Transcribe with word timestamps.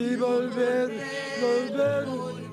Y 0.00 0.14
volver, 0.14 0.90
volver, 1.40 2.06
volver. 2.06 2.48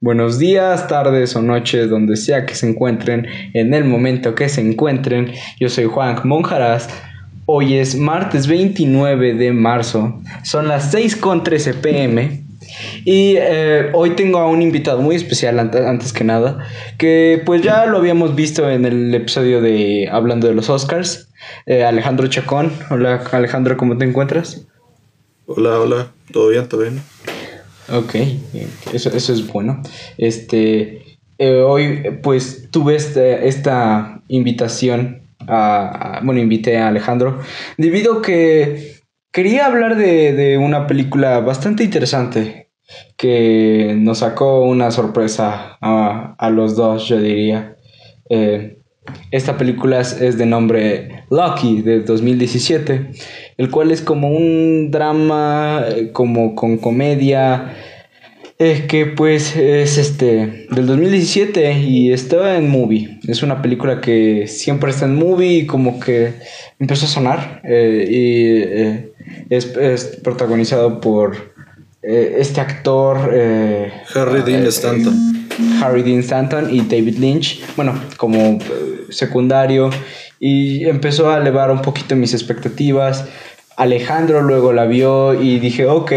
Buenos 0.00 0.40
días, 0.40 0.88
tardes 0.88 1.36
o 1.36 1.42
noches, 1.42 1.88
donde 1.88 2.16
sea 2.16 2.44
que 2.44 2.56
se 2.56 2.68
encuentren, 2.68 3.28
en 3.54 3.72
el 3.72 3.84
momento 3.84 4.34
que 4.34 4.48
se 4.48 4.62
encuentren. 4.62 5.32
Yo 5.60 5.68
soy 5.68 5.84
Juan 5.84 6.16
Monjaras. 6.24 6.88
Hoy 7.44 7.74
es 7.74 7.94
martes 7.94 8.48
29 8.48 9.34
de 9.34 9.52
marzo. 9.52 10.20
Son 10.42 10.66
las 10.66 10.92
6.13 10.92 11.74
pm. 11.74 12.46
Y 13.04 13.36
eh, 13.38 13.90
hoy 13.94 14.16
tengo 14.16 14.38
a 14.38 14.48
un 14.48 14.60
invitado 14.60 15.02
muy 15.02 15.14
especial 15.14 15.60
antes 15.60 16.12
que 16.12 16.24
nada, 16.24 16.66
que 16.98 17.40
pues 17.46 17.62
ya 17.62 17.86
lo 17.86 17.98
habíamos 17.98 18.34
visto 18.34 18.68
en 18.68 18.84
el 18.84 19.14
episodio 19.14 19.60
de 19.60 20.08
Hablando 20.10 20.48
de 20.48 20.54
los 20.54 20.68
Oscars, 20.68 21.25
eh, 21.66 21.84
Alejandro 21.84 22.26
Chacón. 22.28 22.72
Hola 22.90 23.22
Alejandro, 23.32 23.76
¿cómo 23.76 23.96
te 23.98 24.04
encuentras? 24.04 24.66
Hola, 25.46 25.80
hola, 25.80 26.08
¿todo 26.32 26.48
bien? 26.48 26.68
¿Todo 26.68 26.82
bien? 26.82 27.00
Ok, 27.88 28.14
eso, 28.92 29.10
eso 29.10 29.32
es 29.32 29.46
bueno. 29.46 29.82
Este, 30.18 31.18
eh, 31.38 31.60
hoy 31.60 32.18
pues 32.22 32.68
tuve 32.70 32.96
este, 32.96 33.46
esta 33.46 34.22
invitación 34.28 35.22
a, 35.46 36.20
bueno, 36.24 36.40
invité 36.40 36.78
a 36.78 36.88
Alejandro 36.88 37.40
debido 37.78 38.18
a 38.18 38.22
que 38.22 39.00
quería 39.30 39.66
hablar 39.66 39.96
de, 39.96 40.32
de 40.32 40.58
una 40.58 40.86
película 40.86 41.40
bastante 41.40 41.84
interesante 41.84 42.66
que 43.16 43.94
nos 43.98 44.18
sacó 44.18 44.62
una 44.62 44.90
sorpresa 44.90 45.78
a, 45.80 46.50
los 46.50 46.76
dos, 46.76 47.08
yo 47.08 47.20
diría. 47.20 47.76
Eh, 48.28 48.75
esta 49.30 49.56
película 49.56 50.00
es, 50.00 50.38
de 50.38 50.46
nombre 50.46 51.24
Lucky, 51.30 51.82
de 51.82 52.00
2017, 52.00 53.10
el 53.56 53.70
cual 53.70 53.90
es 53.90 54.00
como 54.00 54.30
un 54.30 54.90
drama, 54.90 55.84
eh, 55.88 56.10
como 56.12 56.54
con 56.54 56.78
comedia, 56.78 57.74
eh, 58.58 58.86
que 58.88 59.06
pues 59.06 59.54
es 59.56 59.98
este, 59.98 60.66
del 60.70 60.86
2017 60.86 61.80
y 61.80 62.12
está 62.12 62.56
en 62.56 62.68
movie. 62.70 63.18
Es 63.28 63.42
una 63.42 63.60
película 63.60 64.00
que 64.00 64.46
siempre 64.46 64.90
está 64.90 65.04
en 65.04 65.16
movie 65.16 65.58
y 65.58 65.66
como 65.66 66.00
que 66.00 66.32
empezó 66.78 67.06
a 67.06 67.08
sonar 67.08 67.62
y 67.64 68.62
es, 69.50 69.76
es 69.76 70.20
protagonizado 70.22 71.00
por 71.00 71.54
eh, 72.08 72.36
este 72.38 72.60
actor... 72.60 73.30
Eh, 73.32 73.92
Harry 74.14 74.42
Dean 74.42 74.64
eh, 74.64 74.68
Stanton. 74.68 75.35
Harry 75.82 76.02
Dean 76.02 76.20
Stanton 76.20 76.68
y 76.74 76.80
David 76.80 77.18
Lynch, 77.18 77.62
bueno, 77.76 77.94
como 78.16 78.58
secundario, 79.10 79.90
y 80.38 80.84
empezó 80.86 81.30
a 81.30 81.38
elevar 81.38 81.70
un 81.70 81.82
poquito 81.82 82.16
mis 82.16 82.34
expectativas. 82.34 83.26
Alejandro 83.76 84.42
luego 84.42 84.72
la 84.72 84.86
vio 84.86 85.34
y 85.40 85.58
dije, 85.58 85.86
ok, 85.86 86.12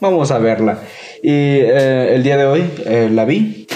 vamos 0.00 0.30
a 0.30 0.38
verla. 0.38 0.80
Y 1.22 1.30
el 1.30 2.22
día 2.22 2.36
de 2.36 2.46
hoy 2.46 2.64
la 3.10 3.24
vi. 3.24 3.66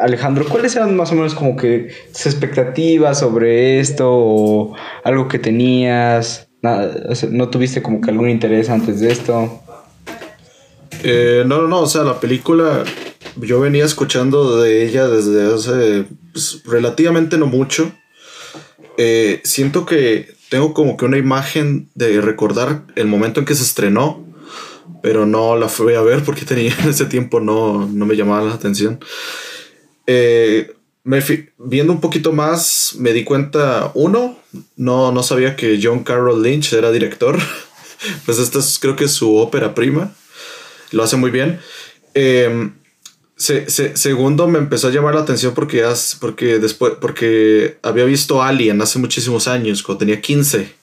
Alejandro, 0.00 0.46
¿cuáles 0.48 0.74
eran 0.76 0.96
más 0.96 1.12
o 1.12 1.14
menos 1.14 1.34
como 1.34 1.56
que 1.56 1.88
tus 2.12 2.26
expectativas 2.26 3.18
sobre 3.18 3.80
esto 3.80 4.08
o 4.10 4.74
algo 5.04 5.28
que 5.28 5.38
tenías? 5.38 6.48
¿No 6.62 7.48
tuviste 7.48 7.82
como 7.82 8.00
que 8.00 8.10
algún 8.10 8.30
interés 8.30 8.70
antes 8.70 9.00
de 9.00 9.10
esto? 9.12 9.62
Eh, 11.02 11.44
no, 11.46 11.62
no, 11.62 11.68
no, 11.68 11.80
o 11.80 11.86
sea, 11.86 12.02
la 12.02 12.20
película 12.20 12.84
yo 13.36 13.60
venía 13.60 13.84
escuchando 13.84 14.60
de 14.60 14.86
ella 14.86 15.08
desde 15.08 15.52
hace 15.52 16.06
pues, 16.32 16.62
relativamente 16.64 17.38
no 17.38 17.46
mucho. 17.46 17.92
Eh, 18.98 19.40
siento 19.44 19.86
que 19.86 20.34
tengo 20.48 20.74
como 20.74 20.96
que 20.96 21.04
una 21.04 21.18
imagen 21.18 21.90
de 21.94 22.20
recordar 22.20 22.84
el 22.94 23.06
momento 23.06 23.40
en 23.40 23.46
que 23.46 23.54
se 23.54 23.62
estrenó, 23.62 24.24
pero 25.02 25.26
no 25.26 25.56
la 25.56 25.68
fui 25.68 25.94
a 25.94 26.02
ver 26.02 26.22
porque 26.22 26.44
tenía 26.46 26.74
en 26.82 26.90
ese 26.90 27.06
tiempo 27.06 27.40
no, 27.40 27.88
no 27.88 28.06
me 28.06 28.16
llamaba 28.16 28.42
la 28.42 28.54
atención. 28.54 29.00
Eh, 30.06 30.74
viendo 31.04 31.92
un 31.92 32.00
poquito 32.00 32.32
más, 32.32 32.94
me 32.98 33.12
di 33.12 33.24
cuenta, 33.24 33.90
uno, 33.94 34.38
no, 34.76 35.10
no 35.10 35.22
sabía 35.22 35.56
que 35.56 35.80
John 35.82 36.04
Carroll 36.04 36.42
Lynch 36.42 36.72
era 36.72 36.92
director. 36.92 37.38
pues 38.26 38.38
esta 38.38 38.58
es, 38.58 38.78
creo 38.78 38.96
que 38.96 39.08
su 39.08 39.36
ópera 39.36 39.74
prima. 39.74 40.14
Lo 40.92 41.02
hace 41.02 41.16
muy 41.16 41.30
bien. 41.30 41.60
Em, 42.14 42.74
segundo, 43.36 44.46
me 44.46 44.58
empezó 44.58 44.88
a 44.88 44.90
llamar 44.90 45.14
la 45.14 45.22
atención 45.22 45.54
porque, 45.54 45.84
porque, 46.20 46.58
después, 46.58 46.94
porque 47.00 47.78
había 47.82 48.04
visto 48.04 48.42
Alien 48.42 48.80
hace 48.80 48.98
muchísimos 48.98 49.48
años, 49.48 49.82
cuando 49.82 50.00
tenía 50.00 50.20
15. 50.20 50.82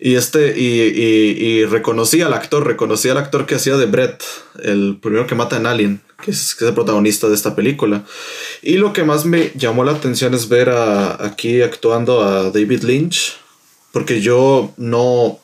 Y 0.00 0.14
este, 0.14 0.58
y, 0.58 0.64
y, 0.64 1.64
reconocí 1.64 2.22
al 2.22 2.32
actor, 2.32 2.64
reconocí 2.64 3.08
al 3.08 3.18
actor 3.18 3.46
que 3.46 3.56
hacía 3.56 3.76
de 3.76 3.86
Brett, 3.86 4.22
el 4.62 4.96
primero 5.02 5.26
que 5.26 5.34
mata 5.34 5.56
en 5.56 5.66
Alien, 5.66 6.00
que 6.22 6.30
es, 6.30 6.54
que 6.54 6.64
es 6.64 6.68
el 6.68 6.74
protagonista 6.74 7.28
de 7.28 7.34
esta 7.34 7.56
película. 7.56 8.04
Y 8.62 8.76
lo 8.76 8.92
que 8.92 9.02
más 9.02 9.24
me 9.24 9.50
llamó 9.56 9.82
la 9.82 9.92
atención 9.92 10.34
es 10.34 10.48
ver 10.48 10.70
a, 10.70 11.24
aquí 11.24 11.62
actuando 11.62 12.22
a 12.22 12.50
David 12.50 12.84
Lynch, 12.84 13.38
porque 13.90 14.20
yo 14.20 14.72
no, 14.76 15.40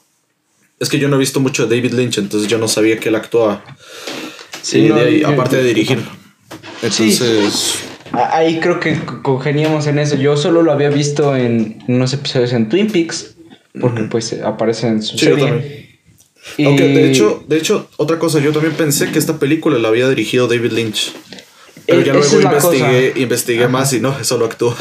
es 0.81 0.89
que 0.89 0.99
yo 0.99 1.09
no 1.09 1.17
he 1.17 1.19
visto 1.19 1.41
mucho 1.41 1.67
de 1.67 1.77
David 1.77 1.93
Lynch, 1.93 2.19
entonces 2.19 2.49
yo 2.49 2.59
no 2.59 2.69
sabía 2.69 2.99
que 2.99 3.09
él 3.09 3.15
actuaba. 3.15 3.65
Sí, 4.63 4.91
aparte 5.25 5.57
de 5.57 5.65
dirigir. 5.65 5.99
Entonces... 6.83 7.81
Ahí 8.13 8.61
creo 8.61 8.79
que 8.79 9.01
congeniamos 9.23 9.89
en 9.89 9.99
eso. 9.99 10.15
Yo 10.15 10.37
solo 10.37 10.63
lo 10.63 10.71
había 10.71 10.89
visto 10.89 11.35
en 11.35 11.83
unos 11.89 12.13
episodios 12.13 12.53
en 12.53 12.69
Twin 12.69 12.89
Peaks 12.89 13.35
porque 13.81 14.03
pues 14.05 14.33
aparece 14.43 14.87
en 14.87 15.03
su 15.03 15.19
serie. 15.19 15.99
Aunque 16.65 16.89
de 16.89 17.11
hecho, 17.11 17.43
de 17.49 17.57
hecho, 17.57 17.89
otra 17.97 18.19
cosa, 18.19 18.39
yo 18.39 18.53
también 18.53 18.75
pensé 18.75 19.11
que 19.11 19.19
esta 19.19 19.39
película 19.39 19.79
la 19.79 19.89
había 19.89 20.09
dirigido 20.09 20.47
David 20.47 20.73
Lynch. 20.73 21.13
Pero 21.87 22.03
ya 22.03 22.15
luego 22.15 22.41
investigué, 22.41 23.13
investigué 23.17 23.69
más 23.69 23.93
y 23.93 24.01
no, 24.01 24.17
eso 24.19 24.39
lo 24.39 24.47
actúa. 24.47 24.77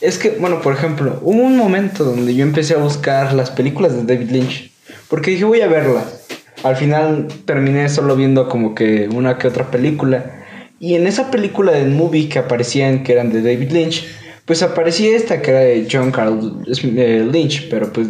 Es 0.00 0.18
que, 0.18 0.30
bueno, 0.30 0.60
por 0.60 0.74
ejemplo, 0.74 1.18
hubo 1.22 1.42
un 1.42 1.56
momento 1.56 2.04
donde 2.04 2.34
yo 2.34 2.42
empecé 2.42 2.74
a 2.74 2.78
buscar 2.78 3.32
las 3.32 3.50
películas 3.50 3.96
de 3.96 4.02
David 4.02 4.30
Lynch. 4.30 4.70
Porque 5.08 5.32
dije, 5.32 5.44
voy 5.44 5.60
a 5.60 5.68
verlas. 5.68 6.26
Al 6.62 6.76
final 6.76 7.28
terminé 7.44 7.88
solo 7.88 8.16
viendo 8.16 8.48
como 8.48 8.74
que 8.74 9.08
una 9.12 9.38
que 9.38 9.48
otra 9.48 9.70
película. 9.70 10.44
Y 10.80 10.94
en 10.94 11.06
esa 11.06 11.30
película 11.30 11.72
del 11.72 11.90
movie 11.90 12.28
que 12.28 12.38
aparecían 12.38 13.02
que 13.02 13.12
eran 13.12 13.32
de 13.32 13.42
David 13.42 13.70
Lynch, 13.70 14.04
pues 14.44 14.62
aparecía 14.62 15.16
esta 15.16 15.42
que 15.42 15.50
era 15.50 15.60
de 15.60 15.88
John 15.90 16.10
Carl 16.12 16.62
eh, 16.66 17.28
Lynch, 17.30 17.68
pero 17.68 17.92
pues 17.92 18.08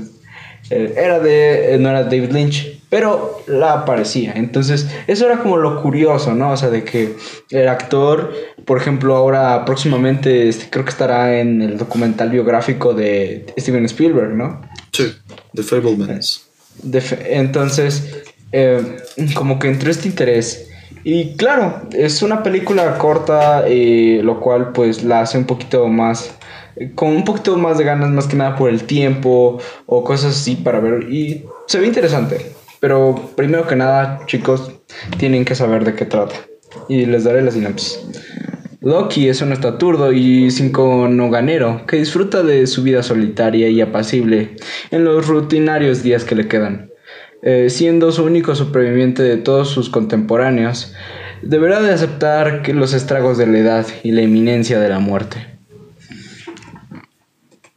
eh, 0.70 0.94
era 0.96 1.18
de, 1.20 1.74
eh, 1.74 1.78
no 1.78 1.88
era 1.90 2.04
David 2.04 2.30
Lynch, 2.30 2.80
pero 2.88 3.42
la 3.46 3.72
aparecía. 3.72 4.32
Entonces, 4.34 4.88
eso 5.06 5.26
era 5.26 5.38
como 5.38 5.56
lo 5.56 5.82
curioso, 5.82 6.34
¿no? 6.34 6.52
O 6.52 6.56
sea, 6.56 6.70
de 6.70 6.84
que 6.84 7.14
el 7.50 7.68
actor, 7.68 8.32
por 8.64 8.78
ejemplo, 8.78 9.16
ahora 9.16 9.64
próximamente 9.64 10.48
este, 10.48 10.68
creo 10.70 10.84
que 10.84 10.90
estará 10.90 11.38
en 11.38 11.62
el 11.62 11.78
documental 11.78 12.30
biográfico 12.30 12.94
de 12.94 13.46
Steven 13.58 13.84
Spielberg, 13.84 14.34
¿no? 14.34 14.60
Sí, 14.92 15.12
The 15.54 15.62
Fablemans. 15.62 16.45
Entonces, 16.82 18.25
eh, 18.53 18.98
como 19.34 19.59
que 19.59 19.69
entró 19.69 19.91
este 19.91 20.09
interés. 20.09 20.69
Y 21.04 21.37
claro, 21.37 21.82
es 21.92 22.22
una 22.22 22.42
película 22.42 22.98
corta, 22.98 23.64
lo 23.69 24.41
cual 24.41 24.72
pues 24.72 25.04
la 25.04 25.20
hace 25.20 25.38
un 25.38 25.44
poquito 25.44 25.87
más 25.87 26.37
con 26.94 27.09
un 27.09 27.25
poquito 27.25 27.56
más 27.56 27.78
de 27.78 27.84
ganas, 27.84 28.10
más 28.10 28.26
que 28.26 28.37
nada 28.37 28.56
por 28.56 28.69
el 28.69 28.84
tiempo 28.84 29.59
o 29.87 30.04
cosas 30.04 30.37
así 30.37 30.56
para 30.56 30.81
ver. 30.81 31.10
Y 31.12 31.44
se 31.66 31.78
ve 31.78 31.87
interesante. 31.87 32.53
Pero 32.81 33.31
primero 33.34 33.66
que 33.66 33.76
nada, 33.76 34.20
chicos, 34.26 34.72
tienen 35.19 35.44
que 35.44 35.54
saber 35.54 35.84
de 35.84 35.94
qué 35.94 36.04
trata. 36.04 36.34
Y 36.88 37.06
les 37.06 37.25
daré 37.25 37.43
la 37.43 37.50
sinopsis. 37.50 38.00
Loki 38.81 39.28
es 39.28 39.41
un 39.41 39.53
estaturdo 39.53 40.12
y 40.12 40.50
cinco 40.50 41.09
noganero 41.09 41.87
que 41.87 41.97
disfruta 41.97 42.42
de 42.42 42.66
su 42.66 42.82
vida 42.82 43.03
solitaria 43.03 43.69
y 43.69 43.81
apacible 43.81 44.56
en 44.91 45.04
los 45.04 45.26
rutinarios 45.26 46.02
días 46.02 46.25
que 46.25 46.34
le 46.34 46.46
quedan. 46.46 46.90
Eh, 47.43 47.70
siendo 47.70 48.12
su 48.12 48.25
único 48.25 48.55
superviviente 48.55 49.23
de 49.23 49.37
todos 49.37 49.70
sus 49.70 49.88
contemporáneos, 49.88 50.94
deberá 51.43 51.81
de 51.81 51.93
aceptar 51.93 52.69
los 52.69 52.93
estragos 52.93 53.38
de 53.38 53.46
la 53.46 53.58
edad 53.58 53.87
y 54.02 54.12
la 54.12 54.23
inminencia 54.23 54.81
de 54.81 54.88
la 54.88 54.99
muerte. 54.99 55.46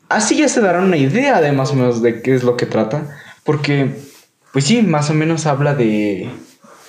Así 0.10 0.38
ya 0.38 0.48
se 0.48 0.62
darán 0.62 0.86
una 0.86 0.98
idea 0.98 1.40
de 1.40 1.52
más 1.52 1.72
o 1.72 1.76
menos 1.76 2.02
de 2.02 2.22
qué 2.22 2.34
es 2.34 2.44
lo 2.44 2.58
que 2.58 2.66
trata, 2.66 3.16
porque, 3.44 3.92
pues 4.52 4.66
sí, 4.66 4.82
más 4.82 5.10
o 5.12 5.14
menos 5.14 5.46
habla 5.46 5.76
de, 5.76 6.30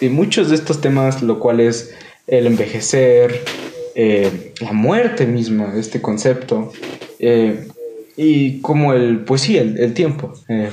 de 0.00 0.08
muchos 0.08 0.48
de 0.48 0.54
estos 0.54 0.80
temas, 0.80 1.22
lo 1.22 1.38
cual 1.38 1.60
es 1.60 1.94
el 2.26 2.46
envejecer, 2.46 3.44
eh, 3.94 4.54
la 4.60 4.72
muerte 4.72 5.26
misma, 5.26 5.74
este 5.76 6.00
concepto, 6.00 6.72
eh, 7.18 7.68
y 8.16 8.60
como 8.60 8.92
el, 8.92 9.20
pues 9.20 9.42
sí, 9.42 9.56
el, 9.56 9.94
tiempo. 9.94 10.32
Eh. 10.48 10.70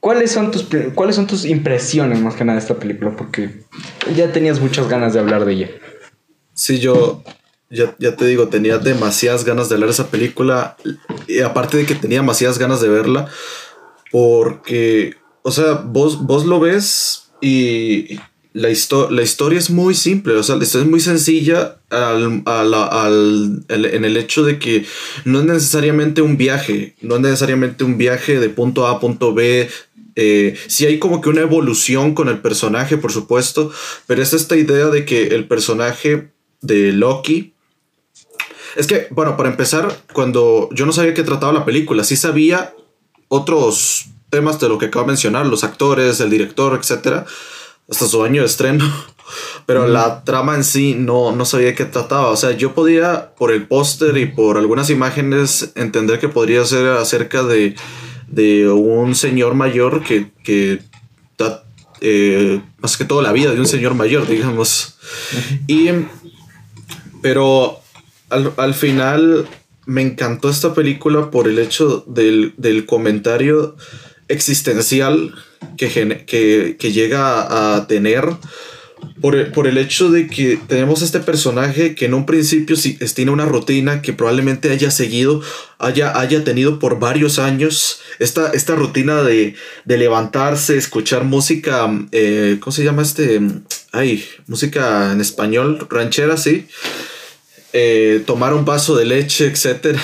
¿Cuáles 0.00 0.30
son, 0.32 0.50
tus, 0.50 0.66
¿Cuáles 0.94 1.16
son 1.16 1.26
tus 1.26 1.44
impresiones 1.44 2.20
más 2.20 2.34
que 2.34 2.44
nada 2.44 2.58
de 2.58 2.62
esta 2.62 2.78
película? 2.78 3.16
Porque 3.16 3.62
ya 4.14 4.30
tenías 4.32 4.60
muchas 4.60 4.88
ganas 4.88 5.14
de 5.14 5.20
hablar 5.20 5.44
de 5.46 5.52
ella. 5.52 5.70
Sí, 6.52 6.78
yo, 6.78 7.22
ya, 7.70 7.96
ya 7.98 8.14
te 8.14 8.26
digo, 8.26 8.48
tenía 8.48 8.78
demasiadas 8.78 9.44
ganas 9.44 9.68
de 9.68 9.78
leer 9.78 9.90
esa 9.90 10.08
película. 10.08 10.76
Aparte 11.44 11.78
de 11.78 11.86
que 11.86 11.94
tenía 11.94 12.20
demasiadas 12.20 12.58
ganas 12.58 12.82
de 12.82 12.90
verla, 12.90 13.28
porque, 14.12 15.14
o 15.42 15.50
sea, 15.50 15.82
vos, 15.84 16.26
vos 16.26 16.44
lo 16.44 16.60
ves 16.60 17.32
y 17.40 18.20
la, 18.54 18.68
la 19.10 19.22
historia 19.22 19.58
es 19.58 19.68
muy 19.68 19.94
simple, 19.94 20.34
o 20.34 20.42
sea, 20.44 20.54
la 20.54 20.62
historia 20.62 20.84
es 20.84 20.90
muy 20.90 21.00
sencilla 21.00 21.78
al, 21.90 22.42
al, 22.46 23.64
en 23.68 24.04
el 24.04 24.16
hecho 24.16 24.44
de 24.44 24.60
que 24.60 24.86
no 25.24 25.40
es 25.40 25.44
necesariamente 25.44 26.22
un 26.22 26.36
viaje, 26.36 26.94
no 27.00 27.16
es 27.16 27.20
necesariamente 27.20 27.82
un 27.82 27.98
viaje 27.98 28.38
de 28.38 28.48
punto 28.48 28.86
A 28.86 28.92
a 28.92 29.00
punto 29.00 29.34
B. 29.34 29.68
Eh, 30.14 30.56
sí 30.68 30.86
hay 30.86 31.00
como 31.00 31.20
que 31.20 31.30
una 31.30 31.40
evolución 31.40 32.14
con 32.14 32.28
el 32.28 32.38
personaje, 32.38 32.96
por 32.96 33.10
supuesto, 33.10 33.72
pero 34.06 34.22
es 34.22 34.32
esta 34.32 34.56
idea 34.56 34.86
de 34.86 35.04
que 35.04 35.26
el 35.34 35.48
personaje 35.48 36.30
de 36.60 36.92
Loki 36.92 37.54
es 38.76 38.86
que, 38.86 39.08
bueno, 39.10 39.36
para 39.36 39.50
empezar, 39.50 40.04
cuando 40.12 40.68
yo 40.72 40.86
no 40.86 40.92
sabía 40.92 41.14
qué 41.14 41.24
trataba 41.24 41.52
la 41.52 41.64
película, 41.64 42.04
sí 42.04 42.14
sabía 42.14 42.72
otros 43.26 44.06
temas 44.30 44.60
de 44.60 44.68
lo 44.68 44.78
que 44.78 44.86
acabo 44.86 45.06
de 45.06 45.12
mencionar, 45.12 45.46
los 45.46 45.64
actores, 45.64 46.20
el 46.20 46.30
director, 46.30 46.78
etcétera, 46.80 47.26
hasta 47.90 48.06
su 48.06 48.22
año 48.22 48.42
de 48.42 48.46
estreno. 48.46 48.84
Pero 49.66 49.88
la 49.88 50.22
trama 50.24 50.54
en 50.54 50.64
sí 50.64 50.94
no, 50.94 51.32
no 51.32 51.44
sabía 51.44 51.74
qué 51.74 51.86
trataba. 51.86 52.28
O 52.28 52.36
sea, 52.36 52.52
yo 52.52 52.74
podía, 52.74 53.34
por 53.34 53.50
el 53.52 53.66
póster 53.66 54.16
y 54.18 54.26
por 54.26 54.58
algunas 54.58 54.90
imágenes, 54.90 55.72
entender 55.74 56.20
que 56.20 56.28
podría 56.28 56.64
ser 56.64 56.86
acerca 56.88 57.42
de, 57.42 57.74
de 58.28 58.68
un 58.68 59.14
señor 59.14 59.54
mayor 59.54 60.02
que, 60.02 60.30
que 60.44 60.80
eh, 62.06 62.60
más 62.80 62.98
que 62.98 63.06
todo 63.06 63.22
la 63.22 63.32
vida 63.32 63.54
de 63.54 63.60
un 63.60 63.66
señor 63.66 63.94
mayor, 63.94 64.28
digamos. 64.28 64.96
Y, 65.66 65.88
pero 67.22 67.80
al, 68.28 68.74
final 68.74 69.48
me 69.86 70.02
encantó 70.02 70.50
esta 70.50 70.74
película 70.74 71.30
por 71.30 71.48
el 71.48 71.58
hecho 71.58 72.04
del, 72.06 72.84
comentario 72.86 73.76
existencial 74.28 75.34
que, 75.76 76.76
que, 76.78 76.92
llega 76.92 77.76
a 77.76 77.86
tener. 77.86 78.24
Por 79.20 79.36
el, 79.36 79.52
por 79.52 79.66
el, 79.66 79.76
hecho 79.76 80.10
de 80.10 80.26
que 80.26 80.58
tenemos 80.66 81.02
este 81.02 81.20
personaje 81.20 81.94
que 81.94 82.06
en 82.06 82.14
un 82.14 82.24
principio 82.24 82.74
sí, 82.74 82.98
tiene 83.14 83.30
una 83.30 83.44
rutina 83.44 84.00
que 84.00 84.14
probablemente 84.14 84.70
haya 84.70 84.90
seguido, 84.90 85.42
haya, 85.78 86.18
haya 86.18 86.42
tenido 86.42 86.78
por 86.78 86.98
varios 86.98 87.38
años. 87.38 88.00
Esta, 88.18 88.52
esta 88.52 88.74
rutina 88.74 89.22
de, 89.22 89.56
de 89.84 89.98
levantarse, 89.98 90.76
escuchar 90.76 91.24
música, 91.24 91.90
eh, 92.12 92.56
¿cómo 92.60 92.72
se 92.72 92.84
llama 92.84 93.02
este? 93.02 93.40
Ay, 93.92 94.24
música 94.46 95.12
en 95.12 95.20
español, 95.20 95.86
ranchera, 95.90 96.36
sí. 96.36 96.66
Eh, 97.76 98.22
tomar 98.24 98.54
un 98.54 98.64
vaso 98.64 98.96
de 98.96 99.04
leche, 99.04 99.46
etcétera, 99.46 100.00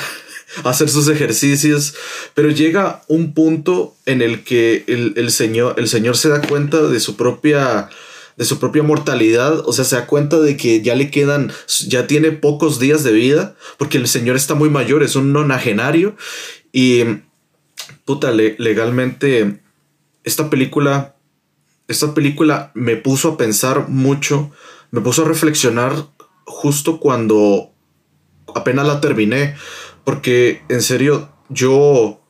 hacer 0.64 0.88
sus 0.88 1.08
ejercicios, 1.08 1.94
pero 2.34 2.50
llega 2.50 3.02
un 3.08 3.34
punto 3.34 3.94
en 4.06 4.22
el 4.22 4.42
que 4.42 4.84
el, 4.86 5.30
señor, 5.30 5.74
el 5.78 5.88
señor 5.88 6.16
se 6.16 6.28
da 6.28 6.40
cuenta 6.40 6.82
de 6.82 7.00
su 7.00 7.16
propia 7.16 7.88
de 8.36 8.46
su 8.46 8.58
propia 8.58 8.82
mortalidad, 8.82 9.68
o 9.68 9.72
sea, 9.74 9.84
se 9.84 9.96
da 9.96 10.06
cuenta 10.06 10.40
de 10.40 10.56
que 10.56 10.80
ya 10.80 10.94
le 10.94 11.10
quedan, 11.10 11.52
ya 11.88 12.06
tiene 12.06 12.32
pocos 12.32 12.80
días 12.80 13.04
de 13.04 13.12
vida, 13.12 13.54
porque 13.76 13.98
el 13.98 14.08
señor 14.08 14.34
está 14.34 14.54
muy 14.54 14.70
mayor, 14.70 15.02
es 15.02 15.14
un 15.14 15.34
nonagenario, 15.34 16.16
y 16.72 17.04
puta, 18.06 18.32
legalmente, 18.32 19.60
esta 20.24 20.48
película, 20.48 21.16
esta 21.86 22.14
película 22.14 22.70
me 22.72 22.96
puso 22.96 23.32
a 23.32 23.36
pensar 23.36 23.90
mucho, 23.90 24.50
me 24.90 25.02
puso 25.02 25.22
a 25.22 25.28
reflexionar 25.28 25.92
justo 26.46 26.98
cuando 26.98 27.70
apenas 28.54 28.86
la 28.86 29.00
terminé. 29.00 29.54
Porque 30.04 30.62
en 30.68 30.82
serio, 30.82 31.30
yo, 31.48 32.20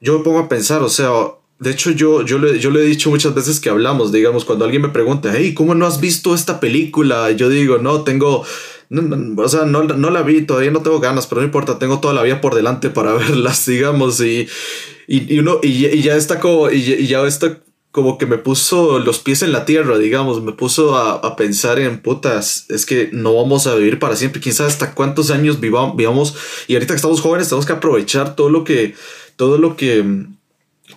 yo 0.00 0.18
me 0.18 0.24
pongo 0.24 0.38
a 0.38 0.48
pensar, 0.48 0.82
o 0.82 0.88
sea, 0.88 1.10
de 1.58 1.70
hecho 1.70 1.90
yo, 1.90 2.22
yo, 2.22 2.38
le, 2.38 2.58
yo 2.58 2.70
le 2.70 2.80
he 2.80 2.86
dicho 2.86 3.10
muchas 3.10 3.34
veces 3.34 3.60
que 3.60 3.70
hablamos, 3.70 4.10
digamos, 4.12 4.44
cuando 4.44 4.64
alguien 4.64 4.82
me 4.82 4.88
pregunta, 4.88 5.32
hey, 5.34 5.54
¿cómo 5.54 5.74
no 5.74 5.86
has 5.86 6.00
visto 6.00 6.34
esta 6.34 6.58
película? 6.58 7.30
Yo 7.30 7.48
digo, 7.48 7.78
no, 7.78 8.02
tengo... 8.02 8.44
o 9.36 9.48
sea, 9.48 9.64
no, 9.64 9.82
la 9.82 10.22
vi, 10.22 10.42
todavía 10.42 10.70
no 10.70 10.82
tengo 10.82 11.00
ganas, 11.00 11.26
pero 11.26 11.40
no 11.40 11.46
importa, 11.46 11.78
tengo 11.78 12.00
toda 12.00 12.14
la 12.14 12.22
vida 12.22 12.40
por 12.40 12.54
delante 12.54 12.90
para 12.90 13.12
verlas, 13.14 13.64
digamos, 13.66 14.20
y, 14.20 14.48
y, 15.06 15.38
uno, 15.38 15.60
y, 15.62 16.02
ya 16.02 16.16
está 16.16 16.40
como, 16.40 16.70
y, 16.70 16.78
y 16.78 17.06
ya 17.06 17.24
está 17.26 17.60
como 17.92 18.16
que 18.16 18.24
me 18.24 18.38
puso 18.38 18.98
los 18.98 19.18
pies 19.18 19.42
en 19.42 19.52
la 19.52 19.66
tierra, 19.66 19.98
digamos, 19.98 20.42
me 20.42 20.52
puso 20.52 20.96
a, 20.96 21.36
pensar 21.36 21.78
en 21.78 22.00
putas, 22.00 22.64
es 22.70 22.86
que 22.86 23.10
no 23.12 23.34
vamos 23.34 23.66
a 23.66 23.74
vivir 23.74 23.98
para 23.98 24.16
siempre, 24.16 24.40
quién 24.40 24.54
sabe 24.54 24.70
hasta 24.70 24.94
cuántos 24.94 25.30
años 25.30 25.60
vivamos, 25.60 25.94
vivamos 25.94 26.34
y 26.68 26.74
ahorita 26.74 26.94
que 26.94 26.96
estamos 26.96 27.20
jóvenes 27.20 27.48
tenemos 27.48 27.66
que 27.66 27.74
aprovechar 27.74 28.34
todo 28.34 28.48
lo 28.48 28.64
que, 28.64 28.94
todo 29.36 29.58
lo 29.58 29.76
que, 29.76 30.24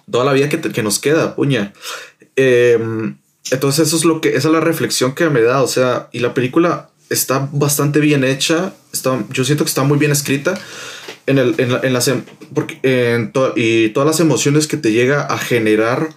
toda 0.10 0.24
la 0.24 0.32
vida 0.32 0.48
que, 0.48 0.62
que 0.62 0.84
nos 0.84 1.00
queda, 1.00 1.36
puña. 1.36 1.74
Em, 2.38 3.18
entonces 3.52 3.88
eso 3.90 3.98
es 3.98 4.06
lo 4.06 4.22
que, 4.22 4.30
esa 4.30 4.48
es 4.48 4.54
la 4.54 4.62
reflexión 4.62 5.14
que 5.16 5.30
me 5.30 5.42
da, 5.42 5.62
o 5.64 5.68
sea, 5.68 6.08
y 6.14 6.20
la 6.20 6.34
película 6.34 6.92
está 7.10 7.50
bastante 7.52 8.00
bien 8.00 8.24
hecha, 8.24 8.74
está, 8.94 9.22
yo 9.32 9.44
siento 9.44 9.66
que 9.66 9.70
está 9.70 9.84
muy 9.84 9.98
bien 9.98 10.12
escrita. 10.12 10.58
En, 11.28 11.40
el, 11.40 11.56
en, 11.58 11.72
en 11.84 11.92
las, 11.92 12.08
em, 12.08 12.22
en 12.84 13.34
y 13.56 13.90
todas 13.90 14.08
las 14.08 14.20
emociones 14.20 14.68
que 14.68 14.78
te 14.78 14.92
llega 14.92 15.24
a 15.24 15.40
generar 15.40 16.10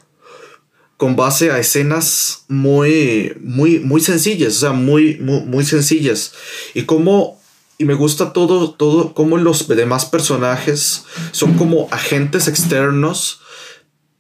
con 0.99 1.15
base 1.15 1.53
a 1.53 1.61
escenas 1.61 2.45
muy, 2.49 3.33
muy, 3.41 3.79
muy 3.79 4.01
sencillas, 4.01 4.57
o 4.57 4.61
sea, 4.61 4.73
muy, 4.73 5.17
muy, 5.19 5.43
muy 5.43 5.65
sencillas. 5.65 6.35
Y 6.75 6.83
cómo, 6.83 7.41
y 7.79 7.85
me 7.85 7.95
gusta 7.95 8.33
todo, 8.33 8.73
todo, 8.73 9.15
cómo 9.15 9.39
los 9.39 9.69
demás 9.69 10.07
personajes 10.07 11.05
son 11.31 11.55
como 11.55 11.87
agentes 11.93 12.49
externos, 12.49 13.41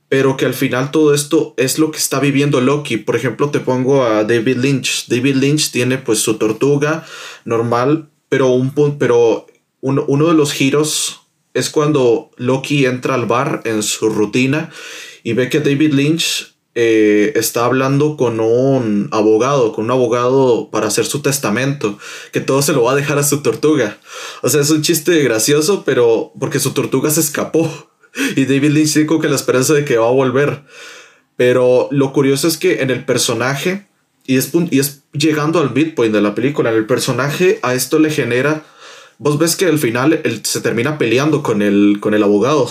pero 0.09 0.37
que 0.37 0.47
al 0.47 0.55
final 0.55 0.93
todo 0.93 1.15
esto 1.15 1.53
es 1.57 1.81
lo 1.81 1.91
que 1.91 1.99
está 1.99 2.21
viviendo 2.21 2.61
Loki. 2.61 2.97
Por 2.97 3.17
ejemplo, 3.17 3.51
te 3.51 3.59
pongo 3.59 4.05
a 4.05 4.23
David 4.23 4.59
Lynch. 4.59 5.09
David 5.09 5.35
Lynch 5.35 5.73
tiene 5.73 5.99
pues 5.99 6.21
su 6.21 6.39
tortuga 6.39 7.05
normal, 7.45 8.09
pero, 8.29 8.51
un, 8.51 8.71
pero 8.99 9.49
uno 9.81 10.29
de 10.29 10.35
los 10.35 10.53
giros 10.53 11.23
es 11.55 11.71
cuando 11.71 12.31
Loki 12.37 12.87
entra 12.87 13.15
al 13.15 13.27
bar 13.27 13.63
en 13.65 13.83
su 13.83 14.09
rutina 14.09 14.71
y 15.25 15.33
ve 15.33 15.49
que 15.49 15.59
David 15.59 15.93
Lynch 15.93 16.55
eh, 16.75 17.33
está 17.35 17.65
hablando 17.65 18.17
con 18.17 18.41
un 18.41 19.09
abogado, 19.11 19.73
con 19.73 19.87
un 19.87 19.91
abogado 19.91 20.71
para 20.71 20.87
hacer 20.87 21.07
su 21.07 21.23
testamento, 21.23 21.99
que 22.33 22.41
todo 22.41 22.63
se 22.63 22.73
lo 22.73 22.85
va 22.85 22.93
a 22.93 22.97
dejar 22.97 23.19
a 23.19 23.25
su 23.25 23.43
tortuga. 23.43 23.99
O 24.43 24.49
sea, 24.49 24.61
es 24.61 24.71
un 24.71 24.83
chiste 24.83 25.21
gracioso, 25.23 25.83
pero 25.85 26.33
porque 26.39 26.61
su 26.61 26.73
tortuga 26.73 27.11
se 27.11 27.21
escapó. 27.21 27.69
Y 28.37 28.47
David 28.47 28.71
Lynch 28.71 28.95
dijo 28.95 29.21
que 29.21 29.29
la 29.29 29.37
esperanza 29.37 29.75
de 29.75 29.85
que 29.85 29.99
va 29.99 30.09
a 30.09 30.13
volver. 30.13 30.65
Pero 31.37 31.89
lo 31.93 32.13
curioso 32.13 32.49
es 32.49 32.57
que 32.57 32.81
en 32.81 32.91
el 32.91 33.05
personaje, 33.05 33.87
y 34.27 34.39
es, 34.39 34.51
y 34.71 34.81
es 34.81 35.05
llegando 35.13 35.61
al 35.61 35.73
midpoint 35.73 36.13
de 36.13 36.23
la 36.23 36.35
película, 36.35 36.71
en 36.71 36.77
el 36.77 36.87
personaje 36.87 37.61
a 37.63 37.75
esto 37.75 37.99
le 37.99 38.11
genera... 38.11 38.65
Vos 39.19 39.39
ves 39.39 39.57
que 39.57 39.67
al 39.67 39.79
final 39.79 40.23
se 40.43 40.61
termina 40.61 40.97
peleando 40.97 41.43
con 41.43 41.61
el, 41.61 41.99
con 42.01 42.15
el 42.15 42.23
abogado. 42.23 42.69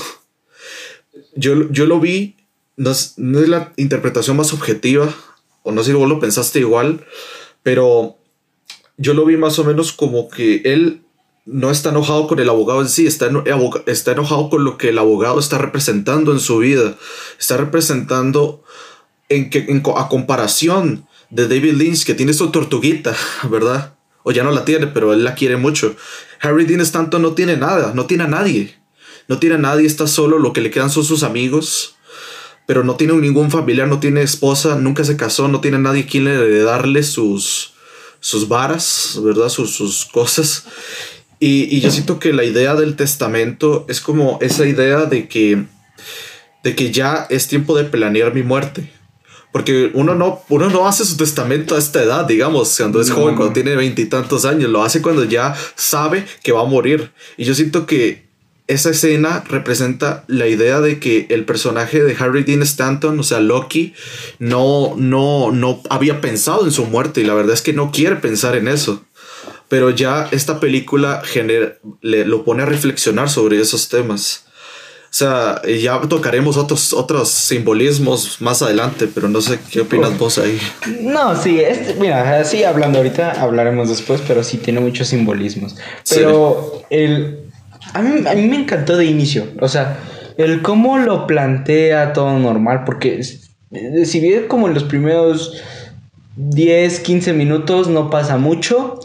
Yo, 1.35 1.69
yo 1.71 1.85
lo 1.85 1.99
vi 1.99 2.37
no 2.77 2.91
es, 2.91 3.15
la 3.17 3.73
interpretación 3.75 4.37
más 4.37 4.53
objetiva, 4.53 5.13
o 5.63 5.71
no 5.71 5.83
sé 5.83 5.91
si 5.91 5.97
vos 5.97 6.07
lo 6.07 6.19
pensaste 6.19 6.59
igual, 6.59 7.05
pero 7.63 8.17
yo 8.97 9.13
lo 9.13 9.25
vi 9.25 9.35
más 9.35 9.59
o 9.59 9.65
menos 9.65 9.91
como 9.91 10.29
que 10.29 10.61
él 10.63 11.01
no 11.45 11.71
está 11.71 11.89
enojado 11.89 12.27
con 12.27 12.39
el 12.39 12.49
abogado 12.49 12.81
en 12.81 12.87
sí, 12.87 13.07
está, 13.07 13.29
está 13.87 14.11
enojado 14.11 14.49
con 14.49 14.63
lo 14.63 14.77
que 14.77 14.89
el 14.89 14.99
abogado 14.99 15.39
está 15.39 15.57
representando 15.57 16.31
en 16.31 16.39
su 16.39 16.59
vida, 16.59 16.95
está 17.39 17.57
representando 17.57 18.63
en 19.29 19.49
que, 19.49 19.81
a 19.95 20.07
comparación 20.07 21.07
de 21.29 21.47
David 21.47 21.73
Lynch, 21.73 22.05
que 22.05 22.13
tiene 22.13 22.33
su 22.33 22.51
tortuguita, 22.51 23.15
¿verdad? 23.49 23.95
O 24.23 24.31
ya 24.31 24.43
no 24.43 24.51
la 24.51 24.65
tiene, 24.65 24.87
pero 24.87 25.13
él 25.13 25.23
la 25.23 25.35
quiere 25.35 25.57
mucho. 25.57 25.95
Harry 26.41 26.65
Dean 26.65 26.81
Stanton 26.81 27.21
no 27.21 27.33
tiene 27.33 27.57
nada, 27.57 27.93
no 27.95 28.05
tiene 28.05 28.25
a 28.25 28.27
nadie. 28.27 28.77
No 29.29 29.39
tiene 29.39 29.55
a 29.55 29.59
nadie, 29.59 29.87
está 29.87 30.05
solo, 30.05 30.37
lo 30.37 30.53
que 30.53 30.61
le 30.61 30.69
quedan 30.69 30.89
son 30.89 31.03
sus 31.03 31.23
amigos 31.23 31.96
pero 32.67 32.83
no 32.83 32.95
tiene 32.97 33.13
ningún 33.13 33.49
familiar, 33.49 33.87
no 33.87 33.99
tiene 33.99 34.21
esposa, 34.21 34.75
nunca 34.75 35.05
se 35.05 35.15
casó, 35.15 35.47
no 35.47 35.61
tiene 35.61 35.79
nadie 35.79 36.05
quien 36.05 36.25
le 36.25 36.59
darle 36.59 37.01
sus, 37.01 37.73
sus 38.19 38.49
varas, 38.49 39.17
¿verdad? 39.23 39.47
Sus, 39.47 39.73
sus 39.73 40.05
cosas. 40.05 40.65
Y, 41.39 41.73
y, 41.73 41.79
yo 41.79 41.89
siento 41.91 42.19
que 42.19 42.33
la 42.33 42.43
idea 42.43 42.75
del 42.75 42.97
testamento 42.97 43.85
es 43.87 44.01
como 44.01 44.37
esa 44.41 44.67
idea 44.67 45.05
de 45.05 45.29
que, 45.29 45.63
de 46.63 46.75
que 46.75 46.91
ya 46.91 47.25
es 47.29 47.47
tiempo 47.47 47.75
de 47.77 47.85
planear 47.85 48.33
mi 48.33 48.43
muerte. 48.43 48.91
Porque 49.53 49.89
uno 49.93 50.13
no, 50.13 50.41
uno 50.49 50.69
no 50.69 50.87
hace 50.89 51.05
su 51.05 51.15
testamento 51.15 51.75
a 51.75 51.79
esta 51.79 52.03
edad, 52.03 52.25
digamos, 52.25 52.75
cuando 52.75 52.99
es 52.99 53.09
joven, 53.09 53.35
cuando 53.35 53.53
tiene 53.53 53.77
veintitantos 53.77 54.43
años, 54.43 54.69
lo 54.69 54.83
hace 54.83 55.01
cuando 55.01 55.23
ya 55.23 55.55
sabe 55.75 56.25
que 56.43 56.51
va 56.51 56.61
a 56.61 56.65
morir. 56.65 57.13
Y 57.37 57.45
yo 57.45 57.55
siento 57.55 57.85
que 57.85 58.26
esa 58.67 58.89
escena 58.89 59.43
representa 59.47 60.25
la 60.27 60.47
idea 60.47 60.81
de 60.81 60.99
que 60.99 61.27
el 61.29 61.45
personaje 61.45 62.03
de 62.03 62.15
Harry 62.19 62.43
Dean 62.43 62.61
Stanton, 62.61 63.17
o 63.17 63.23
sea, 63.23 63.39
Loki, 63.39 63.93
no, 64.39 64.93
no, 64.97 65.51
no 65.51 65.81
había 65.89 66.19
pensado 66.19 66.65
en 66.65 66.71
su 66.71 66.85
muerte 66.85 67.21
y 67.21 67.23
la 67.23 67.33
verdad 67.33 67.53
es 67.53 67.61
que 67.61 67.73
no 67.73 67.91
quiere 67.91 68.17
pensar 68.17 68.55
en 68.55 68.67
eso. 68.67 69.03
pero 69.69 69.89
ya 69.89 70.29
esta 70.31 70.59
película 70.59 71.21
le, 72.01 72.25
lo 72.25 72.43
pone 72.43 72.63
a 72.63 72.65
reflexionar 72.65 73.29
sobre 73.29 73.59
esos 73.59 73.89
temas. 73.89 74.43
O 75.09 75.13
sea, 75.17 75.61
ya 75.65 76.01
tocaremos 76.01 76.57
otros, 76.57 76.91
otros 76.93 77.29
simbolismos 77.29 78.41
más 78.41 78.61
adelante, 78.61 79.07
pero 79.13 79.29
no 79.29 79.41
sé 79.41 79.57
qué 79.71 79.81
opinas 79.81 80.17
vos 80.17 80.37
ahí. 80.37 80.59
No, 81.01 81.41
sí, 81.41 81.61
mira, 81.99 82.39
así 82.39 82.63
hablando 82.65 82.99
ahorita, 82.99 83.41
hablaremos 83.41 83.87
después, 83.87 84.21
pero 84.27 84.43
sí 84.43 84.57
tiene 84.57 84.81
muchos 84.81 85.07
simbolismos. 85.07 85.75
Pero 86.09 86.83
el, 86.89 87.46
a, 87.93 88.01
mí, 88.01 88.27
a 88.27 88.33
mí 88.33 88.47
me 88.47 88.57
encantó 88.57 88.97
de 88.97 89.05
inicio, 89.05 89.47
o 89.59 89.67
sea, 89.67 89.97
el 90.37 90.61
cómo 90.61 90.97
lo 90.97 91.27
plantea 91.27 92.13
todo 92.13 92.37
normal, 92.37 92.83
porque 92.85 93.23
si 93.23 94.19
bien 94.19 94.47
como 94.47 94.67
en 94.67 94.73
los 94.73 94.83
primeros 94.83 95.61
10, 96.35 96.99
15 96.99 97.33
minutos 97.33 97.87
no 97.87 98.09
pasa 98.09 98.37
mucho, 98.37 98.99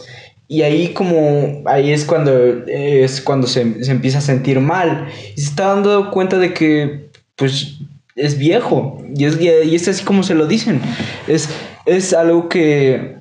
y 0.47 0.61
ahí 0.61 0.89
como, 0.89 1.63
ahí 1.65 1.91
es 1.91 2.05
cuando, 2.05 2.31
es 2.67 3.21
cuando 3.21 3.47
se, 3.47 3.83
se, 3.83 3.91
empieza 3.91 4.19
a 4.19 4.21
sentir 4.21 4.59
mal. 4.59 5.07
Y 5.35 5.41
se 5.41 5.49
está 5.49 5.67
dando 5.67 6.11
cuenta 6.11 6.37
de 6.37 6.53
que, 6.53 7.07
pues, 7.35 7.79
es 8.15 8.37
viejo. 8.37 9.03
Y 9.15 9.25
es, 9.25 9.39
y 9.41 9.73
es 9.73 9.87
así 9.87 10.03
como 10.03 10.21
se 10.21 10.35
lo 10.35 10.45
dicen. 10.45 10.79
Es, 11.27 11.49
es 11.87 12.13
algo 12.13 12.49
que, 12.49 13.15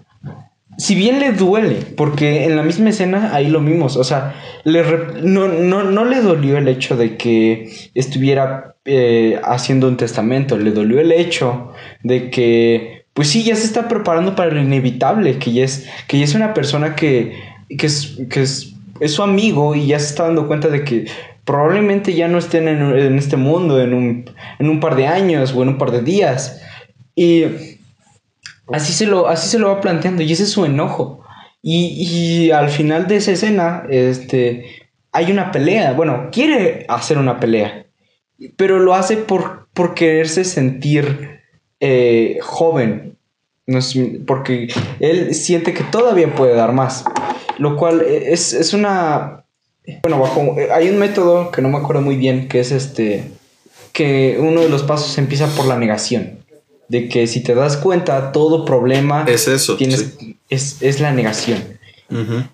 si 0.83 0.97
bien 0.97 1.21
le 1.21 1.31
duele, 1.31 1.77
porque 1.97 2.43
en 2.43 2.57
la 2.57 2.65
misma 2.65 2.91
escena 2.91 3.33
ahí 3.33 3.47
lo 3.47 3.61
vimos, 3.61 3.97
o 3.97 4.03
sea, 4.03 4.35
le 4.65 4.83
no, 5.23 5.47
no, 5.47 5.85
no, 5.85 6.05
le 6.05 6.21
dolió 6.21 6.59
el 6.59 6.67
hecho 6.67 6.97
de 6.97 7.17
que 7.17 7.73
estuviera 7.95 8.75
eh, 8.85 9.39
haciendo 9.45 9.87
un 9.87 9.97
testamento, 9.97 10.59
le 10.59 10.73
dolió 10.73 10.99
el 10.99 11.13
hecho 11.13 11.71
de 12.03 12.31
que 12.31 13.05
pues 13.15 13.29
sí, 13.29 13.45
ya 13.45 13.55
se 13.55 13.65
está 13.65 13.87
preparando 13.87 14.35
para 14.35 14.51
lo 14.51 14.61
inevitable, 14.61 15.39
que 15.39 15.53
ya 15.53 15.63
es, 15.63 15.89
que 16.09 16.19
ya 16.19 16.25
es 16.25 16.35
una 16.35 16.53
persona 16.53 16.97
que, 16.97 17.33
que, 17.79 17.87
es, 17.87 18.19
que 18.29 18.43
es, 18.43 18.75
su 19.07 19.23
amigo 19.23 19.77
y 19.77 19.87
ya 19.87 20.01
se 20.01 20.07
está 20.07 20.25
dando 20.25 20.49
cuenta 20.49 20.67
de 20.67 20.83
que 20.83 21.07
probablemente 21.45 22.13
ya 22.15 22.27
no 22.27 22.39
estén 22.39 22.67
en, 22.67 23.17
este 23.17 23.37
mundo 23.37 23.81
en 23.81 23.95
un, 23.95 24.25
en 24.59 24.69
un, 24.69 24.81
par 24.81 24.97
de 24.97 25.07
años 25.07 25.55
o 25.55 25.63
en 25.63 25.69
un 25.69 25.79
par 25.79 25.93
de 25.93 26.03
días. 26.03 26.61
Y 27.15 27.45
así 28.73 28.93
se 28.93 29.07
lo, 29.07 29.29
así 29.29 29.49
se 29.49 29.59
lo 29.59 29.69
va 29.69 29.81
planteando 29.81 30.23
y 30.23 30.33
ese 30.33 30.45
es 30.45 30.51
su 30.51 30.65
enojo. 30.65 31.25
Y, 31.61 32.47
y 32.47 32.51
al 32.51 32.71
final 32.71 33.07
de 33.07 33.17
esa 33.17 33.33
escena, 33.33 33.85
este, 33.89 34.65
hay 35.13 35.31
una 35.31 35.53
pelea. 35.53 35.93
Bueno, 35.93 36.29
quiere 36.33 36.85
hacer 36.89 37.19
una 37.19 37.39
pelea, 37.39 37.87
pero 38.57 38.79
lo 38.79 38.95
hace 38.95 39.17
por, 39.17 39.69
por 39.73 39.95
quererse 39.95 40.45
sentir 40.45 41.41
eh, 41.81 42.39
joven, 42.43 43.17
porque 44.27 44.69
él 45.01 45.35
siente 45.35 45.73
que 45.73 45.85
todavía 45.85 46.35
puede 46.35 46.55
dar 46.55 46.73
más, 46.73 47.05
lo 47.59 47.77
cual 47.77 48.03
es, 48.03 48.53
es 48.53 48.75
una... 48.75 49.45
Bueno, 50.03 50.21
bajo, 50.21 50.57
hay 50.73 50.89
un 50.91 50.99
método 50.99 51.51
que 51.51 51.61
no 51.61 51.69
me 51.69 51.79
acuerdo 51.79 52.03
muy 52.03 52.17
bien, 52.17 52.49
que 52.49 52.61
es 52.61 52.71
este, 52.71 53.25
que 53.93 54.37
uno 54.39 54.61
de 54.61 54.69
los 54.69 54.85
pasos 54.85 55.19
empieza 55.19 55.49
por 55.57 55.67
la 55.67 55.77
negación, 55.77 56.39
de 56.89 57.09
que 57.09 57.27
si 57.27 57.43
te 57.43 57.55
das 57.55 57.77
cuenta, 57.77 58.33
todo 58.33 58.65
problema 58.65 59.25
es 59.27 59.49
eso, 59.49 59.77
tienes, 59.77 60.15
es, 60.49 60.77
es, 60.81 61.01
la 61.01 61.13
negación. 61.13 61.81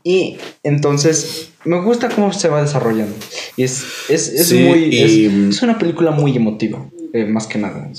Y 0.05 0.37
entonces 0.63 1.51
me 1.65 1.81
gusta 1.83 2.09
cómo 2.09 2.33
se 2.33 2.49
va 2.49 2.63
desarrollando. 2.63 3.17
Y 3.57 3.65
es, 3.65 3.85
es, 4.09 4.29
es 4.29 4.53
muy. 4.53 4.97
Es, 5.51 5.63
una 5.63 5.79
película 5.79 6.13
muy 6.13 6.37
emotiva, 6.37 6.89
eh, 7.13 7.25
más 7.25 7.49
que 7.49 7.59
nada. 7.59 7.91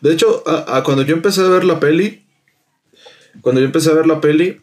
De 0.00 0.12
hecho, 0.12 0.42
cuando 0.84 1.02
yo 1.02 1.14
empecé 1.14 1.42
a 1.42 1.48
ver 1.48 1.64
la 1.64 1.80
peli, 1.80 2.24
cuando 3.40 3.60
yo 3.60 3.66
empecé 3.66 3.90
a 3.90 3.94
ver 3.94 4.06
la 4.06 4.20
peli, 4.20 4.60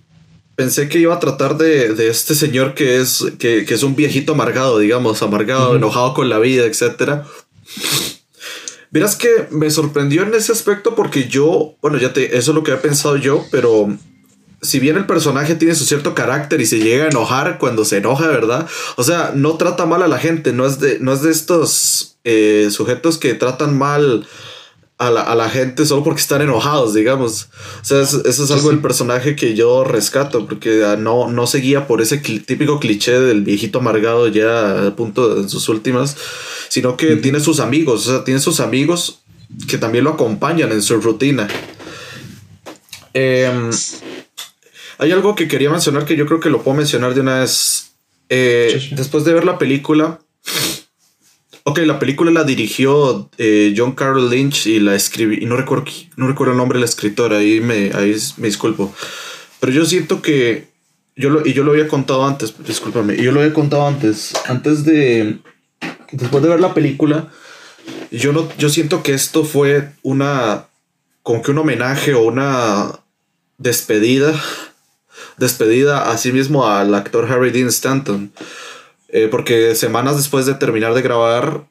pensé 0.56 0.90
que 0.90 1.00
iba 1.00 1.14
a 1.14 1.20
tratar 1.20 1.58
de, 1.58 2.10
este 2.10 2.36
señor 2.36 2.74
que 2.74 3.00
es, 3.00 3.26
que, 3.38 3.60
es 3.60 3.84
un 3.84 3.96
viejito 3.96 4.34
amargado, 4.34 4.80
digamos, 4.80 5.22
amargado, 5.22 5.76
enojado 5.76 6.14
con 6.14 6.30
la 6.30 6.40
vida, 6.40 6.66
etc. 6.66 7.26
Verás 8.96 9.18
que 9.18 9.48
me 9.52 9.70
sorprendió 9.72 10.24
en 10.24 10.34
ese 10.36 10.54
aspecto 10.54 10.96
porque 10.96 11.28
yo, 11.28 11.76
bueno, 11.82 11.98
ya 11.98 12.14
te, 12.14 12.38
eso 12.38 12.52
es 12.52 12.56
lo 12.56 12.64
que 12.64 12.72
he 12.72 12.78
pensado 12.78 13.18
yo, 13.18 13.44
pero 13.52 13.90
si 14.62 14.80
bien 14.80 14.96
el 14.96 15.06
personaje 15.06 15.56
tiene 15.56 15.76
su 15.76 15.84
cierto 15.84 16.16
carácter 16.16 16.62
y 16.62 16.66
se 16.66 16.80
llega 16.80 17.04
a 17.04 17.10
enojar 17.10 17.58
cuando 17.58 17.84
se 17.84 17.98
enoja, 17.98 18.30
¿verdad? 18.30 18.66
O 18.96 19.04
sea, 19.04 19.34
no 19.36 19.58
trata 19.58 19.86
mal 19.86 20.02
a 20.02 20.08
la 20.08 20.18
gente, 20.18 20.54
no 20.54 20.66
es 20.66 20.80
de, 20.80 20.98
no 21.02 21.12
es 21.12 21.24
de 21.24 21.32
estos 21.32 22.16
eh, 22.24 22.70
sujetos 22.72 23.18
que 23.18 23.34
tratan 23.34 23.78
mal 23.78 24.26
a 24.98 25.12
la, 25.12 25.22
a 25.22 25.36
la, 25.36 25.50
gente 25.50 25.86
solo 25.86 26.04
porque 26.04 26.22
están 26.22 26.42
enojados, 26.42 26.94
digamos. 26.94 27.50
O 27.82 27.86
sea, 27.86 28.02
eso, 28.02 28.22
es 28.26 28.52
algo 28.52 28.70
del 28.70 28.80
personaje 28.80 29.36
que 29.36 29.54
yo 29.54 29.84
rescato, 29.84 30.46
porque 30.48 30.84
ah, 30.86 30.96
no, 30.96 31.30
no 31.30 31.48
seguía 31.48 31.86
por 31.86 32.02
ese 32.02 32.18
típico 32.18 32.80
cliché 32.80 33.20
del 33.20 33.44
viejito 33.44 33.80
amargado 33.80 34.28
ya 34.28 34.88
a 34.88 34.96
punto 34.96 35.36
de 35.36 35.50
sus 35.50 35.68
últimas, 35.68 36.16
sino 36.70 36.96
que 36.96 37.18
tiene 37.18 37.40
sus 37.40 37.60
amigos, 37.60 38.08
o 38.08 38.12
sea, 38.12 38.24
tiene 38.24 38.40
sus 38.40 38.60
amigos 38.60 39.20
que 39.68 39.78
también 39.78 40.04
lo 40.04 40.12
acompañan 40.12 40.72
en 40.72 40.82
su 40.82 41.00
rutina. 41.02 41.48
Em, 43.14 43.72
hay 44.98 45.12
algo 45.12 45.36
que 45.36 45.48
quería 45.48 45.70
mencionar 45.70 46.06
que 46.06 46.16
yo 46.16 46.26
creo 46.26 46.40
que 46.40 46.50
lo 46.50 46.64
puedo 46.64 46.78
mencionar 46.78 47.14
de 47.14 47.22
una 47.22 47.40
vez. 47.40 47.92
Eh, 48.30 48.90
después 48.92 49.24
de 49.24 49.34
ver 49.34 49.46
la 49.46 49.58
película, 49.58 50.20
Ok, 51.68 51.80
la 51.80 51.98
película 51.98 52.30
la 52.30 52.44
dirigió 52.44 53.28
eh, 53.40 53.74
John 53.76 53.94
Carroll 53.94 54.30
Lynch 54.30 54.68
y 54.68 54.80
la 54.80 54.94
escribí, 54.94 55.40
y 55.42 55.48
no 55.48 55.58
recuerdo, 55.58 55.86
no 56.16 56.28
recuerdo 56.28 56.52
el 56.52 56.60
nombre 56.60 56.78
de 56.78 56.82
la 56.82 56.86
escritora, 56.86 57.38
ahí 57.38 57.60
me, 57.60 57.92
ahí 57.96 58.16
me 58.38 58.46
disculpo. 58.46 58.94
Pero 59.60 59.72
yo 59.74 59.84
siento 59.84 60.22
que, 60.22 60.68
yo 61.16 61.32
lo, 61.32 61.44
y 61.44 61.54
yo 61.54 61.64
lo 61.64 61.72
había 61.72 61.88
contado 61.88 62.24
antes, 62.24 62.54
discúlpame, 62.64 63.16
y 63.16 63.24
yo 63.24 63.32
lo 63.32 63.40
había 63.40 63.52
contado 63.52 63.88
antes, 63.88 64.34
antes 64.46 64.86
de, 64.86 65.40
después 66.12 66.44
de 66.44 66.50
ver 66.50 66.60
la 66.60 66.76
película, 66.76 67.30
yo, 68.12 68.32
no, 68.32 68.48
yo 68.60 68.70
siento 68.70 69.02
que 69.02 69.16
esto 69.16 69.44
fue 69.44 69.90
una, 70.04 70.68
como 71.24 71.42
que 71.42 71.50
un 71.50 71.58
homenaje 71.58 72.14
o 72.14 72.22
una 72.22 73.00
despedida, 73.58 74.40
despedida 75.38 76.12
a 76.12 76.18
sí 76.20 76.32
mismo 76.32 76.68
al 76.68 76.94
actor 76.94 77.26
Harry 77.26 77.50
Dean 77.50 77.70
Stanton. 77.70 78.32
Eh, 79.10 79.28
porque 79.30 79.76
semanas 79.76 80.18
después 80.18 80.46
de 80.46 80.56
terminar 80.56 80.94
de 80.94 81.02
grabar, 81.02 81.70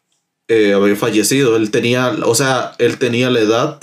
eh, 0.49 0.73
había 0.75 0.97
fallecido. 0.97 1.57
Él 1.57 1.71
tenía, 1.71 2.11
o 2.25 2.35
sea, 2.35 2.73
él 2.79 2.99
tenía 2.99 3.31
la 3.31 3.41
edad 3.41 3.81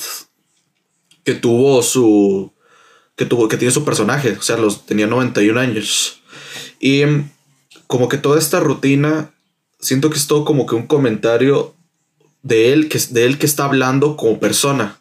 que 1.23 1.33
tuvo 1.33 1.81
su. 1.81 2.53
que 3.15 3.25
tuvo, 3.25 3.47
que 3.47 3.57
tiene 3.57 3.73
su 3.73 3.83
personaje. 3.83 4.33
O 4.33 4.41
sea, 4.41 4.57
los, 4.57 4.85
tenía 4.85 5.07
91 5.07 5.59
años. 5.59 6.21
Y 6.79 7.03
como 7.87 8.09
que 8.09 8.17
toda 8.17 8.39
esta 8.39 8.59
rutina, 8.59 9.33
siento 9.79 10.09
que 10.09 10.17
es 10.17 10.27
todo 10.27 10.45
como 10.45 10.65
que 10.65 10.75
un 10.75 10.87
comentario 10.87 11.75
de 12.43 12.73
él, 12.73 12.89
que, 12.89 12.99
de 13.09 13.25
él 13.25 13.37
que 13.37 13.45
está 13.45 13.65
hablando 13.65 14.15
como 14.17 14.39
persona. 14.39 14.99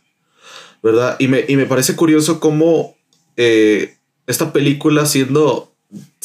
¿Verdad? 0.83 1.17
Y 1.19 1.29
me, 1.29 1.45
y 1.47 1.57
me 1.57 1.67
parece 1.67 1.95
curioso 1.95 2.41
cómo 2.41 2.97
eh, 3.37 3.97
esta 4.27 4.53
película 4.53 5.05
siendo 5.05 5.70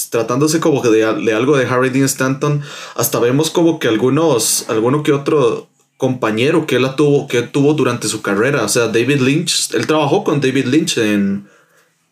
tratándose 0.10 0.60
como 0.60 0.82
de, 0.82 1.00
de, 1.00 1.34
algo 1.34 1.58
de 1.58 1.66
Harry 1.66 1.90
Dean 1.90 2.06
Stanton, 2.06 2.62
hasta 2.96 3.20
vemos 3.20 3.50
como 3.50 3.80
que 3.80 3.88
algunos, 3.88 4.66
alguno 4.70 5.04
que 5.04 5.12
otro 5.12 5.68
compañero 5.98 6.68
que 6.68 6.76
él 6.76 6.88
tuvo, 6.96 7.28
que 7.28 7.42
tuvo 7.42 7.74
durante 7.74 8.08
su 8.08 8.22
carrera, 8.22 8.64
o 8.64 8.70
sea, 8.70 8.88
David 8.88 9.22
Lynch, 9.22 9.74
él 9.74 9.88
trabajó 9.88 10.24
con 10.24 10.42
David 10.42 10.66
Lynch 10.66 10.98
en, 10.98 11.48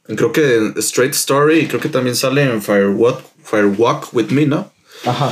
creo 0.06 0.32
que 0.32 0.56
en 0.58 0.74
Straight 0.78 1.14
Story, 1.14 1.60
y 1.60 1.68
creo 1.68 1.82
que 1.82 1.90
también 1.90 2.16
sale 2.16 2.44
en 2.44 2.62
Firewalk, 2.62 3.22
Firewalk 3.44 4.14
with 4.14 4.28
Me, 4.28 4.46
¿no? 4.46 4.72
Ajá, 5.06 5.32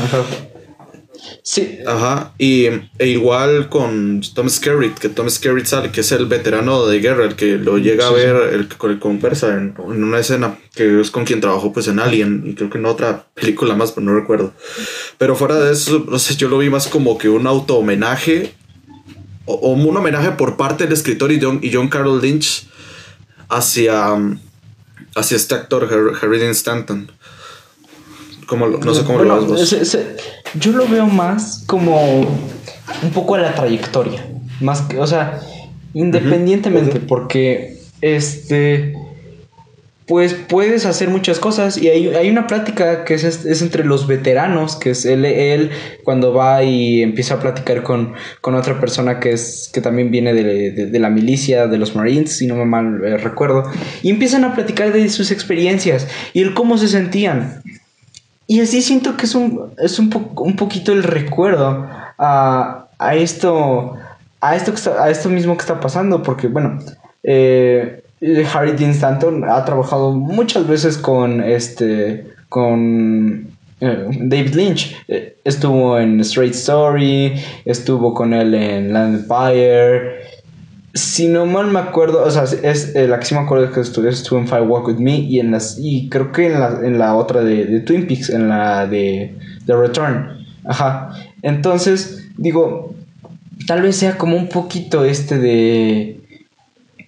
Sí. 1.43 1.79
Ajá. 1.85 2.33
Y 2.37 2.65
e 2.97 3.07
igual 3.07 3.69
con 3.69 4.21
Tom 4.33 4.49
Skerritt, 4.49 4.97
que 4.97 5.09
Tom 5.09 5.29
Skerritt 5.29 5.65
sale, 5.65 5.91
que 5.91 6.01
es 6.01 6.11
el 6.11 6.25
veterano 6.25 6.85
de 6.85 6.99
guerra, 6.99 7.25
el 7.25 7.35
que 7.35 7.57
lo 7.57 7.77
llega 7.77 8.07
a 8.07 8.11
ver, 8.11 8.53
el 8.53 8.67
que 8.67 8.99
conversa 8.99 9.53
en, 9.55 9.75
en, 9.77 10.03
una 10.03 10.19
escena, 10.19 10.57
que 10.75 11.01
es 11.01 11.11
con 11.11 11.25
quien 11.25 11.41
trabajó 11.41 11.73
pues 11.73 11.87
en 11.87 11.99
Alien, 11.99 12.43
y 12.45 12.55
creo 12.55 12.69
que 12.69 12.77
en 12.77 12.85
otra 12.85 13.25
película 13.33 13.75
más, 13.75 13.91
pero 13.91 14.05
no 14.05 14.15
recuerdo. 14.15 14.53
Pero 15.17 15.35
fuera 15.35 15.55
de 15.59 15.73
eso, 15.73 16.05
no 16.07 16.19
sé, 16.19 16.35
yo 16.35 16.49
lo 16.49 16.57
vi 16.57 16.69
más 16.69 16.87
como 16.87 17.17
que 17.17 17.29
un 17.29 17.47
auto 17.47 17.77
homenaje, 17.77 18.53
o, 19.45 19.71
un 19.71 19.95
homenaje 19.95 20.31
por 20.31 20.57
parte 20.57 20.83
del 20.83 20.93
escritor 20.93 21.31
y 21.31 21.39
John, 21.41 21.59
y 21.61 21.73
John 21.73 21.89
Carroll 21.89 22.21
Lynch 22.21 22.67
hacia, 23.49 24.15
hacia 25.15 25.37
este 25.37 25.55
actor, 25.55 26.17
Harry 26.21 26.39
Dean 26.39 26.51
Stanton 26.51 27.11
no 28.55 28.93
sé 28.93 29.03
cómo 29.03 29.23
lo 29.23 29.47
ves 29.47 29.97
yo 30.55 30.71
lo 30.73 30.87
veo 30.87 31.07
más 31.07 31.63
como 31.65 32.21
un 33.03 33.11
poco 33.13 33.35
a 33.35 33.39
la 33.39 33.55
trayectoria. 33.55 34.25
Más 34.59 34.81
que, 34.81 34.99
o 34.99 35.07
sea, 35.07 35.39
independientemente, 35.93 36.99
porque 36.99 37.79
este. 38.01 38.93
pues 40.05 40.33
puedes 40.33 40.85
hacer 40.85 41.09
muchas 41.09 41.39
cosas 41.39 41.77
y 41.77 41.87
hay, 41.87 42.09
hay 42.09 42.29
una 42.29 42.45
plática 42.45 43.05
que 43.05 43.13
es, 43.13 43.23
es, 43.23 43.61
entre 43.61 43.85
los 43.85 44.07
veteranos, 44.07 44.75
que 44.75 44.91
es 44.91 45.05
él, 45.05 45.25
él, 45.25 45.71
cuando 46.03 46.33
va 46.33 46.63
y 46.63 47.01
empieza 47.01 47.35
a 47.35 47.39
platicar 47.39 47.81
con, 47.81 48.13
con 48.41 48.55
otra 48.55 48.79
persona 48.79 49.19
que, 49.19 49.31
es, 49.31 49.71
que 49.73 49.81
también 49.81 50.11
viene 50.11 50.33
de, 50.33 50.71
de, 50.71 50.99
la 50.99 51.09
milicia, 51.09 51.67
de 51.67 51.77
los 51.77 51.95
Marines, 51.95 52.37
si 52.37 52.45
no 52.45 52.55
me 52.55 52.65
mal 52.65 53.01
eh, 53.03 53.17
recuerdo, 53.17 53.63
y 54.03 54.09
empiezan 54.09 54.43
a 54.43 54.53
platicar 54.53 54.91
de 54.91 55.07
sus 55.09 55.31
experiencias 55.31 56.07
y 56.33 56.41
el 56.41 56.53
cómo 56.53 56.77
se 56.77 56.87
sentían. 56.87 57.63
Y 58.51 58.59
así 58.59 58.81
siento 58.81 59.15
que 59.15 59.27
es 59.27 59.33
un, 59.33 59.71
es 59.77 59.97
un, 59.97 60.13
un 60.35 60.57
poquito 60.57 60.91
el 60.91 61.03
recuerdo 61.03 61.87
a, 62.17 62.87
a 62.99 63.15
esto, 63.15 63.95
a 64.41 64.55
esto, 64.57 64.73
a 64.99 65.09
esto 65.09 65.29
mismo 65.29 65.55
que 65.55 65.61
está 65.61 65.79
pasando, 65.79 66.21
porque 66.21 66.49
bueno, 66.49 66.77
eh, 67.23 68.03
Harry 68.53 68.73
Dean 68.73 68.91
Stanton 68.91 69.45
ha 69.49 69.63
trabajado 69.63 70.11
muchas 70.11 70.67
veces 70.67 70.97
con 70.97 71.41
este 71.41 72.27
con 72.49 73.47
eh, 73.79 74.07
David 74.19 74.53
Lynch. 74.53 74.97
Eh, 75.07 75.37
estuvo 75.45 75.97
en 75.97 76.19
Straight 76.19 76.53
Story, 76.53 77.41
estuvo 77.63 78.13
con 78.13 78.33
él 78.33 78.53
en 78.53 78.91
Land 78.91 79.19
Empire. 79.21 80.20
Si 80.93 81.27
no 81.27 81.45
mal 81.45 81.67
me 81.67 81.79
acuerdo, 81.79 82.23
o 82.23 82.31
sea, 82.31 82.43
es 82.43 82.95
eh, 82.95 83.07
la 83.07 83.19
que 83.19 83.25
sí 83.25 83.33
me 83.33 83.41
acuerdo 83.41 83.71
que 83.71 83.79
estuvo 83.79 84.37
en 84.37 84.47
Fire 84.47 84.63
Walk 84.63 84.87
With 84.87 84.97
Me 84.97 85.19
y 85.19 85.39
en 85.39 85.51
las 85.51 85.77
y 85.79 86.09
creo 86.09 86.31
que 86.31 86.47
en 86.47 86.59
la, 86.59 86.79
en 86.83 86.99
la 86.99 87.15
otra 87.15 87.41
de, 87.41 87.79
Twin 87.79 88.07
Peaks, 88.07 88.29
en 88.29 88.49
la 88.49 88.87
de 88.87 89.35
The 89.65 89.75
Return. 89.75 90.45
Ajá. 90.65 91.11
Entonces, 91.41 92.27
digo, 92.37 92.93
tal 93.67 93.81
vez 93.81 93.95
sea 93.95 94.17
como 94.17 94.35
un 94.35 94.49
poquito 94.49 95.05
este 95.05 95.37
de 95.37 96.19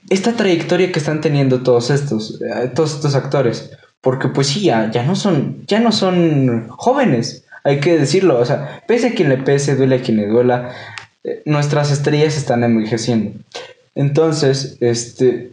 esta 0.10 0.34
trayectoria 0.34 0.92
que 0.92 1.00
están 1.00 1.22
teniendo 1.22 1.62
todos 1.62 1.90
estos, 1.90 2.42
eh, 2.42 2.72
todos 2.74 2.96
estos 2.96 3.16
actores. 3.16 3.72
Porque 4.02 4.28
pues 4.28 4.48
sí, 4.48 4.62
ya, 4.64 4.92
no 5.06 5.16
son, 5.16 5.66
ya 5.66 5.80
no 5.80 5.94
son 5.94 6.68
jóvenes, 6.68 7.46
hay 7.64 7.80
que 7.80 7.98
decirlo. 7.98 8.38
O 8.38 8.46
sea, 8.46 8.84
pese 8.86 9.08
a 9.08 9.14
quien 9.14 9.30
le 9.30 9.38
pese, 9.38 9.76
duele 9.76 9.96
a 9.96 10.02
quien 10.02 10.18
le 10.18 10.28
duela, 10.28 10.72
eh, 11.24 11.42
nuestras 11.46 11.90
estrellas 11.90 12.36
están 12.36 12.64
envejeciendo. 12.64 13.40
Entonces, 13.96 14.78
este, 14.80 15.52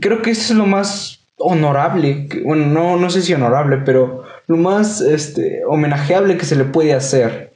creo 0.00 0.22
que 0.22 0.30
eso 0.30 0.52
es 0.52 0.58
lo 0.58 0.66
más 0.66 1.20
honorable, 1.36 2.28
bueno, 2.44 2.66
no, 2.66 2.96
no 2.96 3.10
sé 3.10 3.22
si 3.22 3.34
honorable, 3.34 3.78
pero 3.84 4.24
lo 4.46 4.56
más 4.56 5.00
este, 5.00 5.62
homenajeable 5.66 6.36
que 6.36 6.44
se 6.44 6.56
le 6.56 6.64
puede 6.64 6.94
hacer 6.94 7.52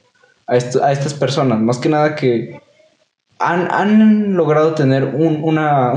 a, 0.47 0.57
esto, 0.57 0.83
a 0.83 0.91
estas 0.91 1.13
personas. 1.13 1.59
Más 1.61 1.77
que 1.77 1.89
nada 1.89 2.15
que 2.15 2.59
han, 3.39 4.35
logrado 4.35 4.73
tener 4.73 5.05
un, 5.05 5.41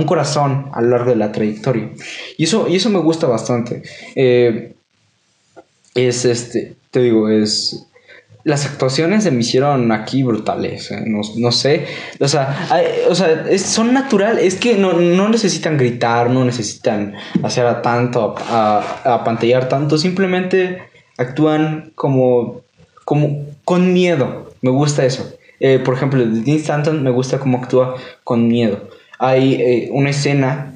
corazón 0.06 0.70
a 0.72 0.80
lo 0.80 0.90
largo 0.90 1.10
de 1.10 1.16
la 1.16 1.32
trayectoria. 1.32 1.90
Y 2.36 2.44
eso, 2.44 2.68
y 2.68 2.76
eso 2.76 2.90
me 2.90 3.00
gusta 3.00 3.26
bastante. 3.26 3.82
Eh, 4.14 4.74
es 5.94 6.24
este, 6.24 6.76
te 6.90 7.00
digo, 7.00 7.28
es. 7.28 7.86
Las 8.44 8.66
actuaciones 8.66 9.24
se 9.24 9.30
me 9.30 9.40
hicieron 9.40 9.92
aquí 9.92 10.22
brutales, 10.22 10.90
eh, 10.90 11.04
no, 11.06 11.52
sé, 11.52 11.86
o 12.18 12.26
sea, 12.26 13.46
son 13.58 13.92
natural, 13.92 14.38
es 14.38 14.56
que 14.56 14.76
no, 14.76 14.92
necesitan 15.28 15.78
gritar, 15.78 16.30
no 16.30 16.44
necesitan 16.44 17.14
hacer 17.42 17.66
a 17.66 17.82
tanto, 17.82 18.34
a, 18.38 19.02
a, 19.04 19.24
pantallar 19.24 19.68
tanto, 19.68 19.96
simplemente 19.96 20.82
actúan 21.18 21.92
como, 21.94 22.62
como 23.04 23.46
con 23.64 23.92
miedo, 23.92 24.52
me 24.60 24.70
gusta 24.70 25.04
eso. 25.04 25.36
Eh, 25.64 25.78
por 25.78 25.94
ejemplo, 25.94 26.18
de 26.18 26.40
Dean 26.40 26.58
Stanton 26.58 27.04
me 27.04 27.10
gusta 27.10 27.38
cómo 27.38 27.58
actúa 27.58 27.94
con 28.24 28.48
miedo. 28.48 28.88
Hay 29.20 29.54
eh, 29.54 29.88
una 29.92 30.10
escena 30.10 30.74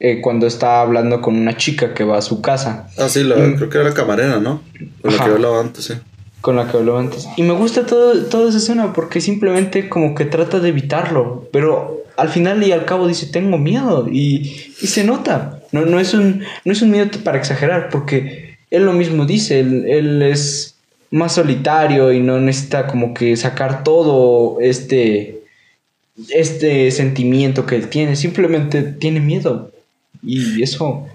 eh, 0.00 0.20
cuando 0.20 0.48
está 0.48 0.80
hablando 0.80 1.20
con 1.20 1.36
una 1.36 1.56
chica 1.56 1.94
que 1.94 2.02
va 2.02 2.18
a 2.18 2.22
su 2.22 2.42
casa. 2.42 2.88
Ah, 2.98 3.08
sí, 3.08 3.22
creo 3.22 3.70
que 3.70 3.78
era 3.78 3.88
la 3.88 3.94
camarera, 3.94 4.40
¿no? 4.40 4.62
Con 5.00 5.16
la 5.16 5.24
que 5.24 5.30
hablaba 5.30 5.60
antes, 5.60 5.84
sí. 5.84 5.94
Con 6.40 6.56
la 6.56 6.70
que 6.70 6.76
hablaba 6.76 7.00
antes. 7.00 7.28
Y 7.36 7.42
me 7.42 7.52
gusta 7.52 7.86
todo, 7.86 8.18
toda 8.24 8.48
esa 8.48 8.58
escena 8.58 8.92
porque 8.92 9.20
simplemente 9.20 9.88
como 9.88 10.14
que 10.14 10.24
trata 10.24 10.58
de 10.58 10.70
evitarlo. 10.70 11.48
Pero 11.52 12.02
al 12.16 12.28
final 12.28 12.62
y 12.62 12.72
al 12.72 12.84
cabo 12.84 13.06
dice, 13.06 13.26
tengo 13.26 13.58
miedo. 13.58 14.08
Y, 14.10 14.72
y 14.80 14.86
se 14.86 15.04
nota. 15.04 15.60
No, 15.72 15.84
no, 15.84 16.00
es 16.00 16.14
un, 16.14 16.42
no 16.64 16.72
es 16.72 16.82
un 16.82 16.90
miedo 16.90 17.10
para 17.22 17.38
exagerar 17.38 17.88
porque 17.90 18.56
él 18.70 18.84
lo 18.84 18.92
mismo 18.92 19.26
dice. 19.26 19.60
Él, 19.60 19.84
él 19.86 20.22
es 20.22 20.76
más 21.10 21.34
solitario 21.34 22.12
y 22.12 22.20
no 22.20 22.40
necesita 22.40 22.86
como 22.86 23.14
que 23.14 23.36
sacar 23.36 23.84
todo 23.84 24.60
este, 24.60 25.42
este 26.30 26.90
sentimiento 26.90 27.66
que 27.66 27.76
él 27.76 27.88
tiene, 27.88 28.16
simplemente 28.16 28.82
tiene 28.82 29.20
miedo. 29.20 29.70
Y 30.22 30.62
eso... 30.62 31.06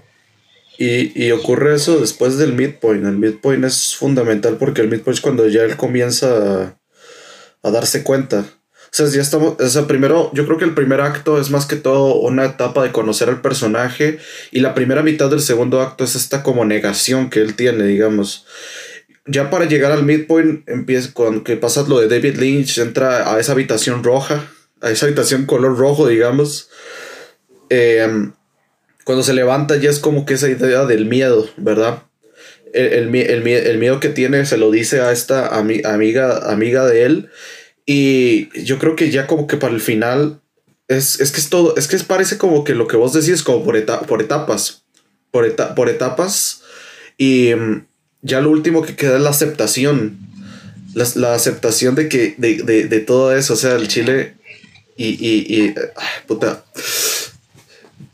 Y, 0.78 1.24
y, 1.24 1.30
ocurre 1.30 1.74
eso 1.74 2.00
después 2.00 2.36
del 2.36 2.52
midpoint. 2.52 3.04
El 3.04 3.18
midpoint 3.18 3.64
es 3.64 3.96
fundamental 3.96 4.56
porque 4.58 4.82
el 4.82 4.88
midpoint 4.88 5.16
es 5.16 5.22
cuando 5.22 5.48
ya 5.48 5.62
él 5.62 5.76
comienza 5.76 6.76
a, 7.62 7.70
darse 7.70 8.02
cuenta. 8.02 8.40
O 8.40 8.96
sea, 8.96 9.06
ya 9.06 9.20
estamos, 9.20 9.60
o 9.60 9.68
sea, 9.68 9.86
primero, 9.86 10.30
yo 10.32 10.46
creo 10.46 10.58
que 10.58 10.64
el 10.64 10.74
primer 10.74 11.00
acto 11.00 11.40
es 11.40 11.50
más 11.50 11.66
que 11.66 11.76
todo 11.76 12.14
una 12.14 12.44
etapa 12.44 12.82
de 12.82 12.92
conocer 12.92 13.28
al 13.28 13.40
personaje 13.40 14.18
y 14.52 14.60
la 14.60 14.74
primera 14.74 15.02
mitad 15.02 15.28
del 15.28 15.40
segundo 15.40 15.80
acto 15.80 16.04
es 16.04 16.14
esta 16.14 16.42
como 16.42 16.64
negación 16.64 17.28
que 17.28 17.40
él 17.40 17.56
tiene, 17.56 17.84
digamos 17.84 18.46
ya 19.26 19.50
para 19.50 19.64
llegar 19.66 19.92
al 19.92 20.04
midpoint, 20.04 20.68
empieza 20.68 21.12
con 21.12 21.42
que 21.42 21.56
pasas 21.56 21.88
lo 21.88 21.98
de 21.98 22.08
David 22.08 22.36
Lynch, 22.36 22.78
entra 22.78 23.32
a 23.32 23.40
esa 23.40 23.52
habitación 23.52 24.04
roja, 24.04 24.48
a 24.80 24.90
esa 24.90 25.06
habitación 25.06 25.46
color 25.46 25.76
rojo, 25.76 26.06
digamos. 26.06 26.70
Em, 27.68 28.32
cuando 29.06 29.22
se 29.22 29.34
levanta 29.34 29.76
ya 29.76 29.88
es 29.88 30.00
como 30.00 30.26
que 30.26 30.34
esa 30.34 30.50
idea 30.50 30.84
del 30.84 31.06
miedo, 31.06 31.48
¿verdad? 31.56 32.02
El, 32.72 33.08
miedo 33.08 34.00
que 34.00 34.08
tiene 34.08 34.44
se 34.46 34.56
lo 34.56 34.72
dice 34.72 35.00
a 35.00 35.12
esta 35.12 35.56
amiga, 35.56 36.50
amiga 36.50 36.84
de 36.86 37.04
él. 37.04 37.30
Y 37.86 38.48
yo 38.64 38.80
creo 38.80 38.96
que 38.96 39.12
ya 39.12 39.28
como 39.28 39.46
que 39.46 39.58
para 39.58 39.72
el 39.72 39.80
final 39.80 40.40
es, 40.88 41.18
que 41.18 41.38
es 41.38 41.48
todo, 41.50 41.76
es 41.76 41.86
que 41.86 41.96
parece 41.98 42.36
como 42.36 42.64
que 42.64 42.74
lo 42.74 42.88
que 42.88 42.96
vos 42.96 43.12
decís 43.12 43.44
como 43.44 43.64
por, 43.64 43.80
por 44.08 44.20
etapas, 44.20 44.82
por, 45.30 45.54
por 45.76 45.88
etapas. 45.88 46.62
Y 47.16 47.50
em, 47.50 47.86
ya 48.22 48.40
lo 48.40 48.50
último 48.50 48.82
que 48.82 48.96
queda 48.96 49.18
es 49.18 49.22
la 49.22 49.30
aceptación. 49.30 50.18
La, 50.94 51.32
aceptación 51.32 51.94
de 51.94 52.08
que, 52.08 52.34
de, 52.38 53.00
todo 53.06 53.36
eso, 53.36 53.52
o 53.52 53.56
sea, 53.56 53.76
el 53.76 53.86
chile 53.86 54.34
y, 54.96 55.06
y, 55.06 55.74
puta. 56.26 56.64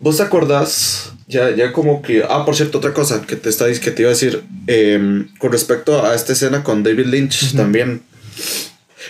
¿Vos 0.02 0.16
te 0.16 0.24
acordás? 0.24 1.12
Ya, 1.28 1.54
ya 1.54 1.72
como 1.72 2.02
que. 2.02 2.24
Ah, 2.28 2.44
por 2.44 2.56
cierto, 2.56 2.78
otra 2.78 2.92
cosa 2.92 3.22
que 3.22 3.36
te, 3.36 3.48
está, 3.48 3.72
que 3.72 3.90
te 3.92 4.02
iba 4.02 4.10
a 4.10 4.14
decir. 4.14 4.42
Em, 4.66 5.28
con 5.38 5.52
respecto 5.52 6.04
a 6.04 6.14
esta 6.16 6.32
escena 6.32 6.64
con 6.64 6.82
David 6.82 7.06
Lynch 7.06 7.54
también. 7.54 8.02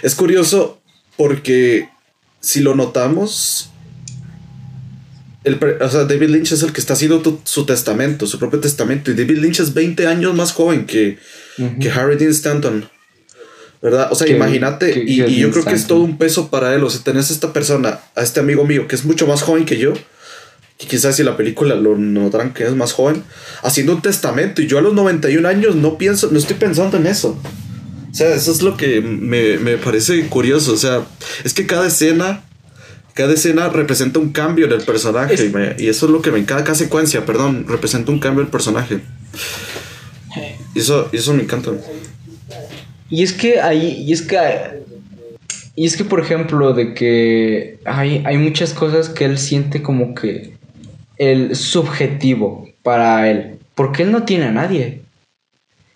Es 0.02 0.14
curioso 0.14 0.80
porque 1.16 1.88
si 2.40 2.60
lo 2.60 2.74
notamos, 2.74 3.70
el, 5.44 5.58
o 5.80 5.88
sea, 5.88 6.04
David 6.04 6.28
Lynch 6.28 6.52
es 6.52 6.62
el 6.62 6.74
que 6.74 6.80
está 6.80 6.92
haciendo 6.92 7.40
su 7.42 7.64
testamento, 7.64 8.26
su 8.26 8.38
propio 8.38 8.60
testamento. 8.60 9.10
Y 9.10 9.14
David 9.14 9.38
Lynch 9.38 9.60
es 9.60 9.72
20 9.72 10.06
años 10.06 10.34
más 10.34 10.52
joven 10.52 10.84
que, 10.84 11.18
que 11.80 11.90
Harry 11.90 12.16
Dean 12.16 12.32
Stanton. 12.32 12.86
¿Verdad? 13.80 14.12
O 14.12 14.14
sea, 14.14 14.28
imagínate. 14.28 15.04
Y, 15.06 15.16
yo 15.38 15.50
creo 15.50 15.64
que 15.64 15.74
es 15.74 15.86
todo 15.86 16.00
un 16.00 16.18
peso 16.18 16.50
para 16.50 16.74
él. 16.74 16.84
O 16.84 16.90
sea, 16.90 17.00
tenés 17.02 17.30
a 17.30 17.32
esta 17.32 17.54
persona, 17.54 18.00
a 18.14 18.22
este 18.22 18.40
amigo 18.40 18.66
mío, 18.66 18.86
que 18.86 18.94
es 18.94 19.06
mucho 19.06 19.26
más 19.26 19.40
joven 19.40 19.64
que 19.64 19.78
yo. 19.78 19.94
Y 20.82 20.86
quizás 20.86 21.16
si 21.16 21.22
la 21.22 21.36
película 21.36 21.74
lo 21.76 21.96
notarán 21.96 22.52
que 22.52 22.64
es 22.64 22.74
más 22.74 22.92
joven. 22.92 23.22
Haciendo 23.62 23.94
un 23.94 24.02
testamento. 24.02 24.62
Y 24.62 24.66
yo 24.66 24.78
a 24.78 24.82
los 24.82 24.94
91 24.94 25.46
años 25.48 25.76
no 25.76 25.96
pienso, 25.96 26.28
no 26.30 26.38
estoy 26.38 26.56
pensando 26.56 26.96
en 26.96 27.06
eso. 27.06 27.38
O 28.10 28.14
sea, 28.14 28.34
eso 28.34 28.52
es 28.52 28.62
lo 28.62 28.76
que 28.76 29.00
me, 29.00 29.58
me 29.58 29.76
parece 29.78 30.26
curioso. 30.26 30.72
O 30.72 30.76
sea, 30.76 31.02
es 31.44 31.54
que 31.54 31.66
cada 31.66 31.86
escena 31.86 32.42
cada 33.14 33.34
escena 33.34 33.68
representa 33.68 34.18
un 34.18 34.32
cambio 34.32 34.66
en 34.66 34.72
el 34.72 34.82
personaje 34.82 35.34
y, 35.78 35.88
eso 35.88 36.06
es 36.06 36.12
lo 36.12 36.22
que 36.22 36.30
me 36.30 36.38
encanta, 36.38 36.64
cada 36.64 36.74
secuencia, 36.74 37.26
perdón, 37.26 37.66
representa 37.68 38.10
un 38.10 38.18
cambio 38.18 38.42
del 38.42 38.50
personaje. 38.50 39.00
Y 40.74 40.78
eso, 40.78 41.10
eso 41.12 41.34
me 41.34 41.42
encanta. 41.42 41.72
Y 43.10 43.22
es 43.22 43.34
que 43.34 43.60
hay, 43.60 44.02
y 44.06 44.12
es 44.12 44.22
que, 44.22 44.38
y 45.76 45.86
es 45.86 45.96
que 45.96 46.04
por 46.04 46.20
ejemplo, 46.20 46.72
de 46.72 46.94
que 46.94 47.78
hay, 47.84 48.22
hay 48.24 48.38
muchas 48.38 48.72
cosas 48.72 49.10
que 49.10 49.26
él 49.26 49.38
siente 49.38 49.82
como 49.82 50.14
que 50.14 50.54
el 51.30 51.54
subjetivo 51.54 52.68
para 52.82 53.30
él, 53.30 53.58
porque 53.74 54.02
él 54.02 54.10
no 54.10 54.24
tiene 54.24 54.46
a 54.46 54.52
nadie. 54.52 55.02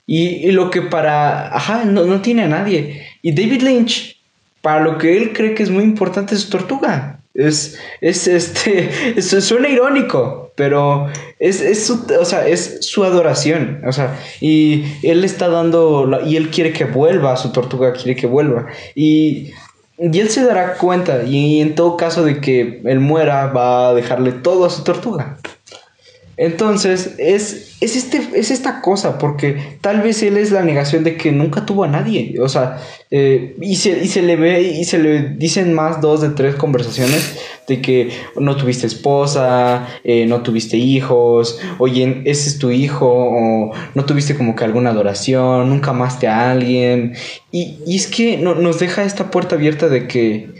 Y, 0.06 0.52
lo 0.52 0.70
que 0.70 0.82
para, 0.82 1.48
ajá, 1.54 1.84
no, 1.84 2.04
no 2.04 2.20
tiene 2.20 2.44
a 2.44 2.48
nadie. 2.48 3.08
Y 3.22 3.32
David 3.32 3.62
Lynch 3.62 4.16
para 4.62 4.84
lo 4.84 4.98
que 4.98 5.16
él 5.16 5.32
cree 5.32 5.54
que 5.54 5.64
es 5.64 5.70
muy 5.70 5.82
importante 5.82 6.34
es 6.34 6.48
tortuga. 6.48 7.20
Es, 7.34 7.78
es 8.00 8.28
este, 8.28 8.90
eso 9.16 9.40
suena 9.40 9.68
irónico, 9.68 10.52
pero 10.54 11.08
es, 11.38 11.60
es, 11.60 11.86
su, 11.86 12.06
o 12.18 12.24
sea, 12.24 12.46
es 12.46 12.78
su 12.80 13.04
adoración, 13.04 13.82
o 13.86 13.92
sea, 13.92 14.18
y 14.40 14.84
él 15.02 15.24
está 15.24 15.48
dando, 15.48 16.20
y 16.24 16.36
él 16.36 16.50
quiere 16.50 16.72
que 16.72 16.84
vuelva, 16.84 17.36
su 17.36 17.52
tortuga 17.52 17.92
quiere 17.92 18.16
que 18.16 18.26
vuelva, 18.26 18.66
y, 18.94 19.52
y 19.98 20.20
él 20.20 20.28
se 20.30 20.44
dará 20.44 20.74
cuenta, 20.74 21.24
y 21.24 21.60
en 21.60 21.74
todo 21.74 21.96
caso 21.96 22.24
de 22.24 22.40
que 22.40 22.82
él 22.84 23.00
muera, 23.00 23.46
va 23.46 23.88
a 23.88 23.94
dejarle 23.94 24.32
todo 24.32 24.66
a 24.66 24.70
su 24.70 24.84
tortuga. 24.84 25.38
Entonces, 26.38 27.14
es, 27.16 27.76
es, 27.80 27.96
este, 27.96 28.20
es 28.34 28.50
esta 28.50 28.82
cosa, 28.82 29.16
porque 29.16 29.78
tal 29.80 30.02
vez 30.02 30.22
él 30.22 30.36
es 30.36 30.50
la 30.50 30.62
negación 30.62 31.02
de 31.02 31.16
que 31.16 31.32
nunca 31.32 31.64
tuvo 31.64 31.84
a 31.84 31.88
nadie. 31.88 32.34
O 32.40 32.48
sea, 32.48 32.78
eh, 33.10 33.56
y, 33.60 33.76
se, 33.76 34.04
y 34.04 34.08
se 34.08 34.20
le 34.20 34.36
ve 34.36 34.60
y 34.60 34.84
se 34.84 34.98
le 34.98 35.30
dicen 35.30 35.72
más 35.72 36.02
dos 36.02 36.20
de 36.20 36.30
tres 36.30 36.54
conversaciones 36.56 37.38
de 37.66 37.80
que 37.80 38.10
no 38.38 38.54
tuviste 38.56 38.86
esposa, 38.86 39.88
eh, 40.04 40.26
no 40.26 40.42
tuviste 40.42 40.76
hijos, 40.76 41.58
oye, 41.78 42.20
ese 42.26 42.50
es 42.50 42.58
tu 42.58 42.70
hijo, 42.70 43.08
o 43.08 43.72
no 43.94 44.04
tuviste 44.04 44.36
como 44.36 44.54
que 44.54 44.64
alguna 44.64 44.90
adoración, 44.90 45.70
nunca 45.70 45.92
amaste 45.92 46.28
a 46.28 46.50
alguien. 46.50 47.14
Y, 47.50 47.78
y 47.86 47.96
es 47.96 48.08
que 48.08 48.36
no, 48.36 48.54
nos 48.54 48.78
deja 48.78 49.04
esta 49.04 49.30
puerta 49.30 49.54
abierta 49.54 49.88
de 49.88 50.06
que 50.06 50.50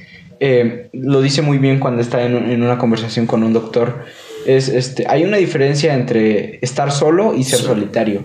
eh, 0.40 0.88
lo 0.94 1.20
dice 1.20 1.42
muy 1.42 1.58
bien 1.58 1.80
cuando 1.80 2.00
está 2.00 2.22
en, 2.24 2.50
en 2.50 2.62
una 2.62 2.78
conversación 2.78 3.26
con 3.26 3.42
un 3.42 3.52
doctor 3.52 4.04
es, 4.46 4.68
este, 4.68 5.06
hay 5.08 5.24
una 5.24 5.36
diferencia 5.36 5.94
entre 5.94 6.58
estar 6.62 6.92
solo 6.92 7.34
y 7.34 7.44
ser 7.44 7.60
solitario. 7.60 8.24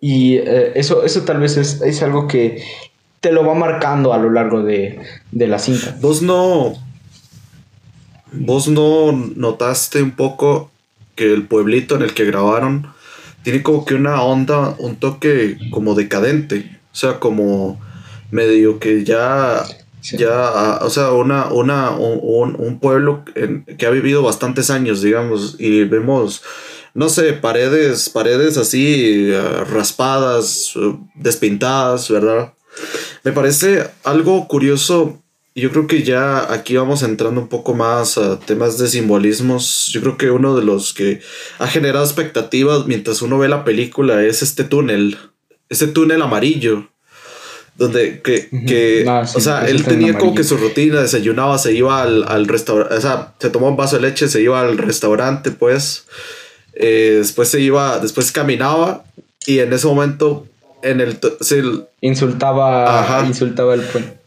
Y 0.00 0.36
eh, 0.36 0.72
eso, 0.74 1.04
eso 1.04 1.22
tal 1.22 1.40
vez 1.40 1.56
es, 1.56 1.80
es, 1.82 2.02
algo 2.02 2.26
que 2.26 2.62
te 3.20 3.32
lo 3.32 3.46
va 3.46 3.54
marcando 3.54 4.12
a 4.12 4.18
lo 4.18 4.30
largo 4.30 4.62
de, 4.62 5.00
de 5.30 5.46
la 5.46 5.58
cinta. 5.58 5.96
Vos 6.00 6.22
no. 6.22 6.74
Vos 8.32 8.66
no 8.68 9.12
notaste 9.12 10.02
un 10.02 10.12
poco 10.12 10.70
que 11.14 11.32
el 11.32 11.46
pueblito 11.46 11.96
en 11.96 12.02
el 12.02 12.14
que 12.14 12.24
grabaron 12.24 12.88
tiene 13.42 13.62
como 13.62 13.84
que 13.84 13.94
una 13.94 14.22
onda, 14.22 14.74
un 14.78 14.96
toque 14.96 15.58
como 15.70 15.94
decadente. 15.94 16.78
O 16.92 16.96
sea, 16.96 17.20
como 17.20 17.80
medio 18.30 18.78
que 18.78 19.04
ya 19.04 19.62
ya, 20.02 20.78
o 20.82 20.90
sea, 20.90 21.12
una, 21.12 21.46
una, 21.46 21.90
un, 21.90 22.56
un 22.58 22.80
pueblo 22.80 23.24
que 23.24 23.86
ha 23.86 23.90
vivido 23.90 24.22
bastantes 24.22 24.70
años, 24.70 25.00
digamos, 25.02 25.56
y 25.58 25.84
vemos, 25.84 26.42
no 26.94 27.08
sé, 27.08 27.32
paredes, 27.34 28.10
paredes 28.10 28.56
así 28.56 29.30
eh, 29.30 29.64
raspadas, 29.70 30.72
eh, 30.76 30.96
despintadas, 31.14 32.10
¿verdad? 32.10 32.52
Me 33.22 33.32
parece 33.32 33.88
algo 34.04 34.48
curioso. 34.48 35.18
Yo 35.54 35.70
creo 35.70 35.86
que 35.86 36.02
ya 36.02 36.52
aquí 36.52 36.76
vamos 36.76 37.02
entrando 37.02 37.40
un 37.40 37.48
poco 37.48 37.74
más 37.74 38.16
a 38.16 38.40
temas 38.40 38.78
de 38.78 38.88
simbolismos. 38.88 39.90
Yo 39.92 40.00
creo 40.00 40.16
que 40.16 40.30
uno 40.30 40.56
de 40.56 40.64
los 40.64 40.94
que 40.94 41.20
ha 41.58 41.66
generado 41.66 42.04
expectativas 42.04 42.86
mientras 42.86 43.20
uno 43.20 43.38
ve 43.38 43.48
la 43.48 43.64
película 43.64 44.24
es 44.24 44.42
este 44.42 44.64
túnel, 44.64 45.18
este 45.68 45.88
túnel 45.88 46.22
amarillo 46.22 46.91
donde 47.76 48.20
que, 48.20 48.48
que 48.66 49.04
o 49.08 49.40
sea, 49.40 49.66
él 49.66 49.84
tenía 49.84 50.18
como 50.18 50.34
que 50.34 50.44
su 50.44 50.56
rutina, 50.56 51.00
desayunaba, 51.00 51.58
se 51.58 51.72
iba 51.72 52.02
al, 52.02 52.24
al 52.28 52.46
restaurante, 52.46 52.94
o 52.94 53.00
sea, 53.00 53.34
se 53.38 53.50
tomaba 53.50 53.70
un 53.70 53.76
vaso 53.76 53.96
de 53.96 54.02
leche, 54.02 54.28
se 54.28 54.42
iba 54.42 54.60
al 54.60 54.78
restaurante, 54.78 55.50
pues, 55.50 56.04
eh, 56.74 57.16
después 57.18 57.48
se 57.48 57.60
iba, 57.60 57.98
después 57.98 58.30
caminaba 58.30 59.04
y 59.46 59.60
en 59.60 59.72
ese 59.72 59.86
momento, 59.86 60.46
en 60.82 61.00
el... 61.00 61.18
insultaba, 62.00 63.24
insultaba 63.26 63.74
el 63.74 63.82
puente. 63.82 64.18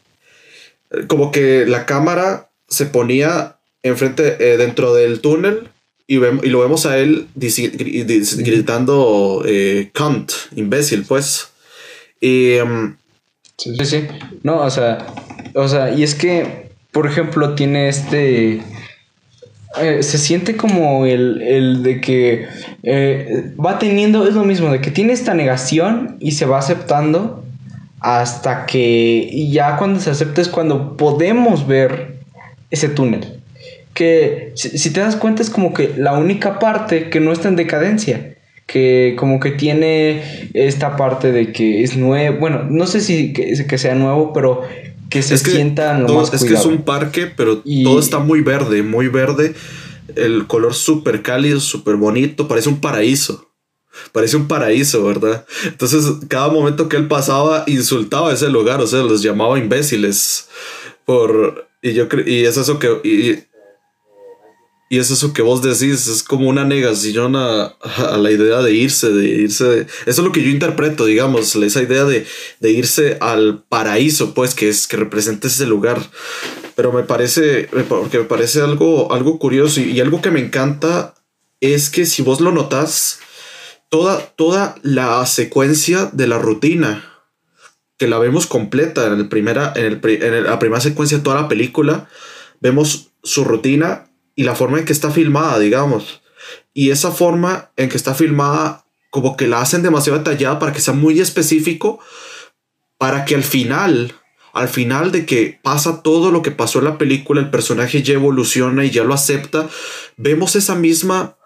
Como 1.07 1.31
que 1.31 1.65
la 1.65 1.85
cámara 1.85 2.49
se 2.67 2.85
ponía 2.85 3.57
enfrente, 3.83 4.37
eh, 4.39 4.57
dentro 4.57 4.95
del 4.95 5.19
túnel 5.19 5.69
y, 6.07 6.17
y 6.17 6.49
lo 6.49 6.61
vemos 6.61 6.85
a 6.85 6.97
él 6.97 7.27
gritando 7.35 9.43
eh, 9.45 9.91
cunt, 9.93 10.31
imbécil, 10.55 11.05
pues. 11.07 11.49
Y... 12.19 12.53
Em, 12.53 12.95
Sí, 13.57 13.75
sí. 13.85 14.07
No, 14.43 14.57
o 14.57 14.69
sea, 14.69 15.05
o 15.53 15.67
sea, 15.67 15.91
y 15.91 16.03
es 16.03 16.15
que, 16.15 16.69
por 16.91 17.07
ejemplo, 17.07 17.55
tiene 17.55 17.87
este... 17.87 18.61
Eh, 19.81 20.03
se 20.03 20.17
siente 20.17 20.55
como 20.55 21.05
el, 21.05 21.41
el 21.41 21.83
de 21.83 21.99
que 21.99 22.47
eh, 22.83 23.53
va 23.63 23.77
teniendo, 23.77 24.25
es 24.25 24.33
lo 24.33 24.45
mismo, 24.45 24.71
de 24.71 24.79
que 24.79 24.89
tiene 24.89 25.11
esta 25.11 25.33
negación 25.33 26.15
y 26.21 26.31
se 26.31 26.45
va 26.45 26.59
aceptando 26.59 27.43
hasta 27.99 28.65
que 28.67 29.27
y 29.29 29.51
ya 29.51 29.75
cuando 29.75 29.99
se 29.99 30.11
acepta 30.11 30.39
es 30.39 30.47
cuando 30.47 30.95
podemos 30.95 31.67
ver 31.67 32.19
ese 32.71 32.87
túnel. 32.87 33.41
Que 33.93 34.53
si, 34.55 34.77
si 34.77 34.91
te 34.93 35.01
das 35.01 35.17
cuenta 35.17 35.41
es 35.41 35.49
como 35.49 35.73
que 35.73 35.93
la 35.97 36.13
única 36.13 36.57
parte 36.57 37.09
que 37.09 37.19
no 37.19 37.33
está 37.33 37.49
en 37.49 37.57
decadencia 37.57 38.34
que 38.65 39.15
como 39.17 39.39
que 39.39 39.51
tiene 39.51 40.49
esta 40.53 40.97
parte 40.97 41.31
de 41.31 41.51
que 41.51 41.83
es 41.83 41.97
nuevo, 41.97 42.39
bueno, 42.39 42.63
no 42.69 42.87
sé 42.87 43.01
si 43.01 43.33
que, 43.33 43.77
sea 43.77 43.95
nuevo, 43.95 44.33
pero 44.33 44.61
que 45.09 45.21
se 45.21 45.37
sienta 45.37 45.97
lo 45.99 46.13
más 46.15 46.33
Es 46.33 46.43
que 46.43 46.55
es 46.55 46.65
un 46.65 46.81
parque, 46.83 47.27
pero 47.27 47.61
todo 47.83 47.99
está 47.99 48.19
muy 48.19 48.41
verde, 48.41 48.81
muy 48.83 49.07
verde. 49.07 49.53
El 50.15 50.47
color 50.47 50.73
súper 50.73 51.21
cálido, 51.21 51.59
súper 51.59 51.95
bonito, 51.95 52.47
parece 52.47 52.69
un 52.69 52.79
paraíso. 52.79 53.49
Parece 54.11 54.35
un 54.35 54.47
paraíso, 54.47 55.05
¿verdad? 55.05 55.45
Entonces, 55.63 56.05
cada 56.27 56.49
momento 56.49 56.89
que 56.89 56.97
él 56.97 57.07
pasaba, 57.07 57.63
insultaba 57.67 58.33
ese 58.33 58.49
lugar, 58.49 58.81
o 58.81 58.87
sea, 58.87 59.01
los 59.03 59.21
llamaba 59.21 59.57
imbéciles. 59.57 60.49
Por. 61.05 61.69
Y 61.81 61.93
yo 61.93 62.07
Y 62.25 62.43
es 62.43 62.57
eso 62.57 62.77
que. 62.77 62.89
Y 63.03 63.43
es 64.99 65.11
eso 65.11 65.33
que 65.33 65.41
vos 65.41 65.61
decís, 65.61 66.07
es 66.07 66.23
como 66.23 66.49
una 66.49 66.63
negación 66.63 67.35
a, 67.35 67.65
a 67.65 68.17
la 68.17 68.31
idea 68.31 68.61
de 68.61 68.73
irse, 68.73 69.09
de 69.09 69.25
irse. 69.25 69.81
Eso 69.81 69.87
es 70.05 70.17
lo 70.19 70.31
que 70.31 70.43
yo 70.43 70.49
interpreto, 70.49 71.05
digamos, 71.05 71.55
esa 71.55 71.81
idea 71.81 72.03
de, 72.03 72.25
de, 72.59 72.71
irse 72.71 73.17
al 73.21 73.63
paraíso, 73.67 74.33
pues, 74.33 74.53
que 74.53 74.69
es 74.69 74.87
que 74.87 74.97
representa 74.97 75.47
ese 75.47 75.65
lugar. 75.65 75.99
Pero 76.75 76.91
me 76.91 77.03
parece, 77.03 77.69
porque 77.87 78.19
me 78.19 78.25
parece 78.25 78.61
algo, 78.61 79.13
algo 79.13 79.39
curioso 79.39 79.81
y, 79.81 79.99
algo 79.99 80.21
que 80.21 80.31
me 80.31 80.39
encanta 80.39 81.15
es 81.61 81.89
que 81.89 82.05
si 82.05 82.21
vos 82.21 82.41
lo 82.41 82.51
notas, 82.51 83.19
toda, 83.89 84.19
toda 84.35 84.75
la 84.83 85.25
secuencia 85.25 86.09
de 86.11 86.27
la 86.27 86.37
rutina, 86.37 87.11
que 87.97 88.07
la 88.07 88.19
vemos 88.19 88.45
completa 88.45 89.07
en, 89.07 89.13
el 89.13 89.29
primera, 89.29 89.71
en, 89.75 89.85
el, 89.85 90.23
en 90.23 90.43
la 90.43 90.59
primera 90.59 90.81
secuencia 90.81 91.17
de 91.17 91.23
toda 91.23 91.41
la 91.41 91.47
película, 91.47 92.09
vemos 92.59 93.11
su 93.23 93.43
rutina 93.43 94.09
y 94.35 94.43
la 94.43 94.55
forma 94.55 94.79
en 94.79 94.85
que 94.85 94.93
está 94.93 95.11
filmada, 95.11 95.59
digamos. 95.59 96.21
Y 96.73 96.91
esa 96.91 97.11
forma 97.11 97.71
en 97.77 97.89
que 97.89 97.97
está 97.97 98.13
filmada, 98.13 98.85
como 99.09 99.37
que 99.37 99.47
la 99.47 99.61
hacen 99.61 99.81
demasiado 99.81 100.19
detallada 100.19 100.59
para 100.59 100.73
que 100.73 100.81
sea 100.81 100.93
muy 100.93 101.19
específico, 101.19 101.99
para 102.97 103.25
que 103.25 103.35
al 103.35 103.43
final, 103.43 104.13
al 104.53 104.67
final 104.67 105.11
de 105.11 105.25
que 105.25 105.59
pasa 105.63 106.03
todo 106.03 106.31
lo 106.31 106.41
que 106.41 106.51
pasó 106.51 106.79
en 106.79 106.85
la 106.85 106.97
película, 106.97 107.41
el 107.41 107.49
personaje 107.49 108.03
ya 108.03 108.13
evoluciona 108.13 108.83
y 108.85 108.91
ya 108.91 109.03
lo 109.03 109.13
acepta, 109.13 109.69
vemos 110.17 110.55
esa 110.55 110.75
misma 110.75 111.37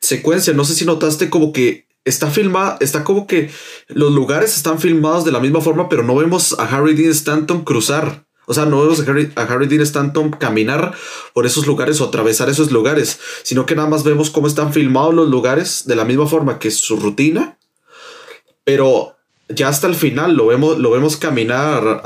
secuencia. 0.00 0.52
No 0.54 0.64
sé 0.64 0.74
si 0.74 0.84
notaste 0.84 1.30
como 1.30 1.52
que 1.52 1.86
está 2.04 2.30
filmada, 2.30 2.78
está 2.80 3.04
como 3.04 3.26
que 3.26 3.50
los 3.88 4.12
lugares 4.12 4.56
están 4.56 4.78
filmados 4.80 5.24
de 5.24 5.32
la 5.32 5.40
misma 5.40 5.60
forma, 5.60 5.88
pero 5.88 6.02
no 6.02 6.14
vemos 6.14 6.58
a 6.58 6.64
Harry 6.64 6.94
Dean 6.94 7.10
Stanton 7.10 7.64
cruzar. 7.64 8.26
O 8.52 8.54
sea, 8.54 8.66
no 8.66 8.82
vemos 8.82 9.00
a 9.00 9.10
Harry, 9.10 9.32
a 9.34 9.44
Harry 9.44 9.66
Dean 9.66 9.80
Stanton 9.80 10.30
caminar 10.32 10.92
por 11.32 11.46
esos 11.46 11.66
lugares 11.66 12.02
o 12.02 12.04
atravesar 12.04 12.50
esos 12.50 12.70
lugares, 12.70 13.18
sino 13.44 13.64
que 13.64 13.74
nada 13.74 13.88
más 13.88 14.04
vemos 14.04 14.28
cómo 14.28 14.46
están 14.46 14.74
filmados 14.74 15.14
los 15.14 15.30
lugares 15.30 15.84
de 15.86 15.96
la 15.96 16.04
misma 16.04 16.26
forma 16.26 16.58
que 16.58 16.70
su 16.70 16.96
rutina, 16.96 17.56
pero 18.62 19.16
ya 19.48 19.68
hasta 19.68 19.86
el 19.86 19.94
final 19.94 20.34
lo 20.34 20.48
vemos, 20.48 20.78
lo 20.78 20.90
vemos 20.90 21.16
caminar 21.16 22.02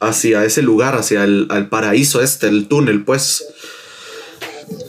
hacia 0.00 0.44
ese 0.44 0.62
lugar, 0.62 0.96
hacia 0.96 1.22
el 1.22 1.68
paraíso 1.70 2.20
este, 2.20 2.48
el 2.48 2.66
túnel, 2.66 3.04
pues. 3.04 3.46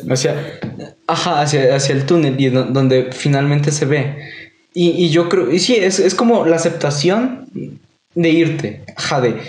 Hacia, 0.10 0.60
ajá, 1.06 1.42
hacia, 1.42 1.76
hacia 1.76 1.94
el 1.94 2.08
túnel 2.08 2.42
y 2.42 2.50
donde 2.50 3.12
finalmente 3.12 3.72
se 3.72 3.86
ve. 3.86 4.18
Y, 4.74 5.10
yo 5.10 5.30
creo, 5.30 5.52
y 5.52 5.60
sí, 5.60 5.76
es, 5.76 6.00
es 6.00 6.16
como 6.16 6.48
la 6.48 6.56
aceptación 6.56 7.48
de 8.16 8.30
irte, 8.30 8.84
ajá, 8.98 9.22
de 9.22 9.40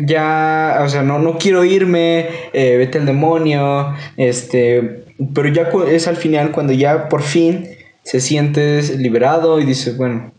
ya, 0.00 0.80
o 0.82 0.88
sea, 0.88 1.02
no, 1.02 1.18
no 1.18 1.38
quiero 1.38 1.64
irme, 1.64 2.28
eh, 2.52 2.76
vete 2.76 2.98
al 2.98 3.06
demonio, 3.06 3.94
este, 4.16 5.04
pero 5.34 5.48
ya 5.48 5.70
es 5.88 6.06
al 6.06 6.16
final 6.16 6.50
cuando 6.52 6.72
ya 6.72 7.08
por 7.08 7.22
fin 7.22 7.68
se 8.02 8.20
sientes 8.20 8.98
liberado 8.98 9.60
y 9.60 9.64
dices, 9.64 9.96
bueno, 9.96 10.32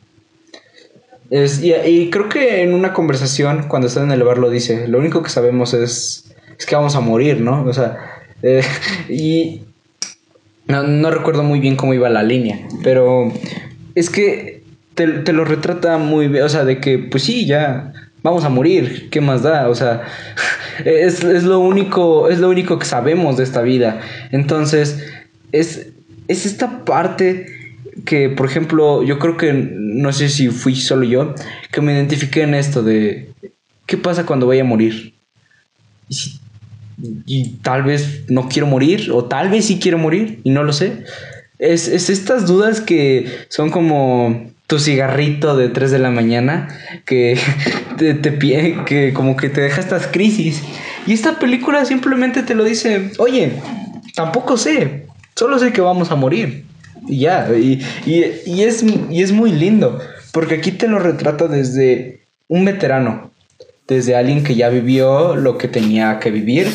es, 1.31 1.63
y, 1.63 2.09
creo 2.11 2.29
que 2.29 2.61
en 2.61 2.73
una 2.73 2.93
conversación, 2.93 3.67
cuando 3.67 3.87
está 3.87 4.03
en 4.03 4.11
el 4.11 4.23
bar, 4.23 4.37
lo 4.37 4.51
dice, 4.51 4.87
lo 4.87 4.99
único 4.99 5.23
que 5.23 5.29
sabemos 5.29 5.73
es, 5.73 6.35
es 6.57 6.65
que 6.67 6.75
vamos 6.75 6.95
a 6.95 6.99
morir, 6.99 7.41
¿no? 7.41 7.63
O 7.63 7.73
sea, 7.73 7.97
eh, 8.43 8.61
y 9.09 9.63
no, 10.67 10.83
no, 10.83 11.09
recuerdo 11.09 11.41
muy 11.41 11.59
bien 11.59 11.75
cómo 11.75 11.95
iba 11.95 12.09
la 12.09 12.21
línea, 12.21 12.59
pero 12.83 13.31
es 13.95 14.11
que 14.11 14.61
te, 14.93 15.07
te 15.07 15.33
lo 15.33 15.45
retrata 15.45 15.97
muy 15.97 16.27
bien, 16.27 16.43
o 16.43 16.49
sea, 16.49 16.63
de 16.63 16.79
que, 16.79 16.99
pues 16.99 17.23
sí, 17.23 17.47
ya 17.47 17.91
vamos 18.25 18.43
a 18.43 18.49
morir, 18.49 19.07
¿qué 19.11 19.21
más 19.21 19.43
da? 19.43 19.69
O 19.69 19.75
sea, 19.75 20.01
es, 20.83 21.23
lo, 21.43 21.59
único, 21.59 22.27
es 22.27 22.39
lo 22.39 22.49
único 22.49 22.79
que 22.79 22.85
sabemos 22.85 23.37
de 23.37 23.43
esta 23.43 23.61
vida. 23.61 24.01
Entonces, 24.31 24.99
es, 25.51 25.89
es 26.27 26.47
esta 26.47 26.83
parte 26.85 27.45
que, 28.03 28.29
por 28.29 28.47
ejemplo, 28.47 29.03
yo 29.03 29.19
creo 29.19 29.37
que, 29.37 29.53
no 29.53 30.11
sé 30.11 30.29
si 30.29 30.49
fui 30.49 30.75
solo 30.75 31.03
yo, 31.03 31.35
que 31.71 31.81
me 31.81 31.93
identifiqué 31.93 32.41
en 32.41 32.55
esto 32.55 32.81
de, 32.81 33.29
¿qué 33.85 33.95
pasa 33.95 34.25
cuando 34.25 34.47
voy 34.47 34.59
a 34.59 34.63
morir? 34.63 35.13
y 37.25 37.57
tal 37.57 37.83
vez 37.83 38.23
no 38.29 38.47
quiero 38.47 38.67
morir, 38.67 39.11
o 39.11 39.25
tal 39.25 39.49
vez 39.49 39.65
sí 39.65 39.79
quiero 39.79 39.97
morir, 39.97 40.39
y 40.43 40.49
no 40.49 40.63
lo 40.63 40.73
sé. 40.73 41.03
Es, 41.59 41.87
es 41.87 42.09
estas 42.09 42.47
dudas 42.47 42.79
que 42.79 43.27
son 43.49 43.69
como 43.69 44.49
tu 44.67 44.79
cigarrito 44.79 45.55
de 45.55 45.69
3 45.69 45.91
de 45.91 45.99
la 45.99 46.09
mañana, 46.09 46.67
que 47.05 47.37
te, 47.97 48.13
te 48.13 48.37
que 48.85 49.13
como 49.13 49.35
que 49.35 49.49
te 49.49 49.61
deja 49.61 49.81
estas 49.81 50.07
crisis. 50.07 50.61
Y 51.07 51.13
esta 51.13 51.39
película 51.39 51.85
simplemente 51.85 52.43
te 52.43 52.55
lo 52.55 52.63
dice, 52.63 53.11
oye, 53.17 53.53
tampoco 54.15 54.57
sé, 54.57 55.05
solo 55.35 55.59
sé 55.59 55.73
que 55.73 55.81
vamos 55.81 56.11
a 56.11 56.15
morir. 56.15 56.65
Y 57.07 57.19
ya, 57.19 57.49
y, 57.55 57.81
y, 58.05 58.63
es, 58.63 58.83
y 58.83 59.21
es 59.21 59.31
muy 59.31 59.51
lindo, 59.51 59.99
porque 60.31 60.55
aquí 60.55 60.71
te 60.71 60.87
lo 60.87 60.97
retrata 60.99 61.47
desde 61.47 62.21
un 62.47 62.65
veterano, 62.65 63.31
desde 63.87 64.15
alguien 64.15 64.43
que 64.43 64.55
ya 64.55 64.69
vivió 64.69 65.35
lo 65.35 65.57
que 65.57 65.67
tenía 65.67 66.19
que 66.19 66.31
vivir 66.31 66.67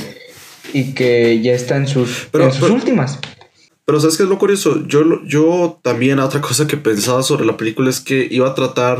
y 0.72 0.92
que 0.94 1.40
ya 1.40 1.52
está 1.52 1.76
en 1.76 1.88
sus, 1.88 2.28
en 2.32 2.52
sus 2.52 2.70
últimas. 2.70 3.18
Pero 3.84 3.98
¿sabes 3.98 4.16
qué 4.16 4.22
es 4.22 4.28
lo 4.28 4.38
curioso? 4.38 4.86
Yo, 4.86 5.02
yo 5.24 5.80
también 5.82 6.20
otra 6.20 6.40
cosa 6.40 6.68
que 6.68 6.76
pensaba 6.76 7.24
sobre 7.24 7.44
la 7.44 7.56
película 7.56 7.90
es 7.90 7.98
que 7.98 8.28
iba 8.30 8.48
a 8.48 8.54
tratar 8.54 8.98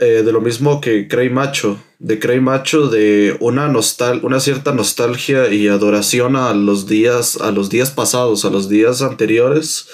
eh, 0.00 0.22
de 0.24 0.32
lo 0.32 0.40
mismo 0.40 0.80
que 0.80 1.06
Cray 1.06 1.30
Macho. 1.30 1.78
De 1.98 2.18
Cray 2.18 2.40
Macho 2.40 2.88
de 2.88 3.36
una, 3.40 3.68
nostal 3.68 4.20
una 4.22 4.40
cierta 4.40 4.72
nostalgia 4.72 5.52
y 5.52 5.68
adoración 5.68 6.36
a 6.36 6.54
los 6.54 6.86
días, 6.86 7.40
a 7.40 7.50
los 7.50 7.70
días 7.70 7.90
pasados, 7.90 8.44
a 8.44 8.50
los 8.50 8.68
días 8.68 9.02
anteriores, 9.02 9.88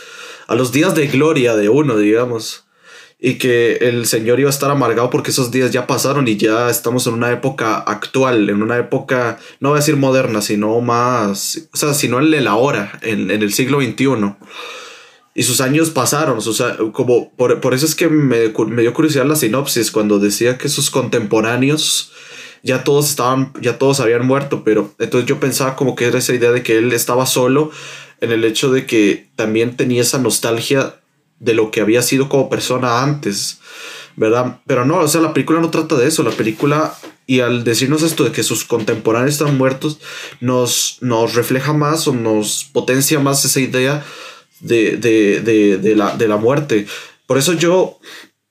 a 0.47 0.55
los 0.55 0.73
días 0.73 0.95
de 0.95 1.09
gloria 1.09 1.57
de 1.57 1.69
uno, 1.69 1.99
digamos 1.99 2.67
y 3.19 3.39
que 3.39 3.77
el 3.77 4.07
Señor 4.07 4.41
iba 4.41 4.49
a 4.49 4.53
estar 4.53 4.71
amargado 4.71 5.09
porque 5.11 5.31
esos 5.31 5.51
días 5.51 5.71
ya 5.71 5.87
pasaron 5.87 6.29
y 6.29 6.37
ya 6.37 6.69
estamos 6.69 7.07
en 7.07 7.15
una 7.15 7.33
época 7.33 7.79
actual, 7.79 8.51
en 8.51 8.63
una 8.63 8.77
época, 8.79 9.39
no 9.61 9.71
voy 9.71 9.79
a 9.79 9.81
decir 9.81 9.97
moderna, 9.97 10.43
sino 10.43 10.81
más, 10.81 11.69
o 11.73 11.77
sea, 11.77 11.95
sino 11.95 12.21
en 12.21 12.35
el 12.35 12.47
ahora, 12.47 12.99
en, 13.03 13.31
en 13.31 13.43
el 13.43 13.53
siglo 13.53 13.81
XXI. 13.81 14.35
Y 15.39 15.43
sus 15.43 15.61
años 15.61 15.91
pasaron, 15.91 16.41
sea, 16.41 16.79
como 16.95 17.31
por, 17.33 17.61
por 17.61 17.75
eso 17.75 17.85
es 17.85 17.95
que 17.95 18.09
me, 18.09 18.49
me, 18.49 18.81
dio 18.81 18.95
curiosidad 18.95 19.27
la 19.27 19.37
sinopsis 19.37 19.91
cuando 19.91 20.19
decía 20.19 20.57
que 20.57 20.71
sus 20.71 20.89
contemporáneos 20.91 22.11
ya 22.63 22.85
todos 22.85 23.11
estaban, 23.11 23.53
ya 23.61 23.77
todos 23.77 24.01
habían 24.01 24.27
muerto, 24.27 24.65
pero 24.65 24.95
entonces 24.99 25.29
yo 25.29 25.39
pensaba 25.39 25.77
como 25.77 25.95
que 25.95 26.07
era 26.07 26.19
esa 26.19 26.33
idea 26.33 26.53
de 26.53 26.63
que 26.63 26.79
él 26.79 26.91
estaba 26.95 27.27
solo 27.27 27.71
en 28.23 28.33
el 28.33 28.45
hecho 28.45 28.73
de 28.73 28.87
que 28.87 29.29
también 29.37 29.77
tenía 29.77 30.01
esa 30.01 30.17
nostalgia 30.17 30.95
de 31.39 31.53
lo 31.53 31.71
que 31.71 31.83
había 31.83 32.01
sido 32.01 32.31
como 32.31 32.49
persona 32.49 33.03
antes, 33.03 33.59
¿verdad? 34.17 34.61
Pero 34.67 34.87
no, 34.87 35.01
o 35.01 35.09
sea, 35.09 35.21
la 35.21 35.35
película 35.35 35.61
no 35.61 35.69
trata 35.69 35.97
de 35.97 36.07
eso, 36.07 36.23
la 36.23 36.31
película, 36.31 36.95
y 37.27 37.41
al 37.41 37.63
decirnos 37.63 38.03
esto 38.03 38.25
de 38.25 38.33
que 38.33 38.43
sus 38.43 38.65
contemporáneos 38.65 39.35
están 39.35 39.59
muertos, 39.59 39.99
nos, 40.41 40.97
nos 41.03 41.35
refleja 41.35 41.75
más 41.75 42.09
o 42.09 42.15
nos 42.15 42.65
potencia 42.73 43.21
más 43.21 43.45
esa 43.45 43.61
idea 43.61 44.03
de, 44.61 44.97
de, 44.97 45.41
de, 45.41 45.79
de, 45.79 45.97
la, 45.97 46.17
de 46.17 46.29
la 46.29 46.37
muerte. 46.37 46.87
Por 47.27 47.39
eso 47.39 47.53
yo 47.53 47.99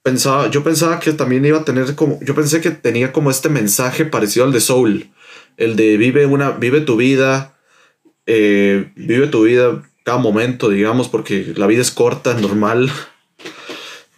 pensaba, 0.03 0.49
yo 0.49 0.63
pensaba 0.63 0.99
que 0.99 1.13
también 1.13 1.45
iba 1.45 1.59
a 1.59 1.65
tener 1.65 1.95
como, 1.95 2.19
yo 2.21 2.35
pensé 2.35 2.61
que 2.61 2.71
tenía 2.71 3.11
como 3.11 3.31
este 3.31 3.49
mensaje 3.49 4.05
parecido 4.05 4.45
al 4.45 4.51
de 4.51 4.59
Soul, 4.59 5.09
el 5.57 5.75
de 5.75 5.97
vive 5.97 6.25
una, 6.25 6.51
vive 6.51 6.81
tu 6.81 6.95
vida, 6.97 7.57
eh, 8.25 8.91
vive 8.95 9.27
tu 9.27 9.43
vida 9.43 9.83
cada 10.03 10.19
momento, 10.19 10.69
digamos, 10.69 11.09
porque 11.09 11.53
la 11.55 11.65
vida 11.67 11.81
es 11.81 11.91
corta, 11.91 12.35
normal. 12.35 12.91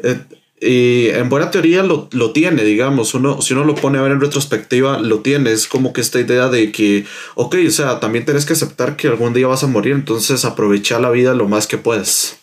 Eh, 0.03 0.19
y 0.59 1.09
en 1.09 1.29
buena 1.29 1.51
teoría 1.51 1.83
lo, 1.83 2.07
tiene, 2.31 2.63
digamos, 2.63 3.13
uno, 3.13 3.41
si 3.41 3.53
uno 3.53 3.63
lo 3.63 3.75
pone 3.75 3.99
a 3.99 4.01
ver 4.01 4.11
en 4.11 4.21
retrospectiva, 4.21 4.99
lo 4.99 5.19
tiene, 5.19 5.51
es 5.51 5.67
como 5.67 5.93
que 5.93 6.01
esta 6.01 6.19
idea 6.19 6.49
de 6.49 6.71
que, 6.71 7.05
ok, 7.35 7.55
o 7.67 7.71
sea, 7.71 7.99
también 7.99 8.25
tienes 8.25 8.45
que 8.45 8.53
aceptar 8.53 8.95
que 8.95 9.07
algún 9.07 9.33
día 9.33 9.47
vas 9.47 9.63
a 9.63 9.67
morir, 9.67 9.93
entonces 9.93 10.45
aprovecha 10.45 10.99
la 10.99 11.11
vida 11.11 11.35
lo 11.35 11.47
más 11.47 11.67
que 11.67 11.77
puedes. 11.77 12.39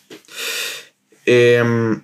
Em, 1.25 2.03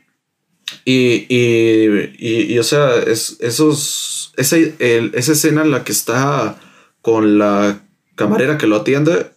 y, 0.83 1.27
y, 1.29 2.53
y, 2.53 2.59
o 2.59 2.63
sea, 2.63 2.95
es, 2.97 3.37
esos, 3.39 4.33
esa, 4.35 4.57
esa 4.57 5.31
escena 5.31 5.61
en 5.61 5.71
la 5.71 5.83
que 5.83 5.93
está 5.93 6.59
con 7.01 7.37
la 7.37 7.83
camarera 8.15 8.57
que 8.57 8.67
lo 8.67 8.77
atiende, 8.77 9.31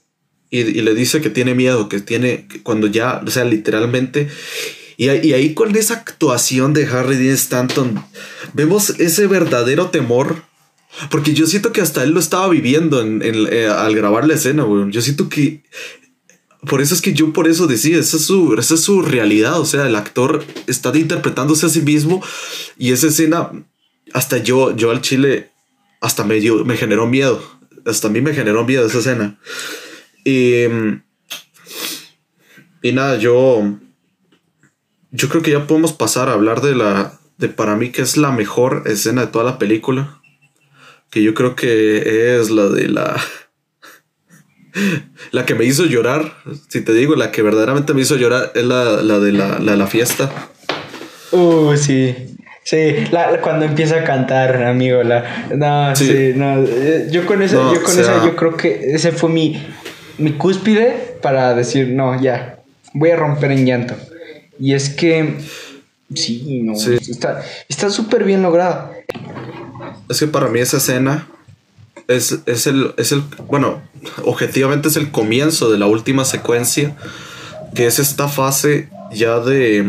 y, 0.51 0.83
le 0.83 0.95
dice 0.95 1.21
que 1.21 1.31
tiene 1.31 1.55
miedo, 1.55 1.89
que 1.89 2.01
tiene, 2.01 2.47
cuando 2.63 2.87
ya, 2.87 3.21
o 3.27 3.31
sea, 3.31 3.45
literalmente. 3.45 4.29
Y, 4.97 5.09
ahí 5.09 5.55
con 5.55 5.75
esa 5.77 5.95
actuación 5.95 6.73
de 6.73 6.87
Harry 6.87 7.17
Dean 7.17 7.35
Stanton, 7.35 8.05
vemos 8.53 8.91
ese 8.99 9.27
verdadero 9.27 9.91
temor. 9.91 10.43
Porque 11.11 11.35
yo 11.35 11.47
siento 11.47 11.73
que 11.73 11.81
hasta 11.81 12.05
él 12.05 12.11
lo 12.11 12.21
estaba 12.21 12.49
viviendo 12.49 13.01
en, 13.01 13.21
eh, 13.23 13.67
al 13.67 13.97
grabar 13.97 14.29
la 14.29 14.35
escena, 14.35 14.63
güey. 14.63 14.93
Yo 14.93 15.03
siento 15.03 15.29
que 15.29 15.65
por 16.67 16.81
eso 16.81 16.95
es 16.95 17.03
que 17.03 17.13
yo 17.13 17.33
por 17.33 17.49
eso 17.49 17.67
decía, 17.67 17.99
esa 17.99 18.17
es 18.17 18.25
su, 18.25 18.55
esa 18.55 18.75
es 18.75 18.81
su 18.81 19.03
realidad, 19.03 19.61
o 19.61 19.65
sea, 19.65 19.87
el 19.87 19.97
actor 19.97 20.45
está 20.67 20.97
interpretándose 20.97 21.67
a 21.67 21.69
sí 21.69 21.81
mismo 21.83 22.23
y 22.79 22.93
esa 22.93 23.09
escena, 23.09 23.51
hasta 24.13 24.39
yo, 24.39 24.75
yo 24.75 24.91
al 24.91 25.03
chile, 25.03 25.51
hasta 26.01 26.25
me, 26.25 26.41
me 26.41 26.77
generó 26.77 27.07
miedo, 27.07 27.43
hasta 27.85 28.09
a 28.09 28.11
mí 28.11 28.21
me 28.21 28.35
generó 28.35 28.65
miedo 28.65 28.87
esa 28.87 28.99
escena. 28.99 29.39
Y, 30.25 30.65
y 32.83 32.93
nada, 32.93 33.19
yo, 33.19 33.79
yo 35.15 35.29
creo 35.29 35.43
que 35.43 35.53
ya 35.53 35.67
podemos 35.67 35.93
pasar 35.93 36.29
a 36.29 36.33
hablar 36.33 36.61
de 36.61 36.75
la, 36.75 37.13
de 37.39 37.49
para 37.49 37.77
mí 37.77 37.91
que 37.91 38.03
es 38.03 38.17
la 38.17 38.33
mejor 38.33 38.83
escena 38.87 39.23
de 39.23 39.27
toda 39.29 39.45
la 39.45 39.59
película. 39.59 40.21
Que 41.11 41.23
yo 41.23 41.35
creo 41.35 41.55
que 41.55 42.39
es 42.39 42.51
la 42.51 42.69
de 42.69 42.89
la... 42.89 43.17
La 45.31 45.47
que 45.47 45.55
me 45.55 45.65
hizo 45.65 45.85
llorar, 45.85 46.35
si 46.69 46.81
te 46.81 46.93
digo, 46.93 47.15
la 47.15 47.31
que 47.31 47.43
verdaderamente 47.43 47.95
me 47.95 48.01
hizo 48.01 48.17
llorar 48.17 48.51
es 48.57 48.65
la, 48.65 48.97
de 49.21 49.31
la, 49.31 49.61
la, 49.61 49.87
fiesta. 49.87 50.29
Uh, 51.31 51.77
sí. 51.77 52.37
Sí, 52.65 53.07
cuando 53.41 53.67
empieza 53.67 54.01
a 54.01 54.05
cantar, 54.05 54.65
amigo, 54.65 55.05
la... 55.05 55.47
No, 55.55 55.95
sí, 55.95 56.33
no. 56.35 56.65
Eh, 56.65 57.07
yo 57.09 57.25
con 57.25 57.41
esa, 57.41 57.73
yo 57.73 57.85
con 57.85 57.99
esa, 57.99 58.25
yo 58.27 58.35
creo 58.35 58.57
que 58.57 58.95
ese 58.95 59.13
fue 59.13 59.31
mi, 59.31 59.65
mi 60.19 60.33
cúspide 60.33 61.19
para 61.23 61.55
decir, 61.55 61.91
no, 61.91 62.21
ya, 62.21 62.59
voy 62.95 63.11
a 63.11 63.17
romper 63.17 63.53
en 63.53 63.67
llanto. 63.67 63.95
Y 64.59 64.75
es 64.75 64.91
que, 64.91 65.37
sí, 66.15 66.61
no, 66.63 66.75
está 67.69 67.91
súper 67.91 68.25
bien 68.25 68.43
logrado. 68.43 68.91
Es 70.09 70.21
que 70.21 70.27
para 70.27 70.49
mí 70.49 70.61
esa 70.61 70.77
escena 70.77 71.29
es, 72.09 72.39
es, 72.47 72.67
el, 72.67 72.95
es 72.97 73.13
el, 73.13 73.23
bueno, 73.49 73.83
objetivamente 74.25 74.89
es 74.89 74.97
el 74.97 75.11
comienzo 75.11 75.71
de 75.71 75.79
la 75.79 75.87
última 75.87 76.25
secuencia, 76.25 76.97
que 77.75 77.87
es 77.87 77.99
esta 77.99 78.29
fase 78.29 78.89
ya 79.13 79.41
de, 79.41 79.85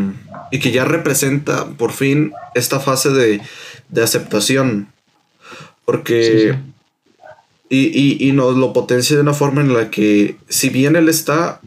y 0.52 0.60
que 0.60 0.72
ya 0.72 0.86
representa 0.86 1.66
por 1.66 1.92
fin 1.92 2.34
esta 2.54 2.80
fase 2.80 3.10
de, 3.10 3.42
de 3.90 4.04
aceptación. 4.04 4.88
Porque 5.86 6.56
y, 7.70 8.28
y, 8.28 8.32
nos 8.32 8.56
lo 8.56 8.74
potencia 8.74 9.16
de 9.16 9.22
una 9.22 9.34
forma 9.34 9.62
en 9.62 9.74
la 9.74 9.90
que, 9.90 10.38
si 10.50 10.70
bien 10.70 10.96
él 10.96 11.10
está 11.10 11.60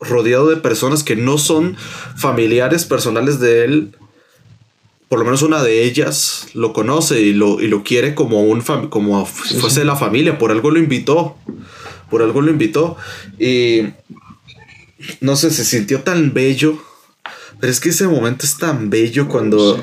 rodeado 0.00 0.48
de 0.48 0.56
personas 0.56 1.02
que 1.02 1.16
no 1.16 1.38
son 1.38 1.76
familiares 2.16 2.84
personales 2.84 3.40
de 3.40 3.64
él, 3.64 3.96
por 5.08 5.18
lo 5.18 5.24
menos 5.24 5.42
una 5.42 5.62
de 5.62 5.84
ellas 5.84 6.48
lo 6.54 6.72
conoce 6.72 7.20
y 7.20 7.32
lo, 7.32 7.60
y 7.60 7.68
lo 7.68 7.82
quiere 7.82 8.14
como 8.14 8.42
un 8.42 8.60
como 8.90 9.24
fuese 9.26 9.84
la 9.84 9.96
familia, 9.96 10.38
por 10.38 10.50
algo 10.50 10.70
lo 10.70 10.78
invitó, 10.78 11.36
por 12.10 12.22
algo 12.22 12.42
lo 12.42 12.50
invitó. 12.50 12.96
Y 13.38 13.84
no 15.20 15.36
sé, 15.36 15.50
se 15.50 15.64
sintió 15.64 16.02
tan 16.02 16.34
bello, 16.34 16.78
pero 17.58 17.72
es 17.72 17.80
que 17.80 17.88
ese 17.88 18.06
momento 18.06 18.44
es 18.44 18.58
tan 18.58 18.90
bello 18.90 19.28
cuando, 19.28 19.82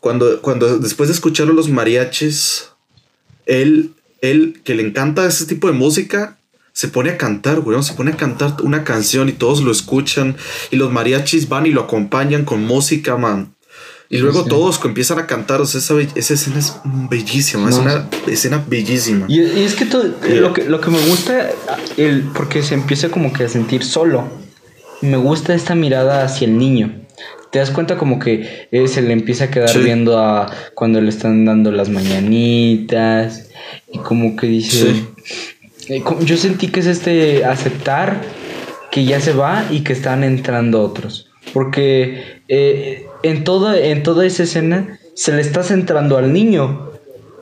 cuando, 0.00 0.40
cuando 0.40 0.78
después 0.78 1.08
de 1.08 1.14
escuchar 1.14 1.48
los 1.48 1.68
mariachis, 1.68 2.70
él 3.44 3.92
él, 4.20 4.60
que 4.64 4.74
le 4.74 4.82
encanta 4.82 5.26
ese 5.26 5.46
tipo 5.46 5.66
de 5.66 5.72
música, 5.72 6.35
se 6.76 6.88
pone 6.88 7.08
a 7.08 7.16
cantar, 7.16 7.60
güey, 7.60 7.82
se 7.82 7.94
pone 7.94 8.10
a 8.10 8.16
cantar 8.18 8.56
una 8.62 8.84
canción 8.84 9.30
y 9.30 9.32
todos 9.32 9.62
lo 9.62 9.72
escuchan 9.72 10.36
y 10.70 10.76
los 10.76 10.92
mariachis 10.92 11.48
van 11.48 11.64
y 11.64 11.70
lo 11.70 11.80
acompañan 11.80 12.44
con 12.44 12.66
música, 12.66 13.16
man. 13.16 13.54
Y 14.10 14.18
luego 14.18 14.44
todos 14.44 14.78
empiezan 14.84 15.18
a 15.18 15.26
cantar, 15.26 15.62
o 15.62 15.64
sea, 15.64 15.80
esa, 15.80 16.34
escena 16.34 16.58
es 16.58 16.74
bellísima, 16.84 17.70
es 17.70 17.76
una 17.76 18.10
escena 18.26 18.62
bellísima. 18.68 19.24
Y, 19.26 19.40
es 19.40 19.74
que, 19.74 19.86
todo, 19.86 20.04
lo 20.04 20.52
que 20.52 20.64
lo 20.64 20.82
que 20.82 20.90
me 20.90 21.00
gusta, 21.06 21.48
el, 21.96 22.24
porque 22.34 22.62
se 22.62 22.74
empieza 22.74 23.08
como 23.08 23.32
que 23.32 23.44
a 23.44 23.48
sentir 23.48 23.82
solo, 23.82 24.28
me 25.00 25.16
gusta 25.16 25.54
esta 25.54 25.74
mirada 25.74 26.24
hacia 26.24 26.46
el 26.46 26.58
niño. 26.58 27.06
Te 27.50 27.58
das 27.58 27.70
cuenta 27.70 27.96
como 27.96 28.18
que 28.18 28.68
se 28.86 29.00
le 29.00 29.14
empieza 29.14 29.44
a 29.44 29.50
quedar 29.50 29.78
viendo 29.78 30.18
a 30.18 30.52
cuando 30.74 31.00
le 31.00 31.08
están 31.08 31.46
dando 31.46 31.72
las 31.72 31.88
mañanitas 31.88 33.46
y 33.90 33.98
como 33.98 34.36
que 34.36 34.46
dice, 34.46 34.90
eh, 34.90 35.04
yo 36.20 36.36
sentí 36.36 36.68
que 36.68 36.80
es 36.80 36.86
este 36.86 37.44
aceptar 37.44 38.22
que 38.90 39.04
ya 39.04 39.20
se 39.20 39.32
va 39.32 39.64
y 39.70 39.80
que 39.80 39.92
están 39.92 40.24
entrando 40.24 40.82
otros. 40.82 41.28
Porque 41.52 42.40
eh, 42.48 43.06
en, 43.22 43.44
todo, 43.44 43.74
en 43.74 44.02
toda 44.02 44.26
esa 44.26 44.44
escena 44.44 44.98
se 45.14 45.32
le 45.32 45.40
está 45.40 45.62
centrando 45.62 46.16
al 46.16 46.32
niño. 46.32 46.90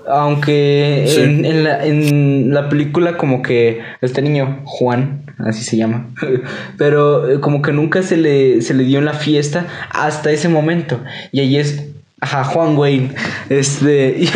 aunque 0.07 1.05
en, 1.17 1.45
en, 1.45 1.65
la, 1.65 1.87
en 1.87 2.53
la 2.53 2.69
película 2.69 3.17
como 3.17 3.41
que 3.43 3.81
este 4.03 4.21
niño, 4.21 4.63
Juan, 4.65 5.25
así 5.39 5.65
se 5.65 5.77
llama, 5.77 6.11
pero 6.79 7.31
eh, 7.31 7.41
como 7.41 7.63
que 7.63 7.73
nunca 7.73 8.03
se 8.03 8.17
le, 8.17 8.61
se 8.61 8.75
le 8.75 8.85
dio 8.85 8.99
en 8.99 9.07
la 9.07 9.15
fiesta 9.15 9.67
hasta 9.91 10.31
ese 10.31 10.49
momento. 10.49 11.01
Y 11.33 11.41
ahí 11.41 11.57
es, 11.57 11.85
ajá, 12.21 12.45
Juan 12.45 12.77
Wayne. 12.77 13.11
Este, 13.49 14.17
y, 14.19 14.29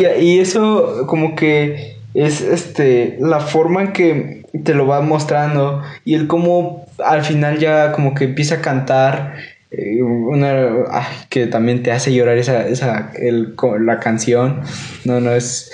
y, 0.00 0.24
y 0.24 0.38
eso 0.38 1.04
como 1.06 1.34
que 1.36 1.93
es 2.14 2.40
este, 2.40 3.16
la 3.20 3.40
forma 3.40 3.82
en 3.82 3.92
que 3.92 4.46
te 4.64 4.72
lo 4.74 4.86
va 4.86 5.00
mostrando 5.00 5.82
y 6.04 6.14
el 6.14 6.26
cómo 6.28 6.86
al 7.04 7.24
final 7.24 7.58
ya 7.58 7.92
como 7.92 8.14
que 8.14 8.24
empieza 8.24 8.56
a 8.56 8.60
cantar 8.60 9.34
eh, 9.72 10.00
una 10.02 10.68
ay, 10.92 11.06
que 11.28 11.46
también 11.48 11.82
te 11.82 11.90
hace 11.90 12.14
llorar 12.14 12.38
esa, 12.38 12.66
esa 12.68 13.12
el, 13.20 13.54
la 13.80 13.98
canción 13.98 14.60
no 15.04 15.20
no 15.20 15.32
es 15.32 15.72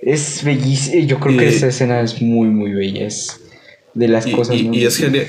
es 0.00 0.42
bellísima 0.42 1.04
yo 1.04 1.20
creo 1.20 1.34
Y- 1.34 1.38
que 1.38 1.48
esa 1.48 1.66
escena 1.66 2.00
es 2.00 2.22
muy 2.22 2.48
muy 2.48 2.72
bella 2.72 3.06
es 3.06 3.40
de 3.92 4.08
las 4.08 4.26
Y, 4.26 4.32
cosas 4.32 4.56
y- 4.56 4.62
¿no? 4.68 4.74
y 4.74 4.84
es 4.86 4.96
genial. 4.96 5.26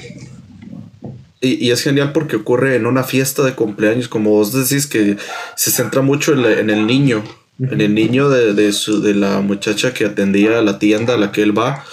Y, 1.42 1.66
y 1.68 1.72
es 1.72 1.84
genial 1.84 2.12
porque 2.14 2.38
ocurre 2.38 2.76
en 2.76 2.86
una 2.88 3.04
fiesta 3.04 3.44
de 3.44 3.54
cumpleaños, 3.54 4.08
como 4.08 4.32
vos 4.32 4.52
decís, 4.54 4.88
que 4.88 5.18
se 5.56 5.70
centra 5.70 6.02
mucho 6.02 6.34
en, 6.34 6.42
la- 6.42 6.60
en 6.60 6.70
el 6.72 6.88
niño, 6.88 7.24
en 7.60 7.80
el 7.80 7.94
niño 7.96 8.30
de, 8.30 8.54
de, 8.54 8.74
su, 8.74 9.02
de 9.02 9.14
la 9.14 9.40
muchacha 9.40 9.94
que 9.94 10.04
atendía 10.06 10.62
la 10.62 10.78
tienda 10.78 11.14
a 11.14 11.18
la 11.18 11.32
que 11.32 11.42
él 11.42 11.58
va. 11.58 11.86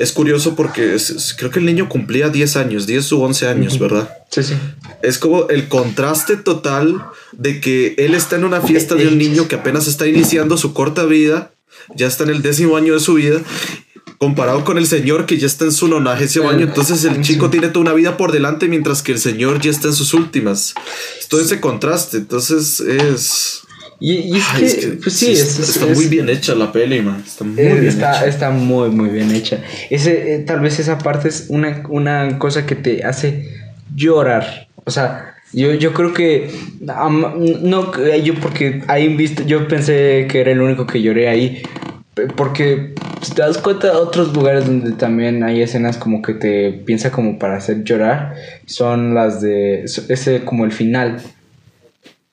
Es 0.00 0.10
curioso 0.12 0.56
porque 0.56 0.94
es- 0.94 1.10
es- 1.10 1.34
creo 1.38 1.50
que 1.50 1.60
el 1.60 1.64
niño 1.66 1.88
cumplía 1.88 2.28
10 2.28 2.56
años, 2.56 2.86
10 2.86 3.12
u 3.12 3.22
11 3.22 3.46
años, 3.46 3.74
Ujú. 3.74 3.82
¿verdad? 3.84 4.10
sí 4.30 4.42
sí 4.42 4.54
Es 5.02 5.18
como 5.18 5.48
el 5.48 5.68
contraste 5.68 6.36
total 6.36 7.04
de 7.32 7.60
que 7.60 7.94
él 7.98 8.14
está 8.14 8.36
en 8.36 8.44
una 8.44 8.60
fiesta 8.60 8.94
de 8.96 9.06
un 9.08 9.16
niño 9.18 9.46
que 9.48 9.54
apenas 9.56 9.86
está 9.86 10.06
iniciando 10.08 10.56
su 10.56 10.72
corta 10.72 11.04
vida, 11.04 11.52
ya 11.94 12.06
está 12.08 12.24
en 12.24 12.30
el 12.30 12.42
décimo 12.42 12.76
año 12.76 12.94
de 12.94 13.00
su 13.00 13.14
vida, 13.14 13.40
comparado 14.18 14.64
con 14.64 14.76
el 14.76 14.86
señor 14.86 15.24
que 15.24 15.38
ya 15.38 15.46
está 15.46 15.64
en 15.64 15.72
su 15.72 15.88
nonagésimo 15.88 16.50
año. 16.50 16.66
Entonces 16.66 17.04
el 17.04 17.22
chico 17.22 17.48
tiene 17.48 17.68
toda 17.68 17.80
una 17.82 17.92
vida 17.94 18.16
por 18.16 18.32
delante 18.32 18.68
mientras 18.68 19.02
que 19.02 19.12
el 19.12 19.18
señor 19.18 19.60
ya 19.60 19.70
está 19.70 19.88
en 19.88 19.94
sus 19.94 20.12
últimas. 20.14 20.74
Todo 21.28 21.40
ese 21.40 21.60
contraste, 21.60 22.18
entonces 22.18 22.80
es... 22.80 23.62
y, 24.00 24.12
y 24.14 24.36
es, 24.36 24.44
Ay, 24.54 24.60
que, 24.60 24.66
es 24.66 24.74
que 24.76 24.86
pues 24.92 25.12
sí, 25.14 25.32
es- 25.32 25.40
está, 25.40 25.62
es- 25.62 25.68
está 25.76 25.86
es- 25.90 25.96
muy 25.98 26.06
bien 26.06 26.28
hecha 26.28 26.54
la 26.54 26.72
peli, 26.72 27.02
man. 27.02 27.22
Está 27.26 27.44
muy 27.44 27.60
Eh, 27.60 27.74
bien 27.74 27.86
está, 27.86 28.12
hecha. 28.16 28.26
está 28.26 28.50
muy, 28.50 28.88
muy 28.90 29.10
bien 29.10 29.30
hecha. 29.34 29.58
Ese, 29.90 30.34
eh, 30.34 30.38
tal 30.40 30.60
vez 30.60 30.78
esa 30.80 30.98
parte 30.98 31.28
es 31.28 31.46
una, 31.48 31.82
una 31.88 32.38
cosa 32.38 32.64
que 32.66 32.74
te 32.76 33.04
hace 33.04 33.48
llorar. 33.94 34.68
O 34.84 34.90
sea, 34.90 35.34
yo, 35.52 35.74
yo 35.74 35.92
creo 35.92 36.14
que. 36.14 36.50
no, 36.80 37.92
eh, 37.98 38.22
yo 38.22 38.34
porque 38.36 38.82
ahí 38.88 39.14
visto, 39.16 39.42
yo 39.44 39.68
pensé 39.68 40.26
que 40.30 40.40
era 40.40 40.52
el 40.52 40.60
único 40.60 40.86
que 40.86 41.02
lloré 41.02 41.28
ahí. 41.28 41.62
Porque 42.36 42.94
si 43.22 43.32
te 43.34 43.42
das 43.42 43.56
cuenta, 43.58 43.96
otros 43.96 44.34
lugares 44.34 44.66
donde 44.66 44.92
también 44.92 45.42
hay 45.42 45.62
escenas 45.62 45.96
como 45.96 46.20
que 46.22 46.34
te 46.34 46.70
piensa 46.72 47.10
como 47.10 47.38
para 47.38 47.56
hacer 47.56 47.82
llorar 47.84 48.34
son 48.66 49.14
las 49.14 49.40
de. 49.40 49.84
Ese 49.84 50.44
como 50.44 50.64
el 50.64 50.72
final. 50.72 51.20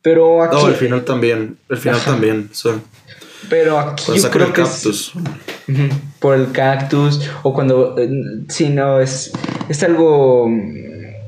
Pero 0.02 0.44
aquí. 0.44 0.56
No, 0.56 0.68
el 0.68 0.76
final 0.76 1.04
también. 1.06 1.58
El 1.70 1.78
final 1.78 2.00
Ajá. 2.00 2.12
también. 2.12 2.50
sea, 2.54 2.76
Pero 3.50 3.80
aquí 3.80 4.04
cuando 4.06 4.24
yo 4.24 4.32
creo 4.32 4.48
el 4.48 4.54
que 4.54 4.62
cactus. 4.64 5.14
Por 6.20 6.36
el 6.36 6.52
cactus 6.52 7.30
o 7.44 7.54
cuando 7.54 7.98
eh, 7.98 8.10
sí 8.50 8.70
no 8.70 9.00
es 9.02 9.32
es 9.68 9.84
algo 9.84 10.50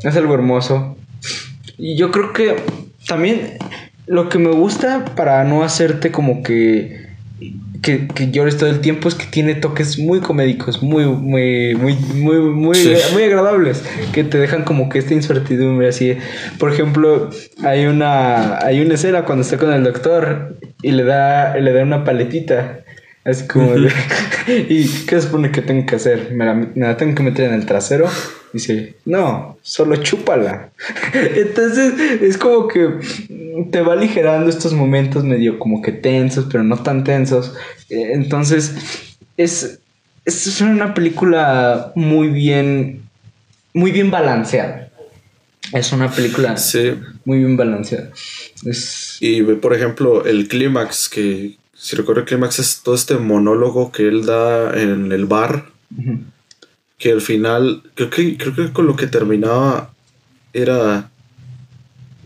es 0.01 0.15
algo 0.15 0.33
hermoso 0.33 0.95
y 1.77 1.97
yo 1.97 2.09
creo 2.09 2.31
que 2.31 2.55
también 3.05 3.57
lo 4.05 4.29
que 4.29 4.39
me 4.39 4.51
gusta 4.51 5.03
para 5.15 5.43
no 5.43 5.63
hacerte 5.63 6.11
como 6.11 6.41
que 6.41 7.09
que, 7.81 8.07
que 8.07 8.31
llores 8.31 8.57
todo 8.57 8.69
el 8.69 8.79
tiempo 8.79 9.07
es 9.07 9.15
que 9.15 9.25
tiene 9.25 9.55
toques 9.55 9.99
muy 9.99 10.19
comédicos, 10.19 10.81
muy, 10.83 11.05
muy, 11.05 11.75
muy, 11.75 11.95
muy, 11.95 12.37
muy, 12.39 12.75
Sí. 12.75 12.93
muy 13.13 13.23
agradables, 13.23 13.83
que 14.13 14.23
te 14.23 14.37
dejan 14.37 14.63
como 14.63 14.89
que 14.89 14.99
esta 14.99 15.13
incertidumbre 15.13 15.87
así. 15.89 16.17
Por 16.57 16.71
ejemplo, 16.73 17.29
hay 17.63 17.85
una, 17.85 18.57
hay 18.59 18.81
una 18.81 18.95
escena 18.95 19.23
cuando 19.23 19.43
está 19.43 19.57
con 19.57 19.71
el 19.73 19.83
doctor 19.83 20.57
y 20.81 20.91
le 20.91 21.03
da, 21.03 21.55
le 21.57 21.71
da 21.73 21.83
una 21.83 22.03
paletita. 22.03 22.79
Así 23.25 23.47
como 23.47 23.73
de, 23.73 23.91
¿Y 24.69 24.85
qué 25.05 25.15
se 25.15 25.21
supone 25.23 25.51
que 25.51 25.61
tengo 25.61 25.85
que 25.85 25.95
hacer? 25.97 26.31
¿Me 26.31 26.45
la, 26.45 26.53
me 26.55 26.69
la 26.75 26.97
tengo 26.97 27.15
que 27.15 27.23
meter 27.23 27.49
en 27.49 27.53
el 27.55 27.65
trasero? 27.65 28.07
Dice, 28.53 28.95
no, 29.05 29.57
solo 29.61 29.95
chúpala. 29.97 30.71
Entonces 31.13 31.93
es 32.21 32.37
como 32.37 32.67
que 32.67 32.89
te 33.71 33.81
va 33.81 33.93
aligerando 33.93 34.49
estos 34.49 34.73
momentos 34.73 35.23
medio 35.23 35.59
como 35.59 35.81
que 35.81 35.91
tensos, 35.91 36.45
pero 36.51 36.63
no 36.63 36.81
tan 36.81 37.03
tensos. 37.03 37.53
Eh, 37.89 38.11
Entonces 38.13 38.75
es, 39.37 39.79
es 40.25 40.61
una 40.61 40.93
película 40.93 41.91
muy 41.95 42.29
bien, 42.29 43.03
muy 43.73 43.91
bien 43.91 44.09
balanceada. 44.11 44.89
Es 45.73 45.91
una 45.91 46.09
película 46.09 46.57
Sí. 46.57 46.93
muy 47.25 47.39
bien 47.39 47.55
balanceada. 47.55 48.09
Es... 48.65 49.17
Y 49.19 49.41
ve, 49.41 49.55
por 49.55 49.75
ejemplo, 49.75 50.25
el 50.25 50.47
clímax, 50.47 51.07
que 51.09 51.57
si 51.75 51.95
recuerdo 51.95 52.21
el 52.21 52.27
clímax 52.27 52.57
es 52.59 52.81
todo 52.81 52.95
este 52.95 53.15
monólogo 53.17 53.91
que 53.91 54.07
él 54.07 54.25
da 54.25 54.73
en 54.81 55.11
el 55.11 55.25
bar. 55.25 55.65
Que 56.99 57.11
al 57.13 57.21
final, 57.21 57.81
creo 57.95 58.09
que, 58.11 58.37
creo 58.37 58.53
que 58.55 58.71
con 58.71 58.85
lo 58.85 58.95
que 58.95 59.07
terminaba 59.07 59.91
era... 60.53 61.09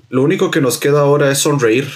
Lo 0.09 0.21
único 0.23 0.51
que 0.51 0.59
nos 0.61 0.77
queda 0.77 0.99
ahora 1.01 1.31
es 1.31 1.39
sonreír. 1.39 1.87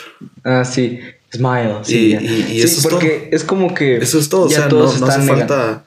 Ah, 0.44 0.64
sí. 0.66 1.00
Smile. 1.32 1.76
Sí, 1.84 2.18
y- 2.20 2.26
y 2.26 2.44
Sí, 2.46 2.62
eso 2.62 2.80
es 2.80 2.88
porque 2.88 3.30
es 3.32 3.44
como 3.44 3.74
que. 3.76 3.98
Eso 3.98 4.18
es 4.18 4.30
todo, 4.30 4.46
o 4.46 4.50
ya 4.50 4.56
sea, 4.56 4.64
no, 4.66 4.70
todos 4.70 5.00
no 5.02 5.06
hace 5.08 5.20
están 5.20 5.28
nega- 5.28 5.40
falta... 5.48 5.86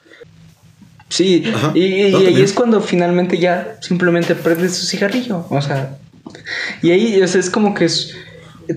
Sí, 1.09 1.43
Ajá. 1.53 1.71
y, 1.75 1.83
y- 1.83 2.11
No, 2.11 2.21
y 2.21 2.25
ahí 2.27 2.41
es 2.41 2.53
cuando 2.53 2.79
finalmente 2.79 3.37
ya 3.37 3.77
simplemente 3.81 4.33
prende 4.35 4.69
su 4.69 4.85
cigarrillo. 4.85 5.45
O 5.49 5.61
sea. 5.61 5.97
Y 6.81 6.91
ahí 6.91 7.21
o 7.21 7.27
sea, 7.27 7.39
es 7.41 7.49
como 7.49 7.73
que 7.73 7.85
es. 7.85 8.15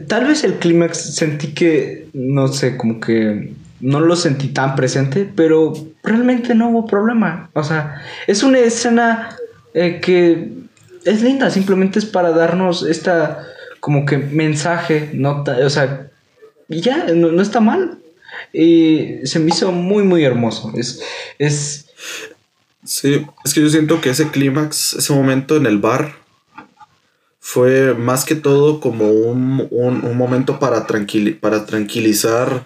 Tal 0.09 0.27
vez 0.27 0.42
el 0.42 0.55
clímax 0.55 1.14
sentí 1.14 1.48
que. 1.55 2.09
No 2.12 2.48
sé, 2.48 2.77
como 2.77 2.98
que. 2.98 3.53
No 3.85 4.01
lo 4.01 4.16
sentí 4.16 4.49
tan 4.49 4.75
presente, 4.77 5.31
pero 5.37 5.75
realmente 6.03 6.55
no 6.55 6.70
hubo 6.70 6.87
problema. 6.87 7.51
O 7.53 7.62
sea, 7.62 8.03
es 8.27 8.42
una 8.42 8.59
escena 8.61 9.37
eh, 9.75 10.01
que 10.01 10.53
es 11.05 11.23
linda, 11.23 11.51
simplemente 11.51 11.99
es 11.99 12.07
para 12.07 12.31
darnos 12.31 12.83
esta 12.83 13.47
como 13.81 14.07
que 14.07 14.16
mensaje, 14.16 15.12
o 15.23 15.68
sea, 15.68 16.11
y 16.68 16.81
ya, 16.81 17.07
no, 17.14 17.31
no 17.31 17.42
está 17.42 17.61
mal. 17.61 17.99
Y 18.53 19.18
se 19.25 19.38
me 19.38 19.51
hizo 19.51 19.70
muy, 19.73 20.03
muy 20.03 20.25
hermoso. 20.25 20.73
Es, 20.77 21.03
es, 21.38 21.87
Sí, 22.87 23.27
es 23.44 23.55
que 23.55 23.61
yo 23.62 23.68
siento 23.70 24.01
que 24.01 24.11
ese 24.11 24.29
clímax, 24.31 24.94
ese 24.94 25.12
momento 25.14 25.57
en 25.57 25.64
el 25.66 25.79
bar, 25.79 26.12
fue 27.40 27.94
más 27.94 28.25
que 28.25 28.35
todo 28.35 28.81
como 28.81 29.11
un, 29.11 29.66
un- 29.70 30.05
un 30.05 30.16
momento 30.16 30.59
para, 30.59 30.87
tranquili- 30.87 31.38
para 31.38 31.66
tranquilizar. 31.66 32.64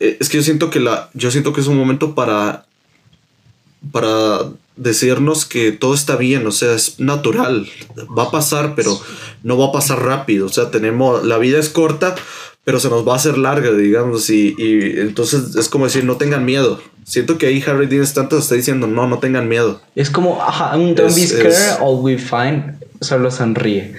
Eh, 0.00 0.16
Es 0.20 0.28
que 0.28 0.36
yo 0.38 0.42
siento 0.42 0.70
que 0.70 0.80
la. 0.80 1.10
Yo 1.14 1.30
siento 1.30 1.52
que 1.52 1.60
es 1.60 1.66
un 1.66 1.76
momento 1.76 2.14
para. 2.14 2.66
para 3.90 4.50
decirnos 4.76 5.44
que 5.44 5.70
todo 5.72 5.94
está 5.94 6.16
bien, 6.16 6.46
o 6.46 6.50
sea, 6.52 6.72
es 6.74 6.98
natural. 6.98 7.68
Va 8.16 8.24
a 8.24 8.30
pasar, 8.30 8.74
pero 8.74 8.98
no 9.42 9.58
va 9.58 9.66
a 9.66 9.72
pasar 9.72 10.02
rápido. 10.02 10.46
O 10.46 10.48
sea, 10.50 10.70
tenemos. 10.70 11.24
La 11.24 11.38
vida 11.38 11.58
es 11.58 11.68
corta, 11.68 12.14
pero 12.64 12.80
se 12.80 12.88
nos 12.88 13.06
va 13.06 13.14
a 13.14 13.16
hacer 13.16 13.38
larga, 13.38 13.70
digamos. 13.72 14.30
Y, 14.30 14.54
y 14.58 15.00
entonces 15.00 15.56
es 15.56 15.68
como 15.68 15.84
decir, 15.86 16.04
no 16.04 16.16
tengan 16.16 16.44
miedo. 16.44 16.80
Siento 17.04 17.36
que 17.36 17.46
ahí 17.46 17.62
Harry 17.66 17.86
Dean 17.86 18.02
Stanton 18.04 18.38
está 18.38 18.54
diciendo, 18.54 18.86
no, 18.86 19.08
no 19.08 19.18
tengan 19.18 19.48
miedo. 19.48 19.80
es 19.96 20.08
como, 20.08 20.40
ajá, 20.40 20.76
un 20.76 20.94
don't 20.94 21.12
be 21.14 21.26
scared, 21.26 21.46
es- 21.50 21.76
all 21.80 21.98
we 22.00 22.16
find, 22.16 22.76
solo 23.00 23.28
sonríe. 23.30 23.94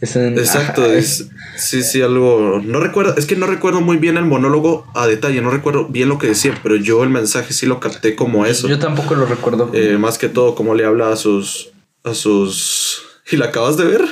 Es 0.00 0.16
Exacto, 0.16 0.84
ajá, 0.84 0.94
es, 0.94 1.28
sí, 1.56 1.82
sí, 1.82 2.02
algo. 2.02 2.60
No 2.62 2.80
recuerdo, 2.80 3.14
es 3.16 3.26
que 3.26 3.36
no 3.36 3.46
recuerdo 3.46 3.80
muy 3.80 3.96
bien 3.96 4.16
el 4.16 4.24
monólogo 4.24 4.86
a 4.94 5.06
detalle, 5.06 5.40
no 5.40 5.50
recuerdo 5.50 5.86
bien 5.86 6.08
lo 6.08 6.18
que 6.18 6.28
decía, 6.28 6.58
pero 6.62 6.76
yo 6.76 7.02
el 7.02 7.10
mensaje 7.10 7.54
sí 7.54 7.66
lo 7.66 7.80
capté 7.80 8.14
como 8.14 8.46
eso. 8.46 8.68
Yo 8.68 8.78
tampoco 8.78 9.14
lo 9.14 9.26
recuerdo. 9.26 9.70
Eh, 9.72 9.96
más 9.98 10.18
que 10.18 10.28
todo, 10.28 10.54
cómo 10.54 10.74
le 10.74 10.84
habla 10.84 11.12
a 11.12 11.16
sus. 11.16 11.70
a 12.04 12.14
sus. 12.14 13.02
¿Y 13.30 13.36
la 13.36 13.46
acabas 13.46 13.76
de 13.76 13.84
ver? 13.84 14.04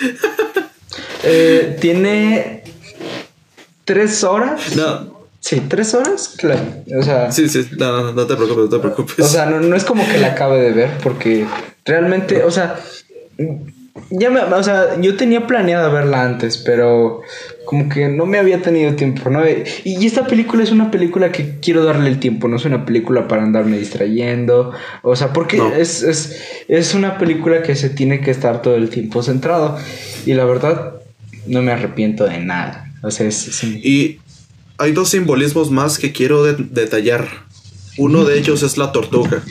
Eh, 1.26 1.78
tiene 1.80 2.64
tres 3.86 4.24
horas. 4.24 4.76
No, 4.76 5.14
Sí, 5.44 5.60
tres 5.68 5.92
horas, 5.92 6.36
claro. 6.38 6.62
O 6.98 7.02
sea, 7.02 7.30
sí, 7.30 7.50
sí, 7.50 7.68
no, 7.76 8.00
no, 8.00 8.12
no 8.14 8.26
te 8.26 8.34
preocupes, 8.34 8.64
no 8.64 8.68
te 8.70 8.78
preocupes. 8.78 9.18
o 9.18 9.28
sea 9.28 9.44
no, 9.44 9.60
no 9.60 9.76
es 9.76 9.84
como 9.84 10.08
que 10.08 10.16
la 10.16 10.28
acabe 10.28 10.58
de 10.58 10.72
ver, 10.72 10.98
porque 11.02 11.46
realmente, 11.84 12.44
o 12.44 12.50
sea, 12.50 12.80
ya 14.10 14.30
me, 14.30 14.40
o 14.40 14.62
sea, 14.62 15.00
yo 15.00 15.16
tenía 15.16 15.46
planeado 15.46 15.92
verla 15.92 16.24
antes, 16.24 16.58
pero 16.58 17.22
como 17.64 17.88
que 17.88 18.08
no 18.08 18.26
me 18.26 18.38
había 18.38 18.60
tenido 18.60 18.94
tiempo, 18.94 19.30
¿no? 19.30 19.48
Y, 19.48 19.64
y 19.84 20.06
esta 20.06 20.26
película 20.26 20.62
es 20.62 20.70
una 20.70 20.90
película 20.90 21.30
que 21.32 21.58
quiero 21.60 21.84
darle 21.84 22.10
el 22.10 22.18
tiempo, 22.18 22.48
no 22.48 22.56
es 22.56 22.64
una 22.64 22.84
película 22.84 23.28
para 23.28 23.42
andarme 23.42 23.78
distrayendo, 23.78 24.72
o 25.02 25.16
sea, 25.16 25.32
porque 25.32 25.58
No. 25.58 25.72
es, 25.72 26.02
es, 26.02 26.40
es 26.68 26.94
una 26.94 27.18
película 27.18 27.62
que 27.62 27.76
se 27.76 27.88
tiene 27.90 28.20
que 28.20 28.30
estar 28.30 28.62
todo 28.62 28.76
el 28.76 28.90
tiempo 28.90 29.22
centrado, 29.22 29.78
y 30.26 30.34
la 30.34 30.44
verdad, 30.44 30.94
no 31.46 31.62
me 31.62 31.72
arrepiento 31.72 32.24
de 32.24 32.38
nada, 32.38 32.92
o 33.02 33.10
sea, 33.10 33.26
es, 33.28 33.46
es 33.48 33.62
un- 33.62 33.78
Y, 33.82 34.18
hay 34.78 34.92
dos 34.92 35.10
simbolismos 35.10 35.70
más 35.70 35.98
que 35.98 36.12
quiero 36.12 36.42
detallar. 36.44 37.28
Uno 37.96 38.24
de 38.24 38.38
ellos 38.38 38.62
es 38.62 38.76
la 38.76 38.90
tortuga, 38.90 39.42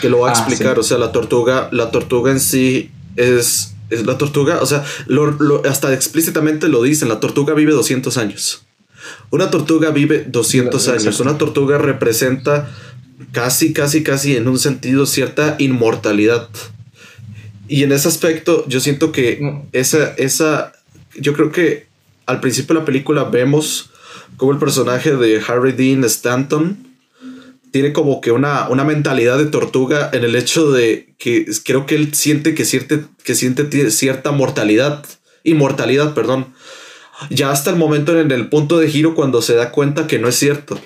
que 0.00 0.08
lo 0.10 0.20
va 0.20 0.28
a 0.28 0.32
ah, 0.32 0.34
explicar. 0.38 0.78
O 0.78 0.82
sea, 0.82 0.98
la 0.98 1.10
tortuga, 1.10 1.68
la 1.72 1.90
tortuga 1.90 2.30
en 2.30 2.38
sí 2.38 2.90
es, 3.16 3.74
es 3.90 4.06
la 4.06 4.18
tortuga, 4.18 4.60
o 4.60 4.66
sea, 4.66 4.84
hasta 5.68 5.94
explícitamente 5.94 6.68
lo 6.68 6.82
dicen, 6.82 7.08
la 7.08 7.20
tortuga 7.20 7.54
vive 7.54 7.72
200 7.72 8.16
años. 8.18 8.62
Una 9.30 9.50
tortuga 9.50 9.90
vive 9.90 10.24
200 10.26 10.88
años. 10.88 11.20
Una 11.20 11.38
tortuga 11.38 11.78
representa 11.78 12.68
casi, 13.32 13.72
casi, 13.72 14.02
casi 14.02 14.36
en 14.36 14.48
un 14.48 14.58
sentido 14.58 15.06
cierta 15.06 15.56
inmortalidad. 15.58 16.48
Y 17.68 17.82
en 17.82 17.92
ese 17.92 18.08
aspecto 18.08 18.64
yo 18.68 18.80
siento 18.80 19.12
que 19.12 19.38
mm. 19.40 19.68
esa, 19.72 20.14
esa, 20.16 20.72
yo 21.16 21.34
creo 21.34 21.52
que 21.52 21.86
al 22.26 22.40
principio 22.40 22.74
de 22.74 22.80
la 22.80 22.86
película 22.86 23.24
vemos 23.24 23.90
como 24.36 24.52
el 24.52 24.58
personaje 24.58 25.16
de 25.16 25.42
Harry 25.46 25.72
Dean 25.72 26.04
Stanton 26.04 26.87
tiene 27.70 27.92
como 27.92 28.20
que 28.20 28.32
una, 28.32 28.68
una 28.68 28.84
mentalidad 28.84 29.38
de 29.38 29.46
tortuga 29.46 30.10
en 30.12 30.24
el 30.24 30.36
hecho 30.36 30.70
de 30.70 31.14
que 31.18 31.46
creo 31.64 31.86
que 31.86 31.94
él 31.94 32.14
siente 32.14 32.54
que, 32.54 32.64
siente, 32.64 33.04
que 33.24 33.34
siente 33.34 33.90
cierta 33.90 34.32
mortalidad, 34.32 35.04
inmortalidad, 35.44 36.14
perdón. 36.14 36.54
Ya 37.30 37.50
hasta 37.50 37.70
el 37.70 37.76
momento 37.76 38.18
en 38.18 38.30
el 38.30 38.48
punto 38.48 38.78
de 38.78 38.88
giro 38.88 39.14
cuando 39.14 39.42
se 39.42 39.54
da 39.54 39.72
cuenta 39.72 40.06
que 40.06 40.18
no 40.18 40.28
es 40.28 40.36
cierto. 40.36 40.80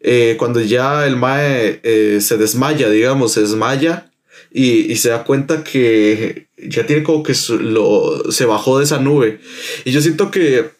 Eh, 0.00 0.36
cuando 0.38 0.60
ya 0.60 1.06
el 1.06 1.16
Mae 1.16 1.80
eh, 1.82 2.18
se 2.20 2.36
desmaya, 2.36 2.88
digamos, 2.88 3.32
se 3.32 3.42
desmaya 3.42 4.10
y, 4.50 4.96
se 4.96 5.10
da 5.10 5.24
cuenta 5.24 5.64
que 5.64 6.48
ya 6.58 6.86
tiene 6.86 7.02
como 7.02 7.22
que 7.22 7.34
lo, 7.60 8.30
se 8.30 8.44
bajó 8.44 8.78
de 8.78 8.84
esa 8.84 8.98
nube. 8.98 9.40
Y 9.84 9.92
yo 9.92 10.00
siento 10.00 10.30
que 10.30 10.70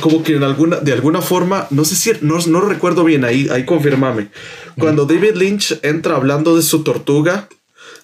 como 0.00 0.22
que 0.22 0.36
en 0.36 0.44
alguna, 0.44 0.76
de 0.76 0.92
alguna 0.92 1.20
forma, 1.20 1.66
no 1.70 1.84
sé 1.84 1.96
si, 1.96 2.12
no, 2.20 2.38
no 2.46 2.60
recuerdo 2.60 3.04
bien, 3.04 3.24
ahí, 3.24 3.48
ahí 3.50 3.64
confirmame. 3.64 4.28
Cuando 4.78 5.06
David 5.06 5.34
Lynch 5.34 5.78
entra 5.82 6.16
hablando 6.16 6.56
de 6.56 6.62
su 6.62 6.84
tortuga, 6.84 7.48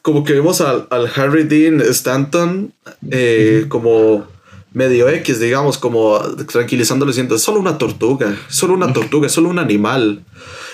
como 0.03 0.25
que 0.25 0.33
vemos 0.33 0.61
al, 0.61 0.89
al 0.91 1.11
Harry 1.15 1.45
Dean 1.45 1.81
Stanton 1.81 2.73
eh, 3.11 3.67
como 3.69 4.27
medio 4.75 5.09
X, 5.09 5.39
digamos, 5.39 5.79
como 5.79 6.19
tranquilizándole, 6.51 7.13
siento, 7.13 7.35
es 7.35 7.43
solo 7.43 7.61
una 7.61 7.79
tortuga, 7.79 8.37
solo 8.49 8.75
una 8.75 8.93
tortuga, 8.93 9.27
es 9.27 9.33
solo 9.33 9.49
un 9.49 9.59
animal. 9.59 10.25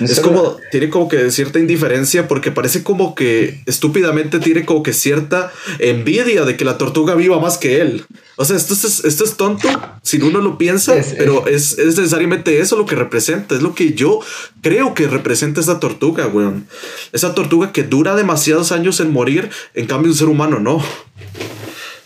Es 0.01 0.21
como, 0.21 0.57
tiene 0.71 0.91
como 0.91 1.09
que 1.09 1.31
cierta 1.33 1.59
indiferencia 1.59 2.29
porque 2.29 2.53
parece 2.53 2.85
como 2.85 3.17
que 3.17 3.61
estúpidamente 3.67 4.39
tiene 4.39 4.65
como 4.65 4.83
que 4.83 4.93
cierta 4.93 5.53
envidia 5.81 6.45
de 6.45 6.57
que 6.57 6.65
la 6.65 6.79
tortuga 6.79 7.17
viva 7.17 7.41
más 7.41 7.59
que 7.59 7.81
él. 7.81 8.07
O 8.37 8.45
sea, 8.45 8.57
esto 8.57 8.75
es, 8.75 9.05
esto 9.05 9.25
es 9.25 9.37
tonto 9.37 9.69
si 10.03 10.23
uno 10.23 10.41
lo 10.41 10.57
piensa, 10.57 10.95
pero 11.17 11.49
es, 11.49 11.79
es, 11.79 11.97
necesariamente 11.99 12.61
eso 12.61 12.77
lo 12.77 12.87
que 12.87 12.95
representa, 12.95 13.57
es 13.57 13.63
lo 13.63 13.75
que 13.75 13.95
yo 13.95 14.21
creo 14.63 14.95
que 14.95 15.09
representa 15.09 15.61
esa 15.61 15.81
tortuga, 15.81 16.29
weón. 16.29 16.69
Esa 17.13 17.35
tortuga 17.35 17.73
que 17.73 17.83
dura 17.83 18.15
demasiados 18.15 18.71
años 18.71 19.01
en 19.01 19.13
morir, 19.13 19.51
en 19.75 19.87
cambio 19.87 20.13
un 20.13 20.17
ser 20.17 20.29
humano 20.29 20.61
no. 20.61 20.83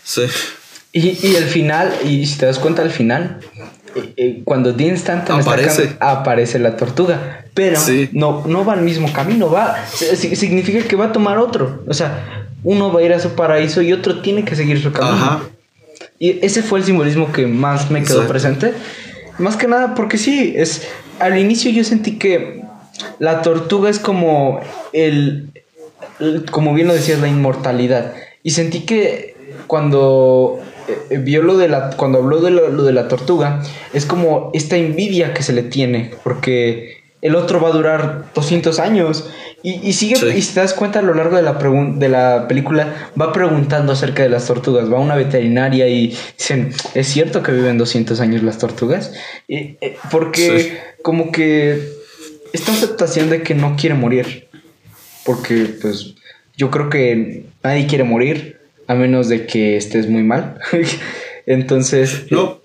Sí. 0.03 0.23
Y, 0.93 1.27
y 1.27 1.35
el 1.35 1.45
final, 1.45 1.91
y 2.05 2.25
si 2.27 2.37
te 2.37 2.45
das 2.45 2.59
cuenta 2.59 2.83
al 2.83 2.91
final, 2.91 3.39
eh, 3.95 4.13
eh, 4.17 4.41
cuando 4.43 4.73
Dean 4.73 4.95
Stanton 4.95 5.41
aparece. 5.41 5.95
aparece 5.99 6.59
la 6.59 6.77
tortuga, 6.77 7.45
pero 7.53 7.79
no, 8.11 8.43
no 8.47 8.65
va 8.65 8.73
al 8.73 8.81
mismo 8.81 9.11
camino, 9.11 9.49
va, 9.51 9.75
significa 9.87 10.87
que 10.87 10.95
va 10.95 11.05
a 11.05 11.11
tomar 11.11 11.37
otro, 11.37 11.83
o 11.87 11.93
sea, 11.93 12.47
uno 12.63 12.91
va 12.91 13.01
a 13.01 13.03
ir 13.03 13.13
a 13.13 13.19
su 13.19 13.35
paraíso 13.35 13.81
y 13.81 13.93
otro 13.93 14.21
tiene 14.21 14.45
que 14.45 14.55
seguir 14.55 14.81
su 14.81 14.91
camino. 14.91 15.41
Y 16.17 16.43
ese 16.43 16.63
fue 16.63 16.79
el 16.79 16.85
simbolismo 16.85 17.31
que 17.31 17.45
más 17.45 17.91
me 17.91 18.03
quedó 18.03 18.27
presente, 18.27 18.73
más 19.37 19.57
que 19.57 19.67
nada 19.67 19.93
porque 19.93 20.17
sí, 20.17 20.53
es, 20.55 20.87
al 21.19 21.37
inicio 21.37 21.69
yo 21.71 21.83
sentí 21.83 22.17
que 22.17 22.63
la 23.19 23.41
tortuga 23.41 23.89
es 23.89 23.99
como 23.99 24.59
el, 24.91 25.49
como 26.49 26.73
bien 26.73 26.87
lo 26.87 26.93
decías, 26.93 27.19
la 27.19 27.27
inmortalidad, 27.27 28.13
y 28.41 28.51
sentí 28.51 28.81
que 28.81 29.35
cuando 29.67 30.61
eh, 30.87 31.17
vio 31.17 31.41
lo 31.41 31.57
de 31.57 31.67
la, 31.67 31.91
cuando 31.91 32.19
habló 32.19 32.41
de 32.41 32.51
lo, 32.51 32.83
de 32.83 32.93
la 32.93 33.07
tortuga, 33.07 33.61
es 33.93 34.05
como 34.05 34.51
esta 34.53 34.77
envidia 34.77 35.33
que 35.33 35.43
se 35.43 35.53
le 35.53 35.63
tiene, 35.63 36.11
porque 36.23 37.03
el 37.21 37.35
otro 37.35 37.61
va 37.61 37.69
a 37.69 37.71
durar 37.71 38.25
200 38.33 38.79
años. 38.79 39.29
Y, 39.65 39.93
sigue, 39.93 40.15
y 40.35 40.41
si 40.41 40.53
te 40.53 40.59
das 40.59 40.73
cuenta 40.73 40.99
a 40.99 41.01
lo 41.01 41.13
largo 41.13 41.37
de 41.37 41.41
la, 41.41 41.53
de 41.53 42.09
la 42.09 42.49
película, 42.49 43.11
va 43.19 43.31
preguntando 43.31 43.93
acerca 43.93 44.21
de 44.21 44.27
las 44.27 44.45
tortugas. 44.45 44.91
Va 44.91 44.97
a 44.97 44.99
una 44.99 45.15
veterinaria 45.15 45.87
y 45.87 46.17
dicen, 46.37 46.73
¿es 46.93 47.07
cierto 47.07 47.41
que 47.41 47.53
viven 47.53 47.77
200 47.77 48.19
años 48.19 48.43
las 48.43 48.57
tortugas? 48.57 49.13
Y, 49.47 49.77
eh, 49.79 49.95
porque 50.11 50.81
como 51.01 51.31
que 51.31 51.79
esta 52.51 52.73
aceptación 52.73 53.29
de 53.29 53.41
que 53.41 53.55
no 53.55 53.77
quiere 53.77 53.95
morir. 53.95 54.49
Porque 55.23 55.67
pues 55.81 56.15
yo 56.57 56.69
creo 56.69 56.89
que 56.89 57.45
nadie 57.63 57.87
quiere 57.87 58.03
morir 58.03 58.62
a 58.87 58.95
menos 58.95 59.29
de 59.29 59.45
que 59.45 59.77
estés 59.77 60.09
muy 60.09 60.23
mal. 60.23 60.59
Entonces... 61.45 62.25
No, 62.31 62.63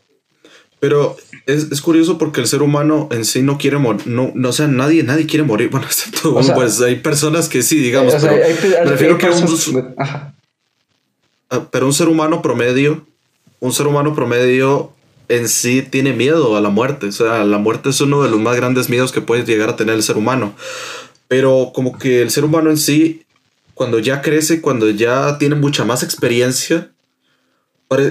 pero 0.80 1.16
es, 1.46 1.80
curioso 1.80 2.18
porque 2.18 2.40
el 2.40 2.46
ser 2.46 2.62
humano 2.62 3.08
en 3.10 3.24
sí 3.24 3.42
no 3.42 3.58
quiere 3.58 3.78
morir. 3.78 4.06
No, 4.06 4.30
no, 4.34 4.50
o 4.50 4.52
sea, 4.52 4.68
nadie, 4.68 5.02
nadie 5.02 5.26
quiere 5.26 5.44
morir. 5.44 5.70
Bueno, 6.22 6.54
pues 6.54 6.80
hay 6.80 6.96
personas 6.96 7.48
que 7.48 7.62
sí, 7.62 7.78
digamos. 7.78 8.14
pero 8.14 8.36
prefiero 8.84 9.18
que 9.18 9.26
un. 9.28 9.94
Ah, 11.50 11.66
pero 11.70 11.86
un 11.86 11.94
ser 11.94 12.08
humano 12.08 12.42
promedio, 12.42 13.06
un 13.60 13.72
ser 13.72 13.86
humano 13.86 14.14
promedio 14.14 14.92
en 15.28 15.48
sí 15.48 15.82
tiene 15.82 16.12
miedo 16.12 16.56
a 16.56 16.60
la 16.60 16.68
muerte. 16.68 17.06
O 17.06 17.12
sea, 17.12 17.44
la 17.44 17.58
muerte 17.58 17.88
es 17.88 18.00
uno 18.00 18.22
de 18.22 18.30
los 18.30 18.40
más 18.40 18.56
grandes 18.56 18.88
miedos 18.88 19.10
que 19.10 19.20
puede 19.20 19.44
llegar 19.44 19.70
a 19.70 19.76
tener 19.76 19.94
el 19.94 20.02
ser 20.02 20.16
humano. 20.16 20.54
Pero 21.26 21.72
como 21.74 21.98
que 21.98 22.22
el 22.22 22.30
ser 22.30 22.44
humano 22.44 22.70
en 22.70 22.78
sí 22.78 23.22
cuando 23.78 24.00
ya 24.00 24.20
crece, 24.22 24.60
cuando 24.60 24.90
ya 24.90 25.38
tiene 25.38 25.54
mucha 25.54 25.84
más 25.84 26.02
experiencia, 26.02 26.90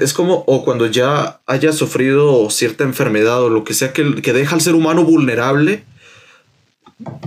es 0.02 0.14
como, 0.14 0.46
o 0.48 0.64
cuando 0.64 0.88
ya 0.88 1.42
haya 1.46 1.74
sufrido 1.74 2.50
cierta 2.50 2.86
enfermedad 2.86 3.44
o 3.44 3.50
lo 3.50 3.66
que 3.66 3.74
sea 3.74 3.92
que, 3.92 4.22
que 4.22 4.32
deja 4.32 4.56
al 4.56 4.62
ser 4.62 4.76
humano 4.76 5.04
vulnerable. 5.04 5.84